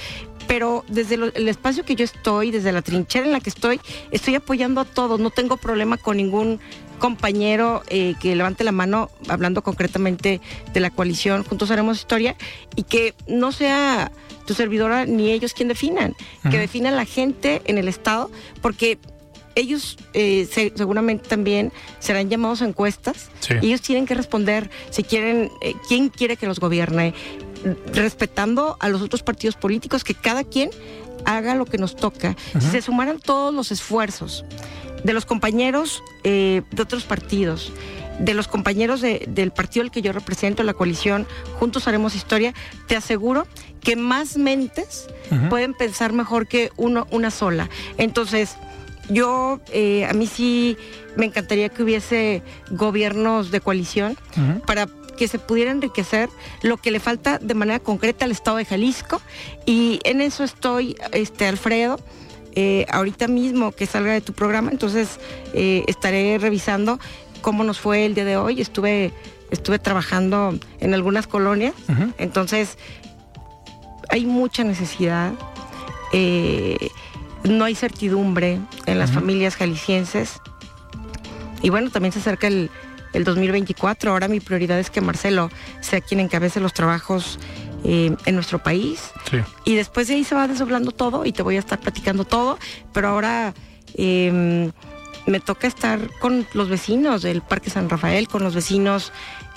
Pero 0.47 0.85
desde 0.89 1.15
el 1.15 1.49
espacio 1.49 1.85
que 1.85 1.95
yo 1.95 2.05
estoy, 2.05 2.51
desde 2.51 2.71
la 2.71 2.83
trinchera 2.83 3.25
en 3.25 3.33
la 3.33 3.41
que 3.41 3.49
estoy, 3.49 3.81
estoy 4.11 4.35
apoyando 4.35 4.83
a 4.83 4.85
todos, 4.85 5.19
no 5.19 5.31
tengo 5.31 5.57
problema 5.57 5.97
con 5.97 6.19
ningún 6.19 6.61
compañero 6.99 7.83
eh, 7.89 8.15
que 8.21 8.37
levante 8.37 8.63
la 8.63 8.73
mano, 8.73 9.11
hablando 9.29 9.63
concretamente 9.63 10.43
de 10.73 10.81
la 10.81 10.91
coalición 10.91 11.45
Juntos 11.45 11.71
Haremos 11.71 11.97
Historia, 11.97 12.37
y 12.77 12.83
que 12.83 13.15
no 13.27 13.53
sea 13.53 14.13
tu 14.47 14.55
servidora 14.55 15.07
ni 15.07 15.31
ellos 15.31 15.55
quien 15.55 15.69
definan, 15.69 16.15
que 16.51 16.59
definan 16.59 16.97
la 16.97 17.05
gente 17.05 17.63
en 17.65 17.79
el 17.79 17.89
Estado, 17.89 18.31
porque 18.61 18.99
ellos 19.55 19.97
eh, 20.15 20.49
seguramente 20.77 21.29
también 21.29 21.73
serán 22.01 22.29
llamados 22.29 22.63
a 22.63 22.67
encuestas 22.67 23.31
y 23.63 23.67
ellos 23.67 23.81
tienen 23.81 24.07
que 24.07 24.15
responder 24.15 24.71
si 24.91 25.05
quieren, 25.05 25.51
eh, 25.63 25.75
quién 25.89 26.09
quiere 26.09 26.37
que 26.37 26.47
los 26.47 26.59
gobierne, 26.59 27.15
respetando 27.93 28.77
a 28.81 28.89
los 28.89 29.01
otros 29.03 29.23
partidos 29.23 29.57
políticos, 29.57 30.05
que 30.05 30.15
cada 30.15 30.45
quien 30.45 30.71
haga 31.25 31.55
lo 31.55 31.65
que 31.65 31.79
nos 31.79 31.97
toca. 31.97 32.37
Si 32.59 32.67
se 32.69 32.83
sumaran 32.83 33.19
todos 33.19 33.55
los 33.55 33.73
esfuerzos 33.73 34.45
de 35.05 35.13
los 35.13 35.27
compañeros 35.27 36.03
eh, 36.25 36.63
de 36.71 36.83
otros 36.83 37.05
partidos, 37.05 37.73
de 38.19 38.35
los 38.35 38.49
compañeros 38.49 39.01
del 39.01 39.51
partido 39.51 39.85
al 39.85 39.91
que 39.91 40.03
yo 40.03 40.13
represento, 40.13 40.63
la 40.63 40.75
coalición 40.75 41.27
Juntos 41.59 41.89
Haremos 41.89 42.15
Historia, 42.15 42.55
te 42.87 42.97
aseguro 42.97 43.47
que 43.81 43.97
más 43.97 44.37
mentes 44.37 45.07
pueden 45.51 45.75
pensar 45.75 46.13
mejor 46.13 46.47
que 46.47 46.71
uno, 46.77 47.07
una 47.11 47.31
sola. 47.31 47.69
Entonces, 47.99 48.57
yo, 49.11 49.61
eh, 49.73 50.07
a 50.07 50.13
mí 50.13 50.27
sí 50.27 50.77
me 51.17 51.27
encantaría 51.27 51.69
que 51.69 51.83
hubiese 51.83 52.43
gobiernos 52.71 53.51
de 53.51 53.61
coalición 53.61 54.17
para 54.67 54.87
que 55.17 55.29
se 55.29 55.39
pudiera 55.39 55.71
enriquecer 55.71 56.29
lo 56.63 56.77
que 56.77 56.91
le 56.91 57.01
falta 57.01 57.39
de 57.39 57.55
manera 57.55 57.79
concreta 57.79 58.25
al 58.25 58.33
Estado 58.33 58.57
de 58.57 58.65
Jalisco. 58.65 59.21
Y 59.67 60.01
en 60.05 60.21
eso 60.21 60.45
estoy, 60.45 60.97
este, 61.13 61.47
Alfredo. 61.47 62.01
Eh, 62.57 62.87
ahorita 62.89 63.27
mismo 63.27 63.73
que 63.73 63.85
salga 63.85 64.13
de 64.13 64.21
tu 64.21 64.33
programa, 64.33 64.71
entonces 64.71 65.19
eh, 65.55 65.83
estaré 65.89 66.39
revisando 66.39 67.01
cómo 67.45 67.63
nos 67.63 67.79
fue 67.79 68.07
el 68.07 68.15
día 68.15 68.25
de 68.25 68.39
hoy. 68.39 68.63
Estuve, 68.63 69.13
estuve 69.51 69.79
trabajando 69.79 70.59
en 70.81 70.95
algunas 70.95 71.27
colonias, 71.27 71.75
entonces 72.17 72.79
hay 74.09 74.25
mucha 74.25 74.65
necesidad. 74.65 75.33
Eh, 76.15 76.89
no 77.45 77.67
hay 77.67 77.75
certidumbre 77.75 78.59
en 78.87 78.99
las 78.99 79.13
familias 79.13 79.57
jaliscienses. 79.57 80.41
Y 81.61 81.69
bueno, 81.69 81.91
también 81.91 82.13
se 82.13 82.21
acerca 82.21 82.47
el, 82.47 82.71
2024. 83.13 84.11
Ahora 84.11 84.27
mi 84.27 84.41
prioridad 84.41 84.79
es 84.81 84.89
que 84.89 85.01
Marcelo 85.03 85.51
sea 85.81 86.01
quien 86.01 86.21
encabece 86.21 86.61
los 86.61 86.73
trabajos 86.73 87.39
eh, 87.85 88.17
en 88.25 88.35
nuestro 88.35 88.59
país. 88.59 89.13
Y 89.67 89.75
después 89.75 90.09
de 90.09 90.15
ahí 90.15 90.25
se 90.25 90.35
va 90.35 90.49
desdoblando 90.49 90.93
todo 90.93 91.27
y 91.27 91.33
te 91.33 91.43
voy 91.43 91.57
a 91.57 91.59
estar 91.59 91.79
platicando 91.79 92.25
todo. 92.25 92.59
Pero 92.95 93.09
ahora 93.09 93.53
em, 93.97 94.73
me 95.27 95.41
toca 95.41 95.67
estar 95.67 96.11
con 96.19 96.47
los 96.53 96.69
vecinos 96.69 97.23
del 97.23 97.43
Parque 97.43 97.71
San 97.71 97.89
Rafael, 97.89 98.29
con 98.29 98.43
los 98.43 98.55
vecinos 98.55 99.13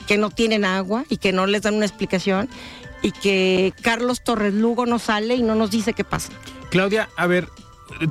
que 0.07 0.17
no 0.17 0.29
tienen 0.29 0.65
agua 0.65 1.03
y 1.09 1.17
que 1.17 1.33
no 1.33 1.45
les 1.45 1.61
dan 1.63 1.75
una 1.75 1.85
explicación 1.85 2.49
y 3.01 3.11
que 3.11 3.73
Carlos 3.81 4.23
Torres 4.23 4.53
Lugo 4.53 4.85
no 4.85 4.99
sale 4.99 5.35
y 5.35 5.43
no 5.43 5.55
nos 5.55 5.71
dice 5.71 5.93
qué 5.93 6.03
pasa. 6.03 6.31
Claudia, 6.69 7.09
a 7.15 7.27
ver, 7.27 7.49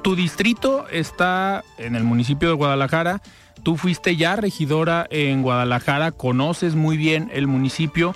tu 0.03 0.17
distrito 0.17 0.87
está 0.91 1.65
en 1.79 1.97
el 1.97 2.05
municipio 2.05 2.49
de 2.49 2.55
Guadalajara. 2.55 3.21
Tú 3.63 3.77
fuiste 3.77 4.17
ya 4.17 4.37
regidora 4.37 5.07
en 5.11 5.43
Guadalajara, 5.43 6.13
conoces 6.13 6.75
muy 6.75 6.97
bien 6.97 7.31
el 7.33 7.47
municipio. 7.47 8.15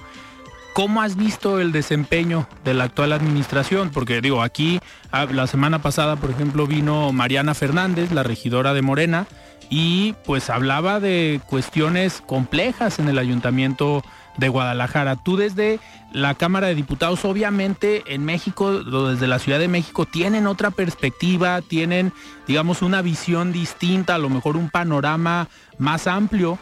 ¿Cómo 0.81 1.03
has 1.03 1.14
visto 1.14 1.61
el 1.61 1.72
desempeño 1.72 2.49
de 2.64 2.72
la 2.72 2.85
actual 2.85 3.12
administración? 3.12 3.91
Porque 3.91 4.22
digo, 4.22 4.41
aquí 4.41 4.81
ah, 5.12 5.26
la 5.26 5.47
semana 5.47 5.83
pasada, 5.83 6.16
por 6.16 6.31
ejemplo, 6.31 6.66
vino 6.66 7.12
Mariana 7.12 7.53
Fernández, 7.53 8.12
la 8.12 8.22
regidora 8.22 8.72
de 8.72 8.81
Morena, 8.81 9.26
y 9.68 10.14
pues 10.24 10.49
hablaba 10.49 10.99
de 10.99 11.43
cuestiones 11.47 12.22
complejas 12.26 12.99
en 12.99 13.11
el 13.11 13.18
ayuntamiento 13.18 14.03
de 14.39 14.49
Guadalajara. 14.49 15.16
Tú 15.16 15.37
desde 15.37 15.81
la 16.14 16.35
Cámara 16.35 16.68
de 16.68 16.76
Diputados, 16.76 17.26
obviamente 17.26 18.03
en 18.07 18.24
México, 18.24 18.83
desde 18.83 19.26
la 19.26 19.39
Ciudad 19.39 19.59
de 19.59 19.68
México, 19.68 20.07
tienen 20.07 20.47
otra 20.47 20.70
perspectiva, 20.70 21.61
tienen, 21.61 22.11
digamos, 22.47 22.81
una 22.81 23.03
visión 23.03 23.53
distinta, 23.53 24.14
a 24.14 24.18
lo 24.18 24.31
mejor 24.31 24.57
un 24.57 24.70
panorama 24.70 25.47
más 25.76 26.07
amplio, 26.07 26.59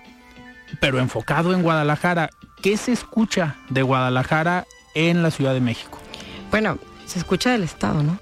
pero 0.80 0.98
enfocado 0.98 1.54
en 1.54 1.62
Guadalajara. 1.62 2.30
¿Qué 2.62 2.76
se 2.76 2.92
escucha 2.92 3.56
de 3.70 3.82
Guadalajara 3.82 4.66
en 4.94 5.22
la 5.22 5.30
Ciudad 5.30 5.54
de 5.54 5.60
México? 5.60 5.98
Bueno, 6.50 6.78
se 7.06 7.18
escucha 7.18 7.52
del 7.52 7.62
Estado, 7.62 8.02
¿no? 8.02 8.18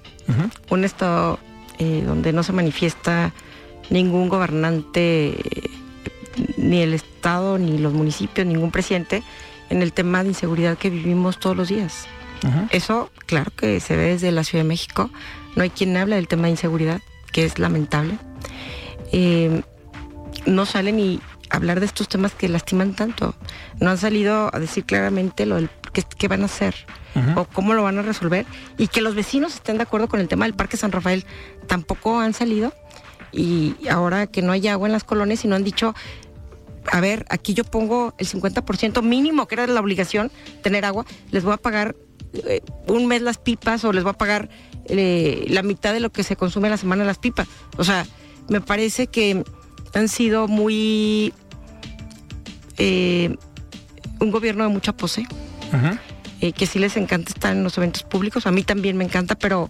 Un 0.69 0.83
Estado 0.83 1.39
eh, 1.79 2.03
donde 2.05 2.33
no 2.33 2.43
se 2.43 2.53
manifiesta 2.53 3.33
ningún 3.89 4.29
gobernante, 4.29 5.37
ni 6.57 6.81
el 6.81 6.93
Estado, 6.93 7.57
ni 7.57 7.77
los 7.77 7.93
municipios, 7.93 8.45
ningún 8.45 8.71
presidente, 8.71 9.23
en 9.69 9.81
el 9.81 9.93
tema 9.93 10.23
de 10.23 10.29
inseguridad 10.29 10.77
que 10.77 10.89
vivimos 10.89 11.39
todos 11.39 11.55
los 11.55 11.69
días. 11.69 12.07
Eso, 12.69 13.09
claro 13.25 13.51
que 13.55 13.79
se 13.79 13.95
ve 13.95 14.09
desde 14.09 14.31
la 14.31 14.43
Ciudad 14.43 14.63
de 14.63 14.67
México. 14.67 15.09
No 15.55 15.63
hay 15.63 15.69
quien 15.69 15.97
hable 15.97 16.15
del 16.15 16.27
tema 16.27 16.43
de 16.43 16.51
inseguridad, 16.51 17.01
que 17.31 17.45
es 17.45 17.57
lamentable. 17.57 18.17
Eh, 19.11 19.63
no 20.45 20.65
sale 20.65 20.91
ni 20.91 21.19
hablar 21.49 21.79
de 21.79 21.85
estos 21.85 22.07
temas 22.07 22.33
que 22.33 22.49
lastiman 22.49 22.93
tanto. 22.93 23.35
No 23.79 23.89
han 23.89 23.97
salido 23.97 24.49
a 24.53 24.59
decir 24.59 24.85
claramente 24.85 25.45
lo 25.45 25.55
del 25.55 25.69
qué, 26.17 26.27
van 26.27 26.43
a 26.43 26.45
hacer 26.45 26.75
o 27.35 27.45
cómo 27.45 27.73
lo 27.73 27.81
van 27.81 27.97
a 27.97 28.03
resolver 28.03 28.45
y 28.77 28.89
que 28.89 29.01
los 29.01 29.15
vecinos 29.15 29.55
estén 29.55 29.77
de 29.77 29.83
acuerdo 29.83 30.07
con 30.07 30.19
el 30.19 30.27
tema 30.27 30.45
del 30.45 30.53
Parque 30.53 30.77
San 30.77 30.91
Rafael 30.91 31.25
tampoco 31.65 32.19
han 32.19 32.35
salido 32.35 32.71
y 33.31 33.75
ahora 33.89 34.27
que 34.27 34.43
no 34.43 34.51
hay 34.51 34.67
agua 34.67 34.87
en 34.87 34.91
las 34.91 35.03
colonias 35.03 35.43
y 35.43 35.47
no 35.47 35.55
han 35.55 35.63
dicho 35.63 35.95
a 36.91 37.01
ver, 37.01 37.25
aquí 37.29 37.53
yo 37.53 37.63
pongo 37.63 38.13
el 38.17 38.27
50% 38.27 39.01
mínimo, 39.01 39.47
que 39.47 39.55
era 39.55 39.67
la 39.67 39.81
obligación, 39.81 40.31
tener 40.61 40.85
agua, 40.85 41.05
les 41.31 41.43
voy 41.43 41.53
a 41.53 41.57
pagar 41.57 41.95
eh, 42.33 42.61
un 42.87 43.07
mes 43.07 43.21
las 43.21 43.37
pipas 43.37 43.83
o 43.83 43.91
les 43.91 44.03
voy 44.03 44.11
a 44.11 44.17
pagar 44.17 44.49
eh, 44.85 45.45
la 45.49 45.63
mitad 45.63 45.91
de 45.91 45.99
lo 45.99 46.11
que 46.11 46.23
se 46.23 46.35
consume 46.35 46.69
la 46.69 46.77
semana 46.77 47.03
las 47.03 47.17
pipas. 47.17 47.47
O 47.77 47.83
sea, 47.83 48.05
me 48.47 48.61
parece 48.61 49.07
que 49.07 49.43
han 49.97 50.07
sido 50.07 50.47
muy... 50.47 51.33
Eh, 52.77 53.35
un 54.19 54.31
gobierno 54.31 54.63
de 54.63 54.69
mucha 54.69 54.95
pose, 54.95 55.27
eh, 56.41 56.51
que 56.53 56.65
sí 56.65 56.79
les 56.79 56.97
encanta 56.97 57.31
estar 57.31 57.55
en 57.55 57.63
los 57.63 57.77
eventos 57.77 58.03
públicos, 58.03 58.47
a 58.47 58.51
mí 58.51 58.63
también 58.63 58.97
me 58.97 59.03
encanta, 59.03 59.35
pero, 59.35 59.69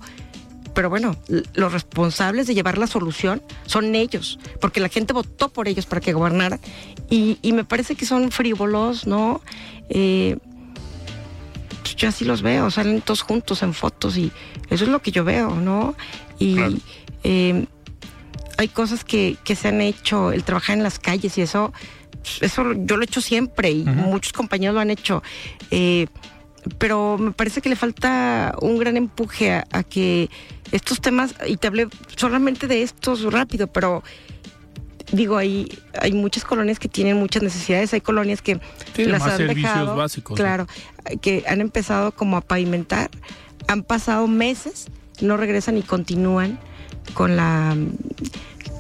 pero 0.74 0.90
bueno, 0.90 1.18
los 1.54 1.74
responsables 1.74 2.48
de 2.48 2.54
llevar 2.54 2.78
la 2.78 2.88
solución 2.88 3.42
son 3.66 3.94
ellos, 3.96 4.40
porque 4.62 4.80
la 4.80 4.88
gente 4.88 5.12
votó 5.12 5.50
por 5.50 5.68
ellos 5.68 5.86
para 5.86 6.00
que 6.00 6.14
gobernaran, 6.14 6.60
y, 7.10 7.40
me 7.44 7.66
parece 7.66 7.96
que 7.96 8.06
son 8.06 8.32
frívolos, 8.32 9.06
¿no? 9.06 9.42
Eh, 9.90 10.38
yo 11.98 12.10
así 12.10 12.26
los 12.26 12.42
veo, 12.42 12.70
salen 12.72 13.02
todos 13.02 13.22
juntos 13.22 13.64
en 13.64 13.74
fotos 13.74 14.18
y 14.18 14.32
eso 14.70 14.84
es 14.84 14.90
lo 14.90 15.02
que 15.02 15.12
yo 15.12 15.24
veo, 15.24 15.56
¿no? 15.56 15.96
Y 16.38 16.58
hay 18.58 18.68
cosas 18.68 19.04
que, 19.04 19.38
que 19.44 19.56
se 19.56 19.68
han 19.70 19.82
hecho, 19.82 20.32
el 20.32 20.44
trabajar 20.44 20.78
en 20.78 20.84
las 20.84 21.00
calles 21.00 21.38
y 21.38 21.42
eso, 21.42 21.74
eso 22.42 22.74
yo 22.74 22.98
lo 22.98 23.04
he 23.04 23.06
hecho 23.06 23.22
siempre 23.22 23.70
y 23.70 23.86
muchos 23.86 24.34
compañeros 24.34 24.74
lo 24.74 24.82
han 24.82 24.90
hecho. 24.90 25.24
Eh, 25.72 26.08
pero 26.80 27.18
me 27.18 27.32
parece 27.32 27.62
que 27.62 27.70
le 27.70 27.76
falta 27.76 28.56
un 28.62 28.78
gran 28.78 28.98
empuje 28.98 29.54
a, 29.54 29.84
que 29.84 30.30
estos 30.72 31.00
temas, 31.00 31.36
y 31.46 31.58
te 31.58 31.68
hablé 31.68 31.88
solamente 32.16 32.68
de 32.68 32.82
estos 32.82 33.32
rápido, 33.32 33.68
pero 33.68 34.04
digo, 35.12 35.38
hay, 35.38 35.80
hay 36.02 36.12
muchas 36.12 36.44
colonias 36.44 36.80
que 36.80 36.90
tienen 36.90 37.18
muchas 37.18 37.44
necesidades, 37.44 37.94
hay 37.94 38.02
colonias 38.02 38.42
que 38.42 38.60
las 38.98 39.22
han 39.22 39.48
dejado, 39.48 39.96
básicos, 39.96 40.36
claro, 40.36 40.68
que 41.22 41.46
han 41.48 41.62
empezado 41.62 42.12
como 42.12 42.36
a 42.36 42.42
pavimentar, 42.42 43.10
han 43.68 43.84
pasado 43.84 44.28
meses, 44.28 44.88
no 45.22 45.38
regresan 45.38 45.78
y 45.78 45.84
continúan 45.84 46.60
con 47.14 47.36
la 47.36 47.76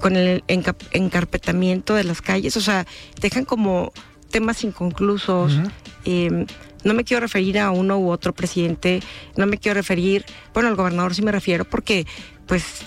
con 0.01 0.15
el 0.15 0.43
encarpetamiento 0.47 1.95
de 1.95 2.03
las 2.03 2.21
calles, 2.21 2.55
o 2.55 2.61
sea, 2.61 2.85
dejan 3.19 3.45
como 3.45 3.91
temas 4.29 4.63
inconclusos. 4.63 5.59
Em, 6.05 6.45
no 6.83 6.93
me 6.93 7.03
quiero 7.03 7.21
referir 7.21 7.59
a 7.59 7.71
uno 7.71 7.97
u 7.97 8.11
otro 8.11 8.33
presidente, 8.33 9.01
no 9.35 9.47
me 9.47 9.57
quiero 9.57 9.73
referir, 9.75 10.23
bueno, 10.53 10.69
al 10.69 10.75
gobernador 10.75 11.15
sí 11.15 11.21
me 11.21 11.31
refiero 11.31 11.65
porque 11.65 12.05
pues 12.45 12.85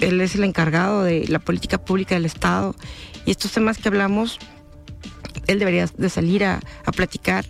él 0.00 0.20
es 0.20 0.34
el 0.34 0.44
encargado 0.44 1.02
de 1.02 1.26
la 1.28 1.38
política 1.38 1.78
pública 1.78 2.14
del 2.14 2.26
Estado 2.26 2.74
y 3.24 3.30
estos 3.30 3.52
temas 3.52 3.78
que 3.78 3.88
hablamos, 3.88 4.38
él 5.46 5.58
debería 5.58 5.86
de 5.96 6.10
salir 6.10 6.44
a, 6.44 6.60
platicar. 6.94 7.46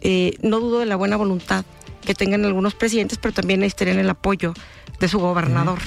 Eh, 0.00 0.36
no 0.42 0.60
dudo 0.60 0.78
de 0.80 0.86
la 0.86 0.96
buena 0.96 1.16
voluntad 1.16 1.64
que 2.04 2.14
tengan 2.14 2.44
algunos 2.44 2.74
presidentes, 2.74 3.18
pero 3.18 3.34
también 3.34 3.60
necesitarían 3.60 3.98
el 3.98 4.08
apoyo 4.08 4.54
de 5.00 5.08
su 5.08 5.18
gobernador, 5.18 5.80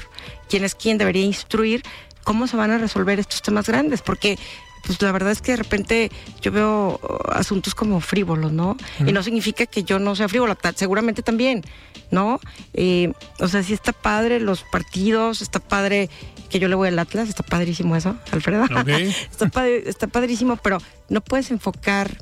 quien 0.49 0.63
es 0.63 0.75
quien 0.75 0.97
debería 0.97 1.23
instruir 1.23 1.83
cómo 2.23 2.47
se 2.47 2.57
van 2.57 2.71
a 2.71 2.77
resolver 2.77 3.19
estos 3.19 3.41
temas 3.41 3.67
grandes, 3.67 4.01
porque 4.01 4.37
pues 4.85 5.01
la 5.01 5.11
verdad 5.11 5.31
es 5.31 5.41
que 5.41 5.51
de 5.51 5.57
repente 5.57 6.11
yo 6.41 6.51
veo 6.51 6.99
uh, 7.01 7.31
asuntos 7.31 7.75
como 7.75 7.99
frívolos, 8.01 8.51
¿no? 8.51 8.77
Y 9.05 9.11
no 9.11 9.23
significa 9.23 9.65
que 9.65 9.83
yo 9.83 9.99
no 9.99 10.15
sea 10.15 10.29
frívola, 10.29 10.57
seguramente 10.75 11.21
también, 11.21 11.63
¿no? 12.11 12.39
Eh, 12.73 13.11
o 13.39 13.47
sea, 13.47 13.63
sí 13.63 13.73
está 13.73 13.91
padre 13.91 14.39
los 14.39 14.63
partidos, 14.63 15.41
está 15.41 15.59
padre 15.59 16.09
que 16.49 16.59
yo 16.59 16.67
le 16.67 16.75
voy 16.75 16.87
al 16.87 16.99
Atlas, 16.99 17.29
está 17.29 17.43
padrísimo 17.43 17.95
eso, 17.95 18.15
Alfredo. 18.31 18.65
está, 19.85 20.07
padrísimo, 20.07 20.55
pero 20.57 20.79
no 21.09 21.21
puedes 21.21 21.51
enfocar 21.51 22.17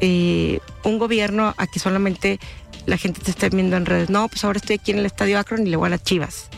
eh, 0.00 0.60
un 0.84 0.98
gobierno 0.98 1.54
a 1.56 1.66
que 1.66 1.78
solamente 1.78 2.40
la 2.86 2.96
gente 2.96 3.20
te 3.20 3.30
esté 3.30 3.50
viendo 3.50 3.76
en 3.76 3.86
redes. 3.86 4.10
No, 4.10 4.28
pues 4.28 4.42
ahora 4.44 4.58
estoy 4.58 4.76
aquí 4.76 4.90
en 4.90 4.98
el 4.98 5.06
Estadio 5.06 5.38
Akron 5.38 5.66
y 5.66 5.70
le 5.70 5.76
voy 5.76 5.86
a 5.86 5.90
las 5.90 6.02
Chivas. 6.02 6.48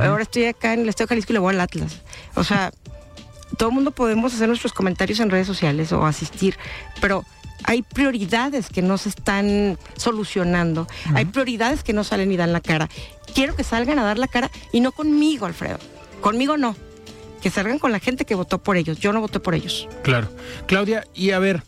Ahora 0.00 0.22
estoy 0.22 0.46
acá 0.46 0.74
en 0.74 0.80
el 0.80 0.88
Estadio 0.88 1.08
Jalisco 1.08 1.32
y 1.32 1.34
le 1.34 1.38
voy 1.38 1.54
al 1.54 1.60
Atlas. 1.60 2.02
O 2.34 2.44
sea 2.44 2.72
todo 3.56 3.68
el 3.68 3.74
mundo 3.74 3.90
podemos 3.90 4.34
hacer 4.34 4.48
nuestros 4.48 4.72
comentarios 4.72 5.20
en 5.20 5.30
redes 5.30 5.46
sociales 5.46 5.92
o 5.92 6.04
asistir, 6.04 6.56
pero 7.00 7.24
hay 7.64 7.82
prioridades 7.82 8.68
que 8.68 8.82
no 8.82 8.98
se 8.98 9.08
están 9.08 9.78
solucionando, 9.96 10.86
hay 11.14 11.24
prioridades 11.24 11.82
que 11.82 11.92
no 11.92 12.04
salen 12.04 12.30
y 12.32 12.36
dan 12.36 12.52
la 12.52 12.60
cara. 12.60 12.88
Quiero 13.34 13.56
que 13.56 13.64
salgan 13.64 13.98
a 13.98 14.04
dar 14.04 14.18
la 14.18 14.28
cara 14.28 14.50
y 14.72 14.80
no 14.80 14.92
conmigo, 14.92 15.46
Alfredo. 15.46 15.78
Conmigo 16.20 16.56
no. 16.56 16.76
Que 17.42 17.50
salgan 17.50 17.78
con 17.78 17.92
la 17.92 18.00
gente 18.00 18.24
que 18.24 18.34
votó 18.34 18.62
por 18.62 18.76
ellos. 18.76 18.98
Yo 18.98 19.12
no 19.12 19.20
voté 19.20 19.38
por 19.38 19.54
ellos. 19.54 19.88
Claro. 20.02 20.28
Claudia, 20.66 21.04
y 21.14 21.32
a 21.32 21.38
ver, 21.38 21.62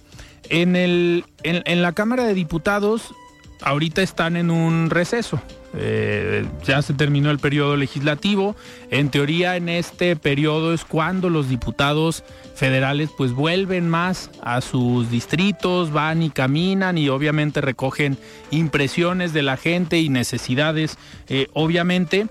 en, 0.49 0.74
el, 0.74 1.24
en 1.43 1.83
la 1.83 1.93
Cámara 1.93 2.24
de 2.24 2.35
Diputados 2.35 3.14
ahorita 3.63 4.03
están 4.03 4.37
en 4.37 4.51
un 4.51 4.91
receso. 4.91 5.41
Eh, 5.79 6.47
ya 6.65 6.81
se 6.81 6.95
terminó 6.95 7.31
el 7.31 7.39
periodo 7.39 7.77
legislativo. 7.77 8.57
En 8.91 9.11
teoría, 9.11 9.57
en 9.57 9.69
este 9.69 10.17
periodo 10.17 10.73
es 10.73 10.85
cuando 10.85 11.29
los 11.29 11.49
diputados 11.49 12.25
federales 12.55 13.11
pues 13.17 13.33
vuelven 13.33 13.89
más 13.89 14.31
a 14.43 14.63
sus 14.63 15.11
distritos, 15.11 15.93
van 15.93 16.23
y 16.23 16.31
caminan 16.31 16.97
y 16.97 17.09
obviamente 17.11 17.61
recogen 17.61 18.17
impresiones 18.51 19.33
de 19.33 19.43
la 19.43 19.57
gente 19.57 20.01
y 20.01 20.09
necesidades. 20.09 20.97
Eh, 21.29 21.49
obviamente, 21.53 22.27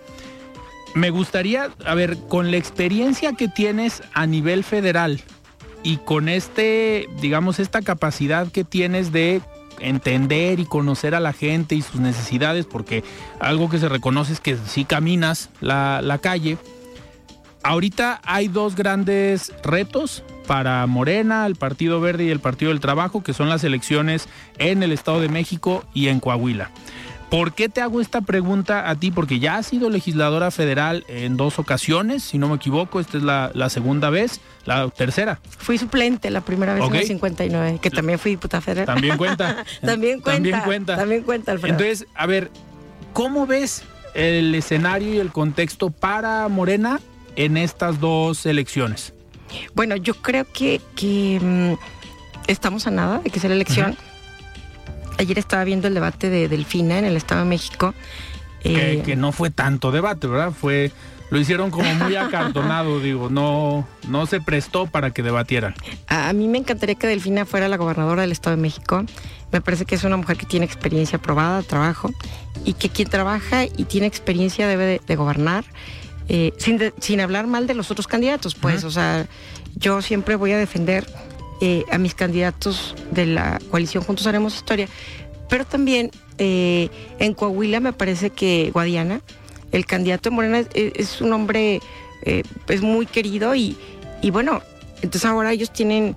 me 0.95 1.11
gustaría, 1.11 1.69
a 1.85 1.93
ver, 1.93 2.17
con 2.27 2.49
la 2.51 2.57
experiencia 2.57 3.33
que 3.33 3.47
tienes 3.47 4.01
a 4.13 4.25
nivel 4.25 4.63
federal 4.63 5.21
y 5.83 5.97
con 5.97 6.29
este, 6.29 7.07
digamos, 7.21 7.59
esta 7.59 7.81
capacidad 7.81 8.51
que 8.51 8.63
tienes 8.63 9.11
de 9.11 9.41
entender 9.79 10.59
y 10.59 10.65
conocer 10.65 11.15
a 11.15 11.19
la 11.19 11.33
gente 11.33 11.75
y 11.75 11.81
sus 11.81 11.99
necesidades, 11.99 12.65
porque 12.65 13.03
algo 13.39 13.69
que 13.69 13.79
se 13.79 13.89
reconoce 13.89 14.33
es 14.33 14.39
que 14.39 14.57
si 14.57 14.85
caminas 14.85 15.49
la, 15.61 16.01
la 16.01 16.17
calle, 16.17 16.57
ahorita 17.63 18.21
hay 18.23 18.47
dos 18.47 18.75
grandes 18.75 19.51
retos 19.63 20.23
para 20.45 20.85
Morena, 20.85 21.45
el 21.45 21.55
Partido 21.55 21.99
Verde 21.99 22.25
y 22.25 22.29
el 22.29 22.39
Partido 22.39 22.69
del 22.69 22.79
Trabajo, 22.79 23.23
que 23.23 23.33
son 23.33 23.49
las 23.49 23.63
elecciones 23.63 24.27
en 24.57 24.83
el 24.83 24.91
Estado 24.91 25.19
de 25.19 25.29
México 25.29 25.83
y 25.93 26.07
en 26.07 26.19
Coahuila. 26.19 26.71
¿Por 27.29 27.53
qué 27.53 27.69
te 27.69 27.81
hago 27.81 28.01
esta 28.01 28.21
pregunta 28.21 28.89
a 28.89 28.95
ti? 28.95 29.11
Porque 29.11 29.39
ya 29.39 29.57
has 29.57 29.67
sido 29.67 29.89
legisladora 29.89 30.51
federal 30.51 31.03
en 31.07 31.37
dos 31.37 31.57
ocasiones, 31.57 32.23
si 32.23 32.37
no 32.37 32.47
me 32.47 32.55
equivoco, 32.55 32.99
esta 32.99 33.17
es 33.17 33.23
la, 33.23 33.69
segunda 33.69 34.09
vez, 34.09 34.41
la 34.65 34.89
tercera. 34.89 35.39
Fui 35.57 35.77
suplente 35.77 36.29
la 36.29 36.41
primera 36.41 36.75
vez 36.75 36.83
en 36.85 36.95
el 36.95 37.05
59, 37.05 37.79
que 37.81 37.89
también 37.89 38.19
fui 38.19 38.31
diputada 38.31 38.61
federal. 38.61 38.85
También 38.85 39.17
cuenta. 39.17 39.65
también 39.81 40.21
cuenta. 40.21 40.41
También 40.43 40.61
cuenta. 40.61 40.95
También 40.95 41.23
cuenta, 41.23 41.51
Alfredo. 41.51 41.73
Entonces, 41.73 42.07
a 42.13 42.25
ver, 42.27 42.51
¿cómo 43.13 43.47
ves 43.47 43.83
el 44.13 44.53
escenario 44.53 45.13
y 45.13 45.17
el 45.17 45.31
contexto 45.31 45.89
para 45.89 46.47
Morena 46.47 46.99
en 47.35 47.57
estas 47.57 47.99
dos 47.99 48.45
elecciones? 48.45 49.13
Bueno, 49.73 49.95
yo 49.95 50.15
creo 50.15 50.45
que, 50.51 50.81
que 50.95 51.39
mm, 51.41 51.73
estamos 52.47 52.87
a 52.87 52.91
nada 52.91 53.19
de 53.19 53.29
que 53.29 53.39
sea 53.39 53.49
la 53.49 53.55
elección. 53.55 53.97
Ayer 55.17 55.39
estaba 55.39 55.63
viendo 55.63 55.87
el 55.87 55.93
debate 55.93 56.29
de 56.29 56.47
Delfina 56.47 56.99
en 56.99 57.05
el 57.05 57.15
Estado 57.15 57.43
de 57.43 57.49
México. 57.49 57.93
Eh, 58.63 59.03
que, 59.05 59.15
no 59.15 59.31
fue 59.31 59.51
tanto 59.51 59.91
debate, 59.91 60.27
¿verdad? 60.27 60.51
Fue 60.51 60.91
lo 61.29 61.39
hicieron 61.39 61.71
como 61.71 61.91
muy 61.95 62.15
acartonado, 62.15 62.99
digo, 62.99 63.29
no, 63.29 63.87
no 64.07 64.25
se 64.25 64.41
prestó 64.41 64.87
para 64.87 65.11
que 65.11 65.23
debatieran. 65.23 65.75
A, 66.07 66.31
mí 66.33 66.47
me 66.47 66.57
encantaría 66.57 66.95
que 66.95 67.07
Delfina 67.07 67.45
fuera 67.45 67.67
la 67.67 67.77
gobernadora 67.77 68.21
del 68.21 68.31
Estado 68.31 68.55
de 68.55 68.61
México. 68.61 69.03
Me 69.51 69.61
parece 69.61 69.85
que 69.85 69.95
es 69.95 70.03
una 70.03 70.17
mujer 70.17 70.37
que 70.37 70.45
tiene 70.45 70.65
experiencia 70.65 71.17
probada, 71.17 71.61
trabajo, 71.63 72.11
y 72.63 72.73
que 72.73 72.89
quien 72.89 73.09
trabaja 73.09 73.65
y 73.65 73.85
tiene 73.85 74.07
experiencia 74.07 74.67
debe 74.67 75.01
de, 75.05 75.15
gobernar, 75.15 75.65
eh, 76.27 76.53
sin, 76.57 76.79
sin 76.99 77.21
hablar 77.21 77.47
mal 77.47 77.67
de 77.67 77.73
los 77.75 77.91
otros 77.91 78.07
candidatos, 78.07 78.55
pues, 78.55 78.83
o 78.83 78.91
sea, 78.91 79.27
yo 79.75 80.01
siempre 80.01 80.35
voy 80.35 80.51
a 80.51 80.57
defender 80.57 81.05
eh, 81.61 81.85
a 81.91 81.97
mis 81.97 82.15
candidatos 82.15 82.95
de 83.11 83.25
la 83.25 83.59
coalición 83.71 84.03
Juntos 84.03 84.27
Haremos 84.27 84.55
Historia. 84.55 84.87
Pero 85.49 85.65
también 85.65 86.11
eh, 86.37 86.89
en 87.19 87.33
Coahuila 87.33 87.79
me 87.79 87.93
parece 87.93 88.29
que 88.29 88.71
Guadiana, 88.73 89.21
el 89.71 89.85
candidato 89.85 90.29
de 90.29 90.35
Morena, 90.35 90.63
es, 90.73 91.21
un 91.21 91.33
hombre 91.33 91.81
eh, 92.23 92.43
es 92.67 92.81
muy 92.81 93.05
querido 93.05 93.55
y, 93.55 93.77
y, 94.21 94.31
bueno, 94.31 94.61
entonces 95.01 95.25
ahora 95.25 95.53
ellos 95.53 95.71
tienen, 95.71 96.15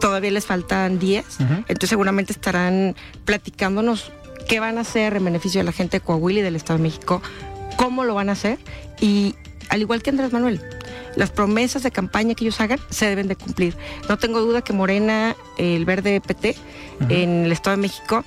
todavía 0.00 0.30
les 0.30 0.46
faltan 0.46 0.98
días, 0.98 1.38
entonces 1.38 1.90
seguramente 1.90 2.32
estarán 2.32 2.96
platicándonos 3.24 4.10
qué 4.48 4.60
van 4.60 4.78
a 4.78 4.82
hacer 4.82 5.16
en 5.16 5.24
beneficio 5.24 5.60
de 5.60 5.64
la 5.64 5.72
gente 5.72 5.98
de 5.98 6.04
Coahuila 6.04 6.40
y 6.40 6.42
del 6.42 6.56
Estado 6.56 6.78
de 6.78 6.84
México, 6.84 7.22
cómo 7.76 8.04
lo 8.04 8.14
van 8.14 8.28
a 8.28 8.32
hacer 8.32 8.58
y 9.00 9.34
al 9.68 9.80
igual 9.80 10.02
que 10.02 10.10
Andrés 10.10 10.32
Manuel, 10.32 10.60
las 11.16 11.30
promesas 11.30 11.82
de 11.82 11.90
campaña 11.90 12.34
que 12.34 12.44
ellos 12.44 12.60
hagan 12.60 12.78
se 12.90 13.06
deben 13.06 13.28
de 13.28 13.36
cumplir. 13.36 13.76
No 14.08 14.18
tengo 14.18 14.40
duda 14.40 14.62
que 14.62 14.72
Morena, 14.72 15.36
el 15.58 15.84
verde 15.84 16.20
PT, 16.20 16.56
en 17.08 17.44
el 17.44 17.52
Estado 17.52 17.76
de 17.76 17.82
México, 17.82 18.24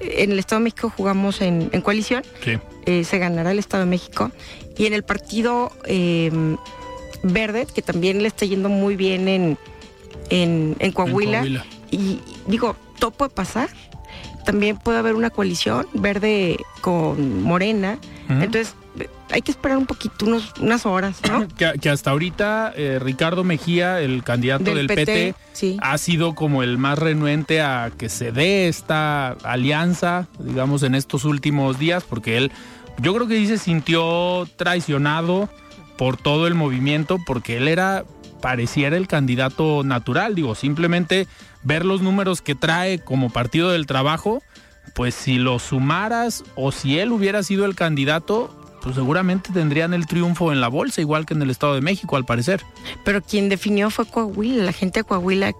en 0.00 0.32
el 0.32 0.38
Estado 0.38 0.60
de 0.60 0.64
México 0.64 0.92
jugamos 0.94 1.40
en, 1.40 1.68
coalición, 1.82 2.22
eh, 2.86 3.04
se 3.04 3.18
ganará 3.18 3.50
el 3.50 3.58
Estado 3.58 3.84
de 3.84 3.90
México, 3.90 4.30
y 4.76 4.86
en 4.86 4.92
el 4.92 5.02
partido 5.02 5.72
em, 5.84 6.56
verde, 7.22 7.66
que 7.74 7.82
también 7.82 8.22
le 8.22 8.28
está 8.28 8.46
yendo 8.46 8.68
muy 8.68 8.96
bien 8.96 9.28
en, 9.28 9.58
en, 10.30 10.92
Coahuila, 10.92 11.44
y 11.90 12.20
digo, 12.46 12.76
todo 12.98 13.10
puede 13.10 13.30
pasar. 13.30 13.70
También 14.44 14.78
puede 14.78 14.98
haber 14.98 15.14
una 15.14 15.30
coalición 15.30 15.86
verde 15.92 16.56
con 16.80 17.42
Morena. 17.42 17.98
Entonces, 18.30 18.74
hay 19.30 19.42
que 19.42 19.50
esperar 19.50 19.78
un 19.78 19.86
poquito, 19.86 20.26
unos, 20.26 20.52
unas 20.60 20.86
horas, 20.86 21.20
¿no? 21.28 21.46
que, 21.80 21.88
hasta 21.90 22.10
ahorita 22.10 22.72
eh, 22.76 22.98
Ricardo 23.00 23.44
Mejía, 23.44 24.00
el 24.00 24.22
candidato 24.22 24.74
del, 24.74 24.86
PT, 24.86 25.34
ha 25.80 25.98
sido 25.98 26.34
como 26.34 26.62
el 26.62 26.78
más 26.78 26.98
renuente 26.98 27.60
a 27.60 27.90
que 27.96 28.08
se 28.08 28.32
dé 28.32 28.68
esta 28.68 29.32
alianza, 29.44 30.28
digamos, 30.38 30.82
en 30.82 30.94
estos 30.94 31.24
últimos 31.24 31.78
días, 31.78 32.04
porque 32.04 32.36
él, 32.36 32.52
yo 33.00 33.14
creo 33.14 33.28
que 33.28 33.34
dice, 33.34 33.58
sintió 33.58 34.46
traicionado 34.56 35.48
por 35.96 36.16
todo 36.16 36.46
el 36.46 36.54
movimiento, 36.54 37.18
porque 37.26 37.56
él 37.56 37.68
era, 37.68 38.04
pareciera 38.40 38.96
el 38.96 39.08
candidato 39.08 39.82
natural, 39.84 40.34
digo, 40.34 40.54
simplemente 40.54 41.26
ver 41.62 41.84
los 41.84 42.02
números 42.02 42.40
que 42.40 42.54
trae 42.54 42.98
como 43.00 43.30
Partido 43.30 43.70
del 43.70 43.86
Trabajo, 43.86 44.42
pues 44.94 45.14
si 45.14 45.38
lo 45.38 45.58
sumaras 45.58 46.44
o 46.54 46.72
si 46.72 46.98
él 46.98 47.12
hubiera 47.12 47.42
sido 47.42 47.64
el 47.66 47.74
candidato, 47.74 48.57
pues 48.82 48.94
seguramente 48.94 49.52
tendrían 49.52 49.94
el 49.94 50.06
triunfo 50.06 50.52
en 50.52 50.60
la 50.60 50.68
bolsa, 50.68 51.00
igual 51.00 51.26
que 51.26 51.34
en 51.34 51.42
el 51.42 51.50
Estado 51.50 51.74
de 51.74 51.80
México, 51.80 52.16
al 52.16 52.24
parecer. 52.24 52.62
Pero 53.04 53.22
quien 53.22 53.48
definió 53.48 53.90
fue 53.90 54.06
Coahuila, 54.06 54.64
la 54.64 54.72
gente 54.72 55.00
de 55.00 55.04
Coahuila, 55.04 55.52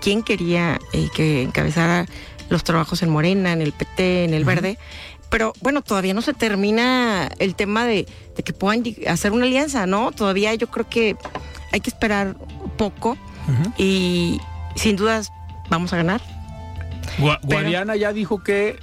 quien 0.00 0.22
quería 0.22 0.78
eh, 0.92 1.08
que 1.14 1.42
encabezara 1.42 2.06
los 2.48 2.64
trabajos 2.64 3.02
en 3.02 3.10
Morena, 3.10 3.52
en 3.52 3.62
el 3.62 3.72
PT, 3.72 4.24
en 4.24 4.34
el 4.34 4.44
Verde. 4.44 4.78
Pero 5.30 5.54
bueno, 5.62 5.80
todavía 5.80 6.12
no 6.12 6.20
se 6.20 6.34
termina 6.34 7.30
el 7.38 7.54
tema 7.54 7.86
de, 7.86 8.06
que 8.44 8.52
puedan 8.52 8.82
hacer 9.08 9.32
una 9.32 9.46
alianza, 9.46 9.86
¿no? 9.86 10.12
Todavía 10.12 10.54
yo 10.54 10.66
creo 10.66 10.88
que 10.88 11.16
hay 11.72 11.80
que 11.80 11.88
esperar 11.88 12.36
poco 12.76 13.16
y 13.78 14.40
sin 14.76 14.96
dudas 14.96 15.32
vamos 15.70 15.92
a 15.94 15.96
ganar. 15.96 16.20
Guadiana 17.42 17.96
ya 17.96 18.12
dijo 18.12 18.42
que 18.42 18.78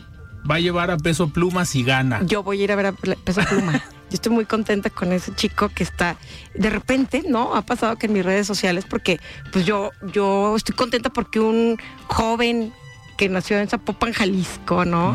va 0.49 0.55
a 0.55 0.59
llevar 0.59 0.91
a 0.91 0.97
peso 0.97 1.29
pluma 1.29 1.65
si 1.65 1.83
gana. 1.83 2.21
Yo 2.25 2.43
voy 2.43 2.61
a 2.61 2.63
ir 2.65 2.71
a 2.71 2.75
ver 2.75 2.87
a 2.87 2.91
peso 2.91 3.41
pluma. 3.49 3.73
yo 4.09 4.15
estoy 4.15 4.31
muy 4.31 4.45
contenta 4.45 4.89
con 4.89 5.11
ese 5.13 5.33
chico 5.35 5.69
que 5.69 5.83
está 5.83 6.17
de 6.55 6.69
repente 6.71 7.23
no 7.27 7.55
ha 7.55 7.61
pasado 7.61 7.95
que 7.97 8.07
en 8.07 8.13
mis 8.13 8.25
redes 8.25 8.47
sociales 8.47 8.85
porque 8.89 9.19
pues 9.51 9.65
yo 9.65 9.91
yo 10.13 10.55
estoy 10.55 10.75
contenta 10.75 11.11
porque 11.11 11.39
un 11.39 11.77
joven 12.07 12.73
que 13.19 13.27
nació 13.27 13.59
en 13.59 13.67
Zapopan, 13.67 14.13
Jalisco, 14.13 14.85
¿no? 14.85 15.13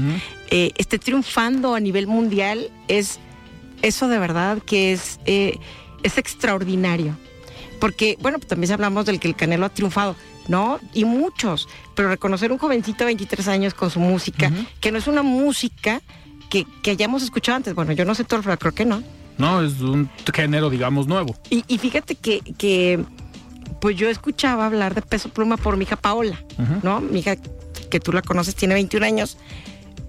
Eh, 0.50 0.72
esté 0.76 0.98
triunfando 0.98 1.74
a 1.74 1.80
nivel 1.80 2.06
mundial, 2.06 2.70
es 2.86 3.18
eso 3.80 4.08
de 4.08 4.18
verdad 4.18 4.58
que 4.58 4.92
es, 4.92 5.20
eh, 5.24 5.58
es 6.02 6.18
extraordinario. 6.18 7.16
Porque, 7.80 8.18
bueno, 8.20 8.38
pues 8.38 8.48
también 8.48 8.70
hablamos 8.72 9.06
del 9.06 9.20
que 9.20 9.28
el 9.28 9.34
Canelo 9.34 9.64
ha 9.64 9.70
triunfado, 9.70 10.16
¿no? 10.48 10.78
Y 10.92 11.04
muchos, 11.04 11.68
pero 11.94 12.08
reconocer 12.08 12.52
un 12.52 12.58
jovencito 12.58 12.98
de 12.98 13.06
23 13.06 13.48
años 13.48 13.74
con 13.74 13.90
su 13.90 14.00
música, 14.00 14.50
que 14.80 14.92
no 14.92 14.98
es 14.98 15.06
una 15.06 15.22
música 15.22 16.00
que, 16.48 16.90
hayamos 16.90 17.22
escuchado 17.22 17.56
antes. 17.56 17.74
Bueno, 17.74 17.92
yo 17.92 18.04
no 18.04 18.14
sé 18.14 18.24
todo, 18.24 18.42
pero 18.42 18.58
creo 18.58 18.72
que 18.72 18.84
no. 18.84 19.02
No, 19.38 19.62
es 19.62 19.80
un 19.80 20.08
género, 20.32 20.70
digamos, 20.70 21.06
nuevo. 21.06 21.34
Y, 21.50 21.78
fíjate 21.78 22.14
que, 22.14 22.40
que, 22.56 23.04
pues 23.80 23.96
yo 23.96 24.08
escuchaba 24.08 24.66
hablar 24.66 24.94
de 24.94 25.02
peso 25.02 25.28
pluma 25.28 25.56
por 25.56 25.76
mi 25.76 25.84
hija 25.84 25.96
Paola, 25.96 26.42
¿no? 26.82 27.00
Mi 27.00 27.20
hija 27.20 27.36
que 27.90 28.00
tú 28.00 28.12
la 28.12 28.22
conoces, 28.22 28.54
tiene 28.54 28.74
21 28.74 29.04
años, 29.04 29.36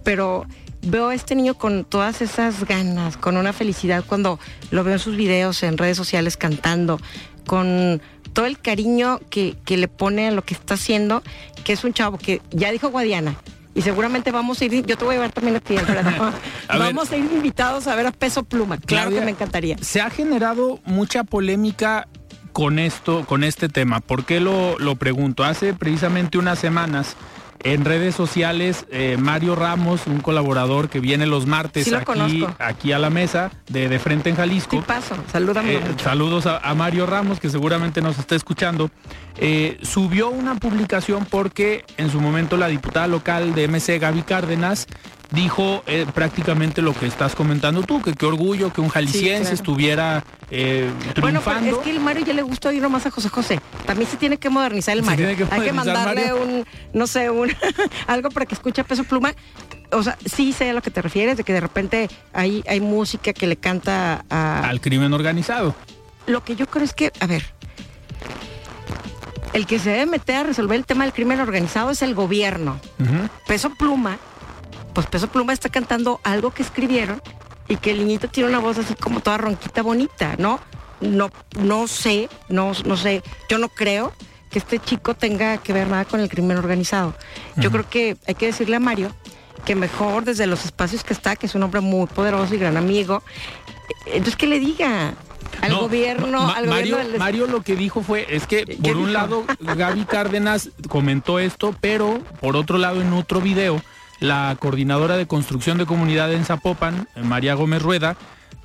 pero 0.03 0.45
veo 0.83 1.09
a 1.09 1.15
este 1.15 1.35
niño 1.35 1.55
con 1.55 1.83
todas 1.83 2.21
esas 2.21 2.63
ganas, 2.65 3.17
con 3.17 3.37
una 3.37 3.53
felicidad 3.53 4.03
cuando 4.05 4.39
lo 4.71 4.83
veo 4.83 4.93
en 4.93 4.99
sus 4.99 5.15
videos, 5.15 5.63
en 5.63 5.77
redes 5.77 5.97
sociales 5.97 6.37
cantando, 6.37 6.99
con 7.45 8.01
todo 8.35 8.45
el 8.45 8.59
cariño 8.59 9.21
que, 9.29 9.55
le 9.65 9.87
pone 9.87 10.27
a 10.27 10.31
lo 10.31 10.43
que 10.43 10.53
está 10.53 10.73
haciendo, 10.73 11.23
que 11.63 11.71
es 11.71 11.85
un 11.85 11.93
chavo 11.93 12.17
que 12.17 12.41
ya 12.51 12.69
dijo 12.69 12.89
Guadiana, 12.89 13.35
y 13.73 13.81
seguramente 13.81 14.31
vamos 14.31 14.61
a 14.61 14.65
ir, 14.65 14.85
yo 14.85 14.97
te 14.97 15.05
voy 15.05 15.13
a 15.13 15.17
llevar 15.17 15.31
también 15.31 15.55
a 15.55 15.59
ti, 15.61 15.75
vamos 16.67 17.11
a 17.11 17.17
ir 17.17 17.31
invitados 17.31 17.87
a 17.87 17.95
ver 17.95 18.07
a 18.07 18.11
Peso 18.11 18.43
Pluma, 18.43 18.77
claro 18.77 19.09
que 19.09 19.21
me 19.21 19.31
encantaría. 19.31 19.77
Se 19.79 20.01
ha 20.01 20.09
generado 20.09 20.79
mucha 20.83 21.23
polémica 21.23 22.09
con 22.51 22.77
esto, 22.77 23.25
con 23.25 23.45
este 23.45 23.69
tema. 23.69 24.01
¿Por 24.01 24.25
qué 24.25 24.41
lo, 24.41 24.77
lo 24.79 24.95
pregunto? 24.97 25.45
Hace 25.45 25.73
precisamente 25.73 26.37
unas 26.37 26.59
semanas 26.59 27.15
en 27.63 27.85
redes 27.85 28.15
sociales, 28.15 28.85
eh, 28.91 29.17
Mario 29.19 29.55
Ramos, 29.55 30.07
un 30.07 30.21
colaborador 30.21 30.89
que 30.89 30.99
viene 30.99 31.25
los 31.25 31.45
martes 31.45 31.91
aquí, 31.91 32.45
aquí, 32.59 32.91
a 32.91 32.99
la 32.99 33.09
mesa 33.09 33.51
de, 33.67 33.89
de 33.89 33.99
Frente 33.99 34.29
en 34.29 34.35
Jalisco. 34.35 34.77
Sí, 34.77 34.83
paso. 34.85 35.15
Eh, 35.63 35.81
saludos 36.01 36.45
a, 36.45 36.73
Mario 36.75 37.05
Ramos, 37.05 37.39
que 37.39 37.49
seguramente 37.49 38.01
nos 38.01 38.19
está 38.19 38.35
escuchando. 38.35 38.91
Eh, 39.37 39.77
subió 39.81 40.29
una 40.29 40.55
publicación 40.55 41.25
porque 41.25 41.83
en 41.97 42.11
su 42.11 42.21
momento 42.21 42.57
la 42.57 42.67
diputada 42.67 43.07
local 43.07 43.55
de 43.55 43.67
MC, 43.67 43.99
Gaby 43.99 44.21
Cárdenas, 44.21 44.87
dijo 45.31 45.83
eh, 45.87 46.05
prácticamente 46.13 46.81
lo 46.81 46.93
que 46.93 47.07
estás 47.07 47.35
comentando 47.35 47.83
tú, 47.83 48.01
que 48.01 48.13
qué 48.13 48.25
orgullo 48.25 48.71
que 48.71 48.81
un 48.81 48.89
jalisciense 48.89 49.53
estuviera 49.53 50.23
eh, 50.51 50.91
triunfando. 51.13 51.41
Bueno, 51.41 51.77
es 51.77 51.83
que 51.83 51.91
el 51.91 51.99
Mario 51.99 52.25
ya 52.25 52.33
le 52.33 52.41
gustó 52.41 52.71
ir 52.71 52.81
nomás 52.81 53.05
a 53.05 53.11
José 53.11 53.29
José. 53.29 53.59
También 53.85 54.09
se 54.09 54.17
tiene 54.17 54.37
que 54.37 54.49
modernizar 54.49 54.95
el 54.95 55.03
Mario. 55.03 55.27
Hay 55.51 55.61
que 55.61 55.73
mandarle 55.73 56.33
un, 56.33 56.65
no 56.93 57.07
sé, 57.07 57.29
un 57.29 57.51
algo 58.07 58.29
para 58.29 58.45
que 58.45 58.55
escuche 58.55 58.81
a 58.81 58.83
peso 58.83 59.03
pluma. 59.03 59.33
O 59.91 60.03
sea, 60.03 60.17
sí 60.25 60.53
sé 60.53 60.69
a 60.69 60.73
lo 60.73 60.81
que 60.81 60.91
te 60.91 61.01
refieres, 61.01 61.37
de 61.37 61.43
que 61.43 61.53
de 61.53 61.61
repente 61.61 62.09
hay, 62.33 62.63
hay 62.67 62.81
música 62.81 63.33
que 63.33 63.47
le 63.47 63.55
canta 63.55 64.25
al 64.29 64.81
crimen 64.81 65.13
organizado. 65.13 65.75
Lo 66.27 66.43
que 66.43 66.55
yo 66.55 66.65
creo 66.65 66.83
es 66.83 66.93
que, 66.93 67.11
a 67.19 67.27
ver, 67.27 67.45
el 69.53 69.65
que 69.67 69.79
se 69.79 69.91
debe 69.91 70.05
meter 70.07 70.37
a 70.37 70.43
resolver 70.43 70.75
el 70.75 70.85
tema 70.85 71.03
del 71.03 71.13
crimen 71.13 71.39
organizado 71.39 71.91
es 71.91 72.01
el 72.01 72.15
gobierno. 72.15 72.79
Peso 73.47 73.71
pluma 73.75 74.17
pues 74.95 75.07
Peso 75.07 75.27
Pluma 75.27 75.53
está 75.53 75.69
cantando 75.69 76.21
algo 76.23 76.51
que 76.51 76.63
escribieron 76.63 77.21
y 77.67 77.75
que 77.75 77.91
el 77.91 77.99
niñito 77.99 78.29
tiene 78.29 78.49
una 78.49 78.59
voz 78.59 78.77
así 78.77 78.95
como 78.95 79.19
toda 79.19 79.37
ronquita 79.37 79.83
bonita, 79.83 80.35
¿no? 80.39 80.59
No, 81.01 81.29
no 81.59 81.87
sé, 81.87 82.29
no, 82.47 82.71
no 82.85 82.95
sé, 82.95 83.21
yo 83.49 83.57
no 83.57 83.67
creo 83.67 84.13
que 84.49 84.59
este 84.59 84.79
chico 84.79 85.13
tenga 85.13 85.57
que 85.57 85.73
ver 85.73 85.89
nada 85.89 86.05
con 86.05 86.21
el 86.21 86.29
crimen 86.29 86.57
organizado. 86.57 87.13
Yo 87.57 87.69
creo 87.71 87.87
que 87.89 88.15
hay 88.25 88.35
que 88.35 88.45
decirle 88.45 88.77
a 88.77 88.79
Mario 88.79 89.11
que 89.65 89.75
mejor 89.75 90.23
desde 90.23 90.47
los 90.47 90.63
espacios 90.63 91.03
que 91.03 91.11
está, 91.11 91.35
que 91.35 91.47
es 91.47 91.55
un 91.55 91.63
hombre 91.63 91.81
muy 91.81 92.07
poderoso 92.07 92.55
y 92.55 92.57
gran 92.57 92.77
amigo, 92.77 93.21
entonces 94.05 94.37
que 94.37 94.47
le 94.47 94.59
diga, 94.59 95.13
al 95.61 95.75
gobierno, 95.75 96.49
al 96.49 96.67
Mario, 96.67 96.97
Mario 97.17 97.47
lo 97.47 97.61
que 97.61 97.75
dijo 97.75 98.01
fue, 98.01 98.25
es 98.29 98.47
que 98.47 98.65
por 98.81 98.95
un 98.95 99.11
lado 99.11 99.43
Gaby 99.59 100.05
Cárdenas 100.05 100.69
comentó 100.87 101.39
esto, 101.39 101.75
pero 101.81 102.21
por 102.39 102.55
otro 102.55 102.77
lado 102.77 103.01
en 103.01 103.11
otro 103.11 103.41
video 103.41 103.81
la 104.27 104.55
coordinadora 104.59 105.17
de 105.17 105.27
construcción 105.27 105.77
de 105.77 105.85
comunidad 105.85 106.33
en 106.33 106.45
Zapopan, 106.45 107.07
María 107.23 107.53
Gómez 107.53 107.81
Rueda, 107.81 108.17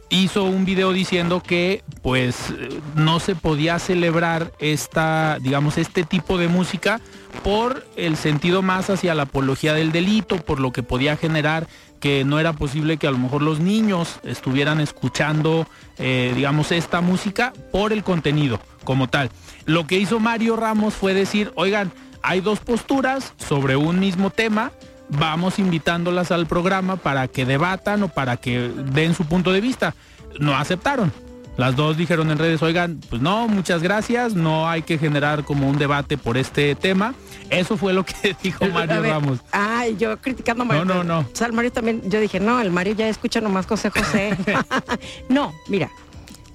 hizo 0.09 0.45
un 0.45 0.65
video 0.65 0.93
diciendo 0.93 1.41
que 1.41 1.85
pues 2.03 2.53
no 2.97 3.21
se 3.21 3.37
podía 3.37 3.79
celebrar 3.79 4.53
esta, 4.59 5.39
digamos, 5.41 5.79
este 5.79 6.03
tipo 6.03 6.37
de 6.37 6.49
música 6.49 7.01
por 7.45 7.87
el 7.97 8.17
sentido 8.17 8.63
más 8.63 8.91
hacia 8.91 9.15
la 9.15 9.23
apología 9.23 9.73
del 9.73 9.93
delito, 9.93 10.37
por 10.39 10.61
lo 10.61 10.73
que 10.73 10.83
podía 10.83 11.17
generar 11.17 11.69
que 12.01 12.25
no 12.25 12.41
era 12.41 12.55
posible 12.55 12.97
que 12.97 13.07
a 13.07 13.11
lo 13.11 13.19
mejor 13.19 13.43
los 13.43 13.61
niños 13.61 14.19
estuvieran 14.25 14.81
escuchando, 14.81 15.67
eh, 15.99 16.33
digamos, 16.35 16.73
esta 16.73 17.03
música 17.03 17.53
por 17.71 17.93
el 17.93 18.03
contenido 18.03 18.59
como 18.85 19.09
tal. 19.09 19.31
Lo 19.67 19.87
que 19.87 19.99
hizo 19.99 20.19
Mario 20.19 20.57
Ramos 20.57 20.95
fue 20.95 21.13
decir, 21.13 21.53
oigan, 21.55 21.93
hay 22.23 22.41
dos 22.41 22.61
posturas 22.61 23.35
sobre 23.37 23.77
un 23.77 23.99
mismo 24.01 24.31
tema, 24.31 24.73
vamos 25.19 25.59
invitándolas 25.59 26.31
al 26.31 26.47
programa 26.47 26.97
para 26.97 27.29
que 27.29 27.45
debatan 27.45 28.03
o 28.05 28.09
para 28.09 28.37
que 28.37 28.71
den 28.93 29.15
su 29.15 29.25
punto 29.25 29.53
de 29.53 29.61
vista. 29.61 29.95
No 30.39 30.57
aceptaron. 30.57 31.13
Las 31.57 31.77
dos 31.77 31.97
dijeron 31.97 32.31
en 32.31 32.39
redes, 32.39 32.63
oigan, 32.63 33.01
pues 33.11 33.21
no, 33.21 33.47
muchas 33.47 33.83
gracias, 33.83 34.35
no 34.35 34.69
hay 34.69 34.81
que 34.81 34.97
generar 34.97 35.45
como 35.45 35.69
un 35.69 35.77
debate 35.77 36.17
por 36.17 36.39
este 36.39 36.75
tema. 36.75 37.15
Eso 37.51 37.77
fue 37.77 37.93
lo 37.93 38.05
que 38.05 38.35
dijo 38.43 38.65
Mario 38.67 39.03
Ramos. 39.03 39.41
Ay, 39.53 39.97
yo 39.99 40.17
criticando 40.19 40.63
a 40.63 40.67
Mario. 40.67 40.85
No, 40.87 40.95
no, 40.95 41.05
no. 41.05 41.19
O 41.21 41.37
sea, 41.37 41.49
el 41.49 41.53
Mario 41.53 41.71
también, 41.71 42.09
yo 42.09 42.19
dije, 42.19 42.41
no, 42.41 42.61
el 42.61 42.71
Mario 42.71 42.95
ya 42.95 43.09
escucha 43.09 43.43
nomás 43.43 43.67
José 43.67 43.91
José. 43.91 44.39
no, 45.29 45.53
mira, 45.69 45.91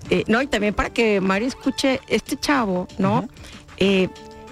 eh, 0.10 0.24
no, 0.28 0.41
y 0.41 0.47
también 0.47 0.74
para 0.74 0.89
que 0.89 1.22
Mario 1.22 1.49
escuche 1.49 1.99
este 2.08 2.38
chavo, 2.38 2.88
¿no? 2.97 3.28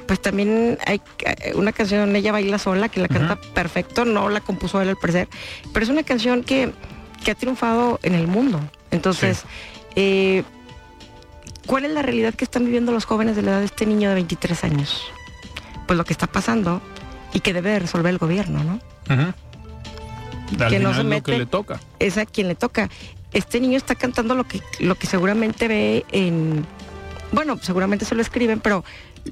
Pues 0.07 0.21
también 0.21 0.77
hay 0.85 1.01
eh, 1.25 1.53
una 1.55 1.71
canción, 1.71 2.15
ella 2.15 2.31
baila 2.31 2.57
sola, 2.57 2.89
que 2.89 2.99
la 2.99 3.07
canta 3.07 3.39
perfecto, 3.53 4.05
no 4.05 4.29
la 4.29 4.41
compuso 4.41 4.81
él 4.81 4.89
al 4.89 4.97
parecer, 4.97 5.27
pero 5.73 5.83
es 5.83 5.89
una 5.89 6.03
canción 6.03 6.43
que, 6.43 6.71
ha 7.29 7.35
triunfado 7.35 7.99
en 8.03 8.15
el 8.15 8.27
mundo. 8.27 8.59
Entonces, 8.91 9.43
eh, 9.95 10.43
¿cuál 11.65 11.85
es 11.85 11.91
la 11.91 12.01
realidad 12.01 12.33
que 12.33 12.43
están 12.43 12.65
viviendo 12.65 12.91
los 12.91 13.05
jóvenes 13.05 13.35
de 13.35 13.43
la 13.43 13.51
edad 13.51 13.59
de 13.59 13.65
este 13.65 13.85
niño 13.85 14.09
de 14.09 14.15
23 14.15 14.63
años? 14.65 15.05
Pues 15.87 15.97
lo 15.97 16.03
que 16.03 16.11
está 16.13 16.27
pasando 16.27 16.81
y 17.33 17.39
que 17.39 17.53
debe 17.53 17.79
resolver 17.79 18.11
el 18.11 18.17
gobierno, 18.17 18.63
¿no? 18.63 18.79
que 20.69 20.79
no 20.79 20.93
se 20.93 21.03
mete, 21.03 21.31
que 21.31 21.37
le 21.37 21.45
toca. 21.45 21.79
Es 21.99 22.17
a 22.17 22.25
quien 22.25 22.47
le 22.47 22.55
toca. 22.55 22.89
Este 23.31 23.59
niño 23.59 23.77
está 23.77 23.95
cantando 23.95 24.35
lo 24.35 24.43
que, 24.43 24.61
lo 24.79 24.95
que 24.95 25.07
seguramente 25.07 25.67
ve 25.67 26.05
en... 26.11 26.65
Bueno, 27.31 27.57
seguramente 27.61 28.05
se 28.05 28.13
lo 28.13 28.21
escriben, 28.21 28.59
pero 28.59 28.83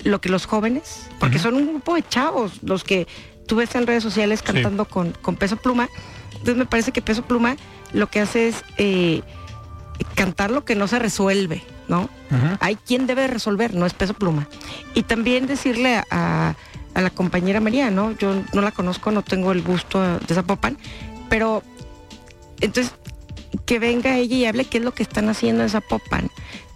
lo 0.04 0.22
que 0.22 0.30
los 0.30 0.46
jóvenes, 0.46 1.10
porque 1.20 1.40
son 1.40 1.56
un 1.56 1.68
grupo 1.68 1.96
de 1.96 2.04
chavos 2.08 2.64
los 2.64 2.84
que 2.84 3.08
tú 3.48 3.58
ves 3.58 3.76
en 3.76 3.86
redes 3.86 4.04
sociales 4.04 4.42
cantando 4.42 4.86
con, 4.86 5.14
peso 5.38 5.58
pluma. 5.58 5.90
Entonces 6.32 6.56
me 6.56 6.66
parece 6.66 6.92
que 6.92 7.02
peso 7.02 7.24
pluma 7.24 7.58
lo 7.94 8.08
que 8.08 8.22
hace 8.22 8.48
es 8.48 8.64
eh, 8.78 9.22
cantar 10.16 10.52
lo 10.52 10.64
que 10.66 10.76
no 10.76 10.88
se 10.88 11.00
resuelve, 11.00 11.64
¿no? 11.88 12.10
Hay 12.62 12.78
quien 12.78 13.08
debe 13.08 13.28
resolver, 13.28 13.76
no 13.76 13.86
es 13.86 13.94
peso 13.94 14.14
pluma. 14.14 14.48
Y 14.94 15.04
también 15.04 15.48
decirle 15.48 16.02
a, 16.10 16.56
la 16.96 17.10
compañera 17.10 17.60
María, 17.60 17.92
¿no? 17.92 18.12
Yo 18.12 18.42
no 18.54 18.62
la 18.62 18.72
conozco, 18.72 19.12
no 19.12 19.22
tengo 19.22 19.52
el 19.52 19.62
gusto 19.62 20.20
de 20.20 20.34
Zapopan, 20.34 20.78
pero 21.30 21.64
entonces 22.62 22.94
que 23.66 23.80
venga 23.80 24.18
ella 24.18 24.36
y 24.36 24.46
hable 24.46 24.66
qué 24.66 24.78
es 24.78 24.84
lo 24.84 24.94
que 24.94 25.04
están 25.04 25.30
haciendo 25.30 25.64
en 25.64 25.70
Zapopan, 25.70 26.30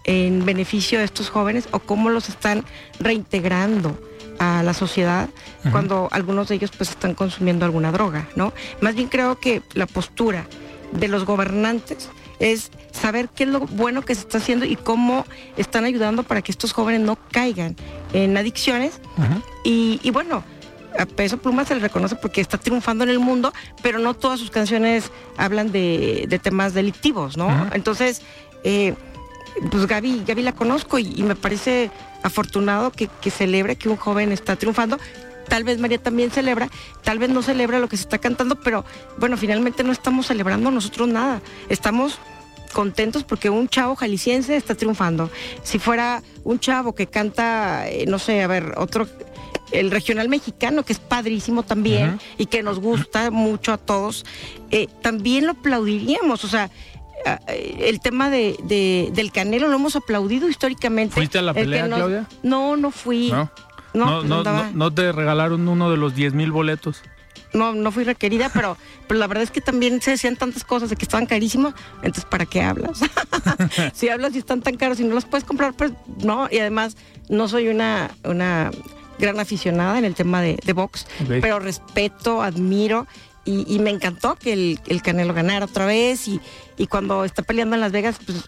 en 0.06 0.44
beneficio 0.44 0.98
de 0.98 1.04
estos 1.04 1.28
jóvenes 1.28 1.68
o 1.72 1.80
cómo 1.80 2.08
los 2.10 2.28
están 2.28 2.64
reintegrando 2.98 3.98
a 4.38 4.62
la 4.62 4.74
sociedad 4.74 5.28
cuando 5.72 6.08
algunos 6.12 6.48
de 6.48 6.54
ellos 6.56 6.70
pues 6.76 6.90
están 6.90 7.14
consumiendo 7.14 7.64
alguna 7.64 7.90
droga, 7.90 8.28
¿no? 8.36 8.52
Más 8.80 8.94
bien 8.94 9.08
creo 9.08 9.38
que 9.40 9.62
la 9.74 9.86
postura 9.86 10.46
de 10.92 11.08
los 11.08 11.24
gobernantes 11.24 12.08
es 12.38 12.70
saber 12.92 13.28
qué 13.28 13.44
es 13.44 13.50
lo 13.50 13.60
bueno 13.60 14.02
que 14.02 14.14
se 14.14 14.20
está 14.20 14.38
haciendo 14.38 14.64
y 14.64 14.76
cómo 14.76 15.24
están 15.56 15.84
ayudando 15.84 16.22
para 16.22 16.42
que 16.42 16.52
estos 16.52 16.72
jóvenes 16.72 17.00
no 17.00 17.18
caigan 17.32 17.76
en 18.12 18.36
adicciones. 18.36 19.00
y, 19.64 19.98
y 20.02 20.10
bueno, 20.10 20.44
a 20.98 21.06
Peso 21.06 21.38
Pluma 21.38 21.64
se 21.64 21.74
le 21.74 21.80
reconoce 21.80 22.14
porque 22.16 22.40
está 22.40 22.58
triunfando 22.58 23.04
en 23.04 23.10
el 23.10 23.18
mundo, 23.18 23.52
pero 23.82 23.98
no 23.98 24.14
todas 24.14 24.38
sus 24.38 24.50
canciones 24.50 25.10
hablan 25.36 25.72
de, 25.72 26.26
de 26.28 26.38
temas 26.38 26.74
delictivos, 26.74 27.36
¿no? 27.36 27.48
Entonces, 27.72 28.22
eh, 28.64 28.94
pues 29.70 29.86
Gaby, 29.86 30.24
Gaby 30.26 30.42
la 30.42 30.52
conozco 30.52 30.98
y, 30.98 31.12
y 31.16 31.22
me 31.22 31.34
parece 31.34 31.90
afortunado 32.22 32.90
que, 32.90 33.08
que 33.20 33.30
celebre 33.30 33.76
que 33.76 33.88
un 33.88 33.96
joven 33.96 34.32
está 34.32 34.56
triunfando. 34.56 34.98
Tal 35.48 35.62
vez 35.62 35.78
María 35.78 35.98
también 35.98 36.30
celebra, 36.30 36.68
tal 37.04 37.18
vez 37.18 37.30
no 37.30 37.40
celebra 37.40 37.78
lo 37.78 37.88
que 37.88 37.96
se 37.96 38.02
está 38.02 38.18
cantando, 38.18 38.56
pero 38.56 38.84
bueno, 39.16 39.36
finalmente 39.36 39.84
no 39.84 39.92
estamos 39.92 40.26
celebrando 40.26 40.70
nosotros 40.70 41.06
nada. 41.08 41.40
Estamos 41.68 42.18
contentos 42.72 43.24
porque 43.24 43.48
un 43.48 43.68
chavo 43.68 43.96
jalisciense 43.96 44.56
está 44.56 44.74
triunfando. 44.74 45.30
Si 45.62 45.78
fuera 45.78 46.22
un 46.44 46.58
chavo 46.58 46.94
que 46.94 47.06
canta, 47.06 47.88
eh, 47.88 48.06
no 48.06 48.18
sé, 48.18 48.42
a 48.42 48.46
ver, 48.48 48.74
otro, 48.76 49.06
el 49.72 49.90
regional 49.90 50.28
mexicano, 50.28 50.82
que 50.82 50.92
es 50.92 50.98
padrísimo 50.98 51.62
también 51.62 52.20
y 52.38 52.46
que 52.46 52.62
nos 52.62 52.80
gusta 52.80 53.30
mucho 53.30 53.72
a 53.72 53.78
todos, 53.78 54.26
eh, 54.70 54.88
también 55.00 55.46
lo 55.46 55.52
aplaudiríamos. 55.52 56.44
O 56.44 56.48
sea, 56.48 56.70
el 57.58 58.00
tema 58.00 58.30
de, 58.30 58.56
de- 58.64 59.10
del 59.12 59.32
Canelo 59.32 59.68
lo 59.68 59.74
hemos 59.76 59.96
aplaudido 59.96 60.48
históricamente. 60.48 61.14
¿Fuiste 61.14 61.38
a 61.38 61.42
la 61.42 61.54
pelea, 61.54 61.86
nos- 61.88 61.98
Claudia? 61.98 62.26
No, 62.42 62.76
no 62.76 62.90
fui. 62.90 63.30
¿No? 63.30 63.50
No, 63.94 64.04
No, 64.06 64.22
no, 64.24 64.36
andaba- 64.38 64.66
no- 64.72 64.72
no 64.72 64.90
te 64.92 65.10
regalaron 65.12 65.66
uno 65.68 65.90
de 65.90 65.96
los 65.96 66.14
10 66.14 66.34
mil 66.34 66.52
boletos. 66.52 67.02
no, 67.54 67.72
no 67.72 67.90
fui 67.90 68.04
requerida, 68.04 68.50
pero, 68.52 68.76
pero 69.08 69.18
la 69.18 69.26
verdad 69.26 69.42
es 69.44 69.50
que 69.50 69.62
también 69.62 70.02
se 70.02 70.10
decían 70.10 70.36
tantas 70.36 70.62
cosas 70.64 70.90
de 70.90 70.96
que 70.96 71.04
estaban 71.06 71.24
carísimos, 71.24 71.72
entonces 72.02 72.26
¿para 72.26 72.44
qué 72.44 72.60
hablas? 72.60 73.00
si 73.94 74.08
hablas 74.10 74.34
y 74.34 74.38
están 74.38 74.60
tan 74.60 74.76
caros 74.76 75.00
y 75.00 75.04
no 75.04 75.14
los 75.14 75.24
puedes 75.24 75.44
comprar, 75.44 75.72
pues 75.72 75.92
no, 76.22 76.48
y 76.50 76.58
además 76.58 76.96
no 77.30 77.48
soy 77.48 77.68
una, 77.68 78.10
una 78.24 78.70
gran 79.18 79.40
aficionada 79.40 79.98
en 79.98 80.04
el 80.04 80.14
tema 80.14 80.42
de, 80.42 80.58
de 80.62 80.72
box, 80.74 81.06
pero 81.40 81.58
respeto, 81.58 82.42
admiro 82.42 83.06
y, 83.46 83.64
y 83.74 83.78
me 83.78 83.90
encantó 83.90 84.34
que 84.36 84.52
el, 84.52 84.80
el 84.86 85.00
Canelo 85.02 85.32
ganara 85.32 85.64
otra 85.64 85.86
vez 85.86 86.28
y, 86.28 86.40
y 86.76 86.86
cuando 86.88 87.24
está 87.24 87.42
peleando 87.42 87.74
en 87.76 87.80
Las 87.80 87.92
Vegas, 87.92 88.16
pues 88.26 88.44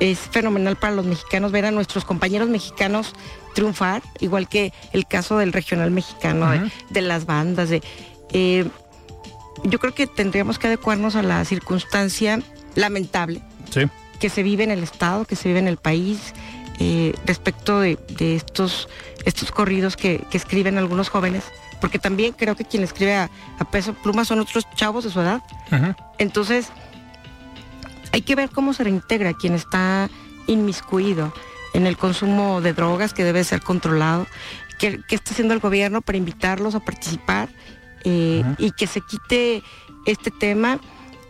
es 0.00 0.18
fenomenal 0.18 0.76
para 0.76 0.94
los 0.94 1.04
mexicanos 1.06 1.52
ver 1.52 1.66
a 1.66 1.70
nuestros 1.70 2.04
compañeros 2.04 2.48
mexicanos 2.48 3.12
triunfar, 3.54 4.02
igual 4.20 4.48
que 4.48 4.72
el 4.92 5.06
caso 5.06 5.36
del 5.38 5.52
regional 5.52 5.90
mexicano, 5.90 6.50
de- 6.90 7.00
las 7.02 7.26
bandas, 7.26 7.68
de 7.68 7.82
eh, 8.32 8.64
yo 9.64 9.78
creo 9.78 9.94
que 9.94 10.06
tendríamos 10.06 10.58
que 10.58 10.68
adecuarnos 10.68 11.16
a 11.16 11.22
la 11.22 11.44
circunstancia 11.44 12.40
lamentable 12.76 13.42
Sí. 13.70 13.82
que 14.18 14.30
se 14.30 14.42
vive 14.42 14.64
en 14.64 14.70
el 14.70 14.82
estado, 14.82 15.24
que 15.26 15.36
se 15.36 15.48
vive 15.48 15.58
en 15.60 15.68
el 15.68 15.76
país, 15.76 16.32
eh, 16.78 17.12
respecto 17.26 17.78
de, 17.80 17.98
de 18.16 18.36
estos, 18.36 18.88
estos 19.26 19.50
corridos 19.52 19.96
que, 19.96 20.24
que 20.30 20.38
escriben 20.38 20.78
algunos 20.78 21.10
jóvenes, 21.10 21.44
porque 21.80 21.98
también 21.98 22.32
creo 22.32 22.54
que 22.56 22.64
quien 22.64 22.82
escribe 22.82 23.14
a, 23.14 23.30
a 23.58 23.64
peso 23.70 23.94
pluma 23.94 24.24
son 24.24 24.40
otros 24.40 24.66
chavos 24.74 25.04
de 25.04 25.10
su 25.10 25.20
edad. 25.20 25.42
Entonces, 26.18 26.68
hay 28.12 28.22
que 28.22 28.34
ver 28.34 28.50
cómo 28.50 28.72
se 28.74 28.84
reintegra 28.84 29.32
quien 29.34 29.54
está 29.54 30.08
inmiscuido 30.46 31.32
en 31.74 31.86
el 31.86 31.96
consumo 31.96 32.60
de 32.60 32.72
drogas 32.72 33.14
que 33.14 33.22
debe 33.24 33.44
ser 33.44 33.62
controlado, 33.62 34.26
qué, 34.78 35.00
qué 35.08 35.14
está 35.14 35.30
haciendo 35.32 35.54
el 35.54 35.60
gobierno 35.60 36.02
para 36.02 36.18
invitarlos 36.18 36.74
a 36.74 36.80
participar 36.80 37.48
eh, 38.04 38.42
y 38.58 38.72
que 38.72 38.86
se 38.86 39.00
quite 39.00 39.62
este 40.06 40.30
tema. 40.30 40.80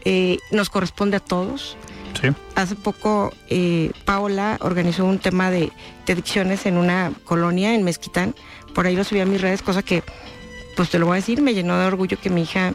eh, 0.04 0.38
nos 0.50 0.70
corresponde 0.70 1.16
a 1.16 1.20
todos. 1.20 1.76
Sí. 2.20 2.28
Hace 2.54 2.74
poco 2.74 3.32
eh, 3.48 3.92
Paola 4.04 4.58
organizó 4.60 5.04
un 5.04 5.18
tema 5.18 5.50
de, 5.50 5.70
de 6.06 6.12
adicciones 6.12 6.66
en 6.66 6.76
una 6.76 7.12
colonia 7.24 7.74
en 7.74 7.82
Mezquitán. 7.82 8.34
Por 8.74 8.86
ahí 8.86 8.96
lo 8.96 9.04
subí 9.04 9.20
a 9.20 9.26
mis 9.26 9.40
redes, 9.40 9.62
cosa 9.62 9.82
que, 9.82 10.02
pues 10.80 10.88
te 10.88 10.98
lo 10.98 11.04
voy 11.04 11.12
a 11.12 11.16
decir, 11.16 11.42
me 11.42 11.52
llenó 11.52 11.78
de 11.78 11.84
orgullo 11.84 12.18
que 12.18 12.30
mi 12.30 12.40
hija 12.40 12.72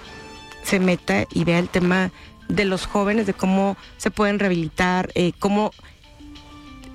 se 0.62 0.80
meta 0.80 1.26
y 1.32 1.44
vea 1.44 1.58
el 1.58 1.70
tema 1.70 2.12
de 2.48 2.64
los 2.64 2.86
jóvenes, 2.86 3.26
de 3.26 3.34
cómo 3.34 3.78
se 3.98 4.12
pueden 4.12 4.38
rehabilitar, 4.38 5.10
eh, 5.16 5.32
cómo... 5.40 5.72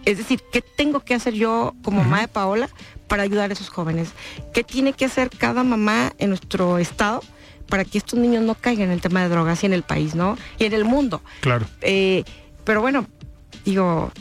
Es 0.04 0.18
decir, 0.18 0.40
¿qué 0.52 0.62
tengo 0.62 1.00
que 1.00 1.14
hacer 1.14 1.34
yo 1.34 1.74
como 1.82 2.04
mamá 2.04 2.20
de 2.20 2.28
Paola 2.28 2.68
para 3.08 3.24
ayudar 3.24 3.50
a 3.50 3.54
esos 3.54 3.70
jóvenes? 3.70 4.12
¿Qué 4.54 4.62
tiene 4.62 4.92
que 4.92 5.06
hacer 5.06 5.30
cada 5.30 5.64
mamá 5.64 6.12
en 6.18 6.28
nuestro 6.28 6.78
estado 6.78 7.24
para 7.68 7.84
que 7.84 7.98
estos 7.98 8.16
niños 8.16 8.44
no 8.44 8.54
caigan 8.54 8.84
en 8.84 8.92
el 8.92 9.00
tema 9.00 9.24
de 9.24 9.30
drogas 9.30 9.64
y 9.64 9.66
en 9.66 9.72
el 9.72 9.82
país, 9.82 10.14
¿no? 10.14 10.38
Y 10.60 10.66
en 10.66 10.74
el 10.74 10.84
mundo. 10.84 11.22
Claro. 11.40 11.66
Eh, 11.80 12.22
pero 12.62 12.82
bueno, 12.82 13.04
digo, 13.64 14.12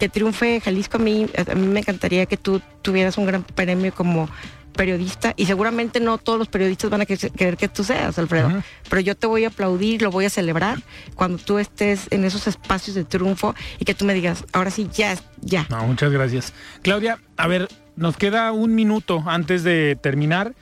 que 0.00 0.08
triunfe 0.08 0.62
Jalisco 0.62 0.96
a 0.96 1.00
mí, 1.00 1.26
a 1.36 1.54
mí 1.54 1.66
me 1.66 1.80
encantaría 1.80 2.24
que 2.24 2.38
tú 2.38 2.62
tuvieras 2.80 3.18
un 3.18 3.26
gran 3.26 3.42
premio 3.42 3.92
como 3.92 4.30
periodista 4.72 5.34
y 5.36 5.46
seguramente 5.46 6.00
no 6.00 6.18
todos 6.18 6.38
los 6.38 6.48
periodistas 6.48 6.90
van 6.90 7.02
a 7.02 7.06
que- 7.06 7.16
querer 7.16 7.56
que 7.56 7.68
tú 7.68 7.84
seas, 7.84 8.18
Alfredo, 8.18 8.50
pero 8.88 9.00
yo 9.00 9.14
te 9.14 9.26
voy 9.26 9.44
a 9.44 9.48
aplaudir, 9.48 10.02
lo 10.02 10.10
voy 10.10 10.24
a 10.24 10.30
celebrar 10.30 10.78
cuando 11.14 11.38
tú 11.38 11.58
estés 11.58 12.06
en 12.10 12.24
esos 12.24 12.46
espacios 12.46 12.94
de 12.96 13.04
triunfo 13.04 13.54
y 13.78 13.84
que 13.84 13.94
tú 13.94 14.04
me 14.04 14.14
digas, 14.14 14.44
ahora 14.52 14.70
sí, 14.70 14.88
ya, 14.94 15.16
ya. 15.40 15.66
No, 15.70 15.86
muchas 15.86 16.10
gracias. 16.10 16.52
Claudia, 16.82 17.18
a 17.36 17.46
ver, 17.46 17.68
nos 17.96 18.16
queda 18.16 18.52
un 18.52 18.74
minuto 18.74 19.22
antes 19.26 19.62
de 19.64 19.96
terminar. 20.00 20.54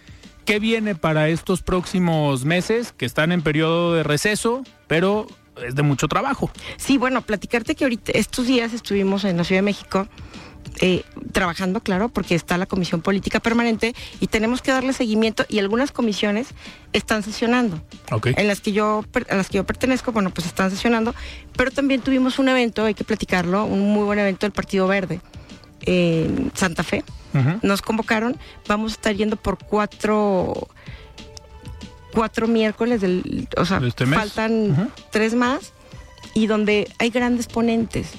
¿Qué 0.45 0.59
viene 0.59 0.95
para 0.97 1.29
estos 1.29 1.63
próximos 1.63 2.45
meses 2.45 2.93
que 2.97 3.07
están 3.07 3.31
en 3.31 3.43
periodo 3.43 3.95
de 3.95 4.03
receso, 4.03 4.65
pero 4.89 5.29
es 5.65 5.77
de 5.77 5.83
mucho 5.83 6.09
trabajo? 6.09 6.51
Sí, 6.77 6.99
bueno, 6.99 7.21
platicarte 7.23 7.77
que 7.77 7.85
ahorita 7.85 8.13
estos 8.13 8.47
días 8.49 8.73
estuvimos 8.73 9.25
en 9.25 9.37
la 9.37 9.45
Ciudad 9.45 9.59
de 9.59 9.65
México 9.67 10.09
eh, 10.81 11.03
trabajando, 11.33 11.81
claro, 11.81 12.09
porque 12.09 12.35
está 12.35 12.57
la 12.57 12.67
Comisión 12.67 13.03
Política 13.03 13.41
Permanente 13.41 13.95
y 14.21 14.29
tenemos 14.29 14.63
que 14.63 14.71
darle 14.71 14.93
seguimiento 14.93 15.45
y 15.49 15.59
algunas 15.59 15.93
comisiones 15.93 16.49
están 16.93 17.23
sesionando. 17.23 17.83
Ok. 18.11 18.29
En 18.37 18.49
las 18.49 18.61
que 18.61 18.73
yo 18.73 19.05
a 19.29 19.35
las 19.35 19.49
que 19.49 19.59
yo 19.59 19.65
pertenezco, 19.65 20.13
bueno, 20.13 20.31
pues 20.31 20.47
están 20.47 20.71
sesionando, 20.71 21.15
pero 21.57 21.71
también 21.71 22.01
tuvimos 22.01 22.39
un 22.39 22.49
evento, 22.49 22.85
hay 22.85 22.95
que 22.95 23.05
platicarlo, 23.05 23.65
un 23.65 23.93
muy 23.93 24.05
buen 24.05 24.19
evento 24.19 24.47
del 24.47 24.53
Partido 24.53 24.87
Verde 24.87 25.21
en 25.83 26.51
Santa 26.55 26.83
Fe. 26.83 27.05
Nos 27.63 27.81
convocaron, 27.81 28.37
vamos 28.67 28.93
a 28.93 28.95
estar 28.95 29.15
yendo 29.15 29.37
por 29.37 29.59
cuatro 29.59 30.69
cuatro 32.13 32.49
miércoles 32.49 33.01
del, 33.01 33.47
o 33.57 33.65
sea, 33.65 33.79
¿De 33.79 33.87
este 33.87 34.05
faltan 34.05 34.91
tres 35.11 35.35
más 35.35 35.73
y 36.35 36.47
donde 36.47 36.89
hay 36.99 37.11
grandes 37.11 37.47
ponentes. 37.47 38.13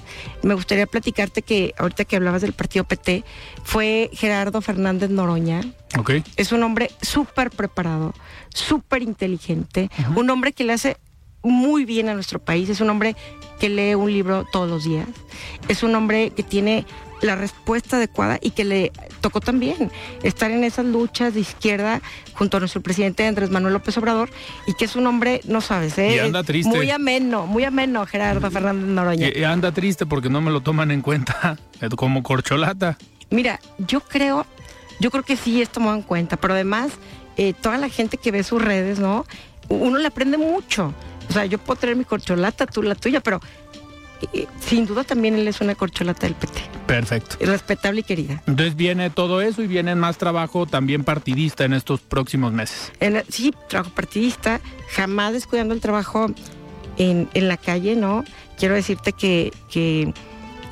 Me 0.44 0.54
gustaría 0.54 0.86
platicarte 0.88 1.42
que 1.42 1.74
ahorita 1.78 2.06
que 2.06 2.16
hablabas 2.16 2.42
del 2.42 2.54
partido 2.54 2.84
PT 2.86 3.24
fue 3.64 4.10
Gerardo 4.14 4.62
Fernández 4.62 5.10
Noroña, 5.10 5.62
Ok. 5.98 6.12
es 6.36 6.52
un 6.52 6.64
hombre 6.64 6.92
súper 7.02 7.52
preparado, 7.52 8.14
súper 8.54 9.02
inteligente, 9.02 9.90
un 10.16 10.30
hombre 10.30 10.54
que 10.54 10.64
le 10.64 10.74
hace 10.74 10.98
muy 11.44 11.86
bien 11.86 12.10
a 12.10 12.14
nuestro 12.14 12.40
país, 12.40 12.70
es 12.70 12.82
un 12.82 12.90
hombre 12.90 13.16
que 13.60 13.70
lee 13.70 13.96
un 13.96 14.12
libro 14.12 14.46
todos 14.52 14.70
los 14.70 14.84
días, 14.84 15.08
es 15.68 15.82
un 15.84 15.96
hombre 15.96 16.30
que 16.32 16.44
tiene 16.44 16.86
la 17.22 17.36
respuesta 17.36 17.98
adecuada 17.98 18.40
y 18.42 18.52
que 18.52 18.64
le 18.64 18.92
tocó 19.22 19.40
también 19.42 19.92
estar 20.24 20.50
en 20.52 20.64
esas 20.64 20.86
luchas 20.86 21.34
de 21.34 21.42
izquierda 21.42 22.02
junto 22.34 22.58
a 22.58 22.60
nuestro 22.60 22.82
presidente 22.82 23.26
Andrés 23.28 23.50
Manuel 23.52 23.74
López 23.74 23.96
Obrador 23.98 24.30
y 24.66 24.74
que 24.74 24.86
es 24.86 24.96
un 24.96 25.06
hombre, 25.06 25.42
no 25.46 25.62
sabes, 25.62 25.98
¿eh? 26.00 26.16
Y 26.16 26.20
anda 26.20 26.44
triste. 26.44 26.70
muy 26.76 26.90
ameno, 26.90 27.46
muy 27.46 27.64
ameno 27.64 28.06
Gerardo 28.08 28.50
Fernández 28.50 28.86
Noroña. 28.88 29.28
Y- 29.30 29.40
y 29.40 29.44
anda 29.44 29.72
triste 29.72 30.06
porque 30.06 30.30
no 30.30 30.42
me 30.42 30.50
lo 30.52 30.62
toman 30.62 30.90
en 30.92 31.02
cuenta 31.02 31.58
como 31.96 32.24
corcholata. 32.24 32.98
Mira, 33.30 33.60
yo 33.78 34.02
creo, 34.02 34.46
yo 35.00 35.12
creo 35.12 35.24
que 35.24 35.38
sí 35.38 35.62
es 35.62 35.70
tomado 35.70 35.96
en 35.96 36.02
cuenta, 36.04 36.38
pero 36.38 36.54
además 36.56 36.92
eh, 37.38 37.54
toda 37.54 37.78
la 37.78 37.88
gente 37.90 38.18
que 38.18 38.32
ve 38.32 38.44
sus 38.44 38.62
redes, 38.62 39.00
¿no? 39.00 39.26
Uno 39.70 39.98
le 40.00 40.08
aprende 40.08 40.38
mucho. 40.38 40.94
O 41.30 41.34
sea, 41.34 41.46
yo 41.46 41.58
puedo 41.60 41.80
traer 41.80 41.96
mi 41.96 42.04
corcholata, 42.04 42.66
tú 42.66 42.84
la 42.84 42.96
tuya, 42.96 43.22
pero 43.22 43.40
eh, 44.34 44.48
sin 44.60 44.86
duda 44.86 45.04
también 45.04 45.36
él 45.36 45.48
es 45.48 45.62
una 45.62 45.76
corcholata 45.76 46.28
del 46.28 46.36
PT. 46.36 46.62
Perfecto. 46.88 47.38
Respetable 47.40 48.02
y 48.02 48.04
querida. 48.04 48.42
Entonces 48.48 48.76
viene 48.76 49.10
todo 49.10 49.42
eso 49.42 49.62
y 49.62 49.68
viene 49.68 49.96
más 49.96 50.18
trabajo 50.18 50.66
también 50.66 51.04
partidista 51.04 51.64
en 51.64 51.74
estos 51.74 52.02
próximos 52.02 52.54
meses. 52.54 52.92
En 53.00 53.24
sí, 53.30 53.54
trabajo 53.70 53.92
partidista, 53.96 54.60
jamás 54.90 55.34
descuidando 55.34 55.74
el 55.74 55.82
trabajo 55.82 56.28
en, 56.98 57.30
en 57.34 57.48
la 57.48 57.58
calle, 57.58 57.96
¿no? 57.96 58.24
Quiero 58.58 58.76
decirte 58.76 59.14
que, 59.14 59.54
que 59.70 60.14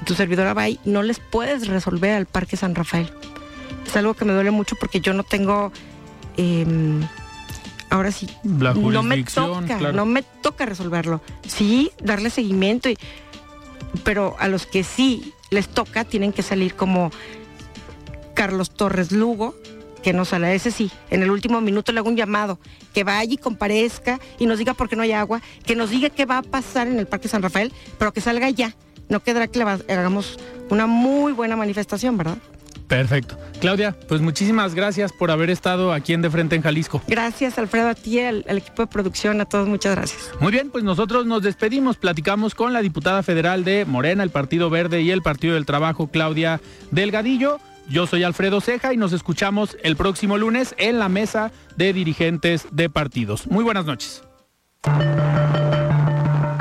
tu 0.05 0.15
servidora 0.15 0.53
Bay 0.53 0.79
no 0.85 1.03
les 1.03 1.19
puedes 1.19 1.67
resolver 1.67 2.11
al 2.11 2.25
Parque 2.25 2.57
San 2.57 2.75
Rafael. 2.75 3.11
Es 3.85 3.95
algo 3.95 4.13
que 4.13 4.25
me 4.25 4.33
duele 4.33 4.51
mucho 4.51 4.75
porque 4.79 5.01
yo 5.01 5.13
no 5.13 5.23
tengo, 5.23 5.71
em, 6.37 7.01
ahora 7.89 8.11
sí, 8.11 8.29
La 8.43 8.73
no 8.73 9.03
me 9.03 9.23
toca, 9.23 9.77
claro. 9.77 9.93
no 9.93 10.05
me 10.05 10.21
toca 10.21 10.65
resolverlo. 10.65 11.21
Sí, 11.47 11.91
darle 12.01 12.29
seguimiento, 12.29 12.89
y, 12.89 12.97
pero 14.03 14.35
a 14.39 14.47
los 14.47 14.65
que 14.65 14.83
sí 14.83 15.33
les 15.49 15.67
toca 15.67 16.03
tienen 16.03 16.33
que 16.33 16.43
salir 16.43 16.75
como 16.75 17.11
Carlos 18.33 18.71
Torres 18.71 19.11
Lugo, 19.11 19.55
que 20.01 20.13
nos 20.13 20.29
sale 20.29 20.55
ese 20.55 20.71
sí, 20.71 20.91
en 21.09 21.23
el 21.23 21.31
último 21.31 21.59
minuto 21.61 21.91
le 21.91 21.99
hago 21.99 22.09
un 22.09 22.15
llamado, 22.15 22.59
que 22.93 23.03
vaya 23.03 23.33
y 23.33 23.37
comparezca 23.37 24.19
y 24.37 24.45
nos 24.45 24.57
diga 24.57 24.73
por 24.73 24.89
qué 24.89 24.95
no 24.95 25.03
hay 25.03 25.11
agua, 25.11 25.41
que 25.65 25.75
nos 25.75 25.89
diga 25.89 26.09
qué 26.09 26.25
va 26.25 26.37
a 26.37 26.41
pasar 26.41 26.87
en 26.87 26.99
el 26.99 27.07
Parque 27.07 27.27
San 27.27 27.41
Rafael, 27.41 27.73
pero 27.97 28.13
que 28.13 28.21
salga 28.21 28.49
ya. 28.49 28.75
No 29.09 29.21
quedará 29.21 29.47
que 29.47 29.59
le 29.59 29.65
hagamos 29.65 30.39
una 30.69 30.85
muy 30.85 31.33
buena 31.33 31.55
manifestación, 31.55 32.15
¿verdad? 32.15 32.37
Perfecto. 32.89 33.37
Claudia, 33.61 33.95
pues 34.07 34.19
muchísimas 34.19 34.73
gracias 34.73 35.13
por 35.13 35.29
haber 35.29 35.51
estado 35.51 35.93
aquí 35.93 36.13
en 36.13 36.23
De 36.23 36.29
Frente 36.31 36.55
en 36.55 36.63
Jalisco. 36.63 37.03
Gracias, 37.07 37.59
Alfredo, 37.59 37.89
a 37.89 37.93
ti, 37.93 38.19
al, 38.19 38.43
al, 38.49 38.57
equipo 38.57 38.81
de 38.81 38.87
producción, 38.87 39.39
a 39.39 39.45
todos, 39.45 39.67
muchas 39.67 39.95
gracias. 39.95 40.31
Muy 40.39 40.51
bien, 40.51 40.71
pues 40.71 40.83
nosotros 40.83 41.27
nos 41.27 41.43
despedimos, 41.43 41.97
platicamos 41.97 42.55
con 42.55 42.73
la 42.73 42.81
diputada 42.81 43.21
federal 43.21 43.63
de 43.63 43.85
Morena, 43.85 44.23
el 44.23 44.31
Partido 44.31 44.71
Verde 44.71 45.01
y 45.01 45.11
el 45.11 45.21
Partido 45.21 45.53
del 45.53 45.67
Trabajo, 45.67 46.07
Claudia 46.07 46.61
Delgadillo. 46.89 47.59
Yo 47.89 48.07
soy 48.07 48.23
Alfredo 48.23 48.59
Ceja 48.59 48.91
y 48.91 48.97
nos 48.97 49.13
escuchamos 49.13 49.77
el 49.83 49.95
próximo 49.95 50.39
lunes 50.39 50.73
en 50.79 50.97
la 50.97 51.09
mesa 51.09 51.51
de 51.75 51.93
dirigentes 51.93 52.67
de 52.71 52.89
partidos. 52.89 53.45
Muy 53.45 53.63
buenas 53.63 53.85
noches. 53.85 54.23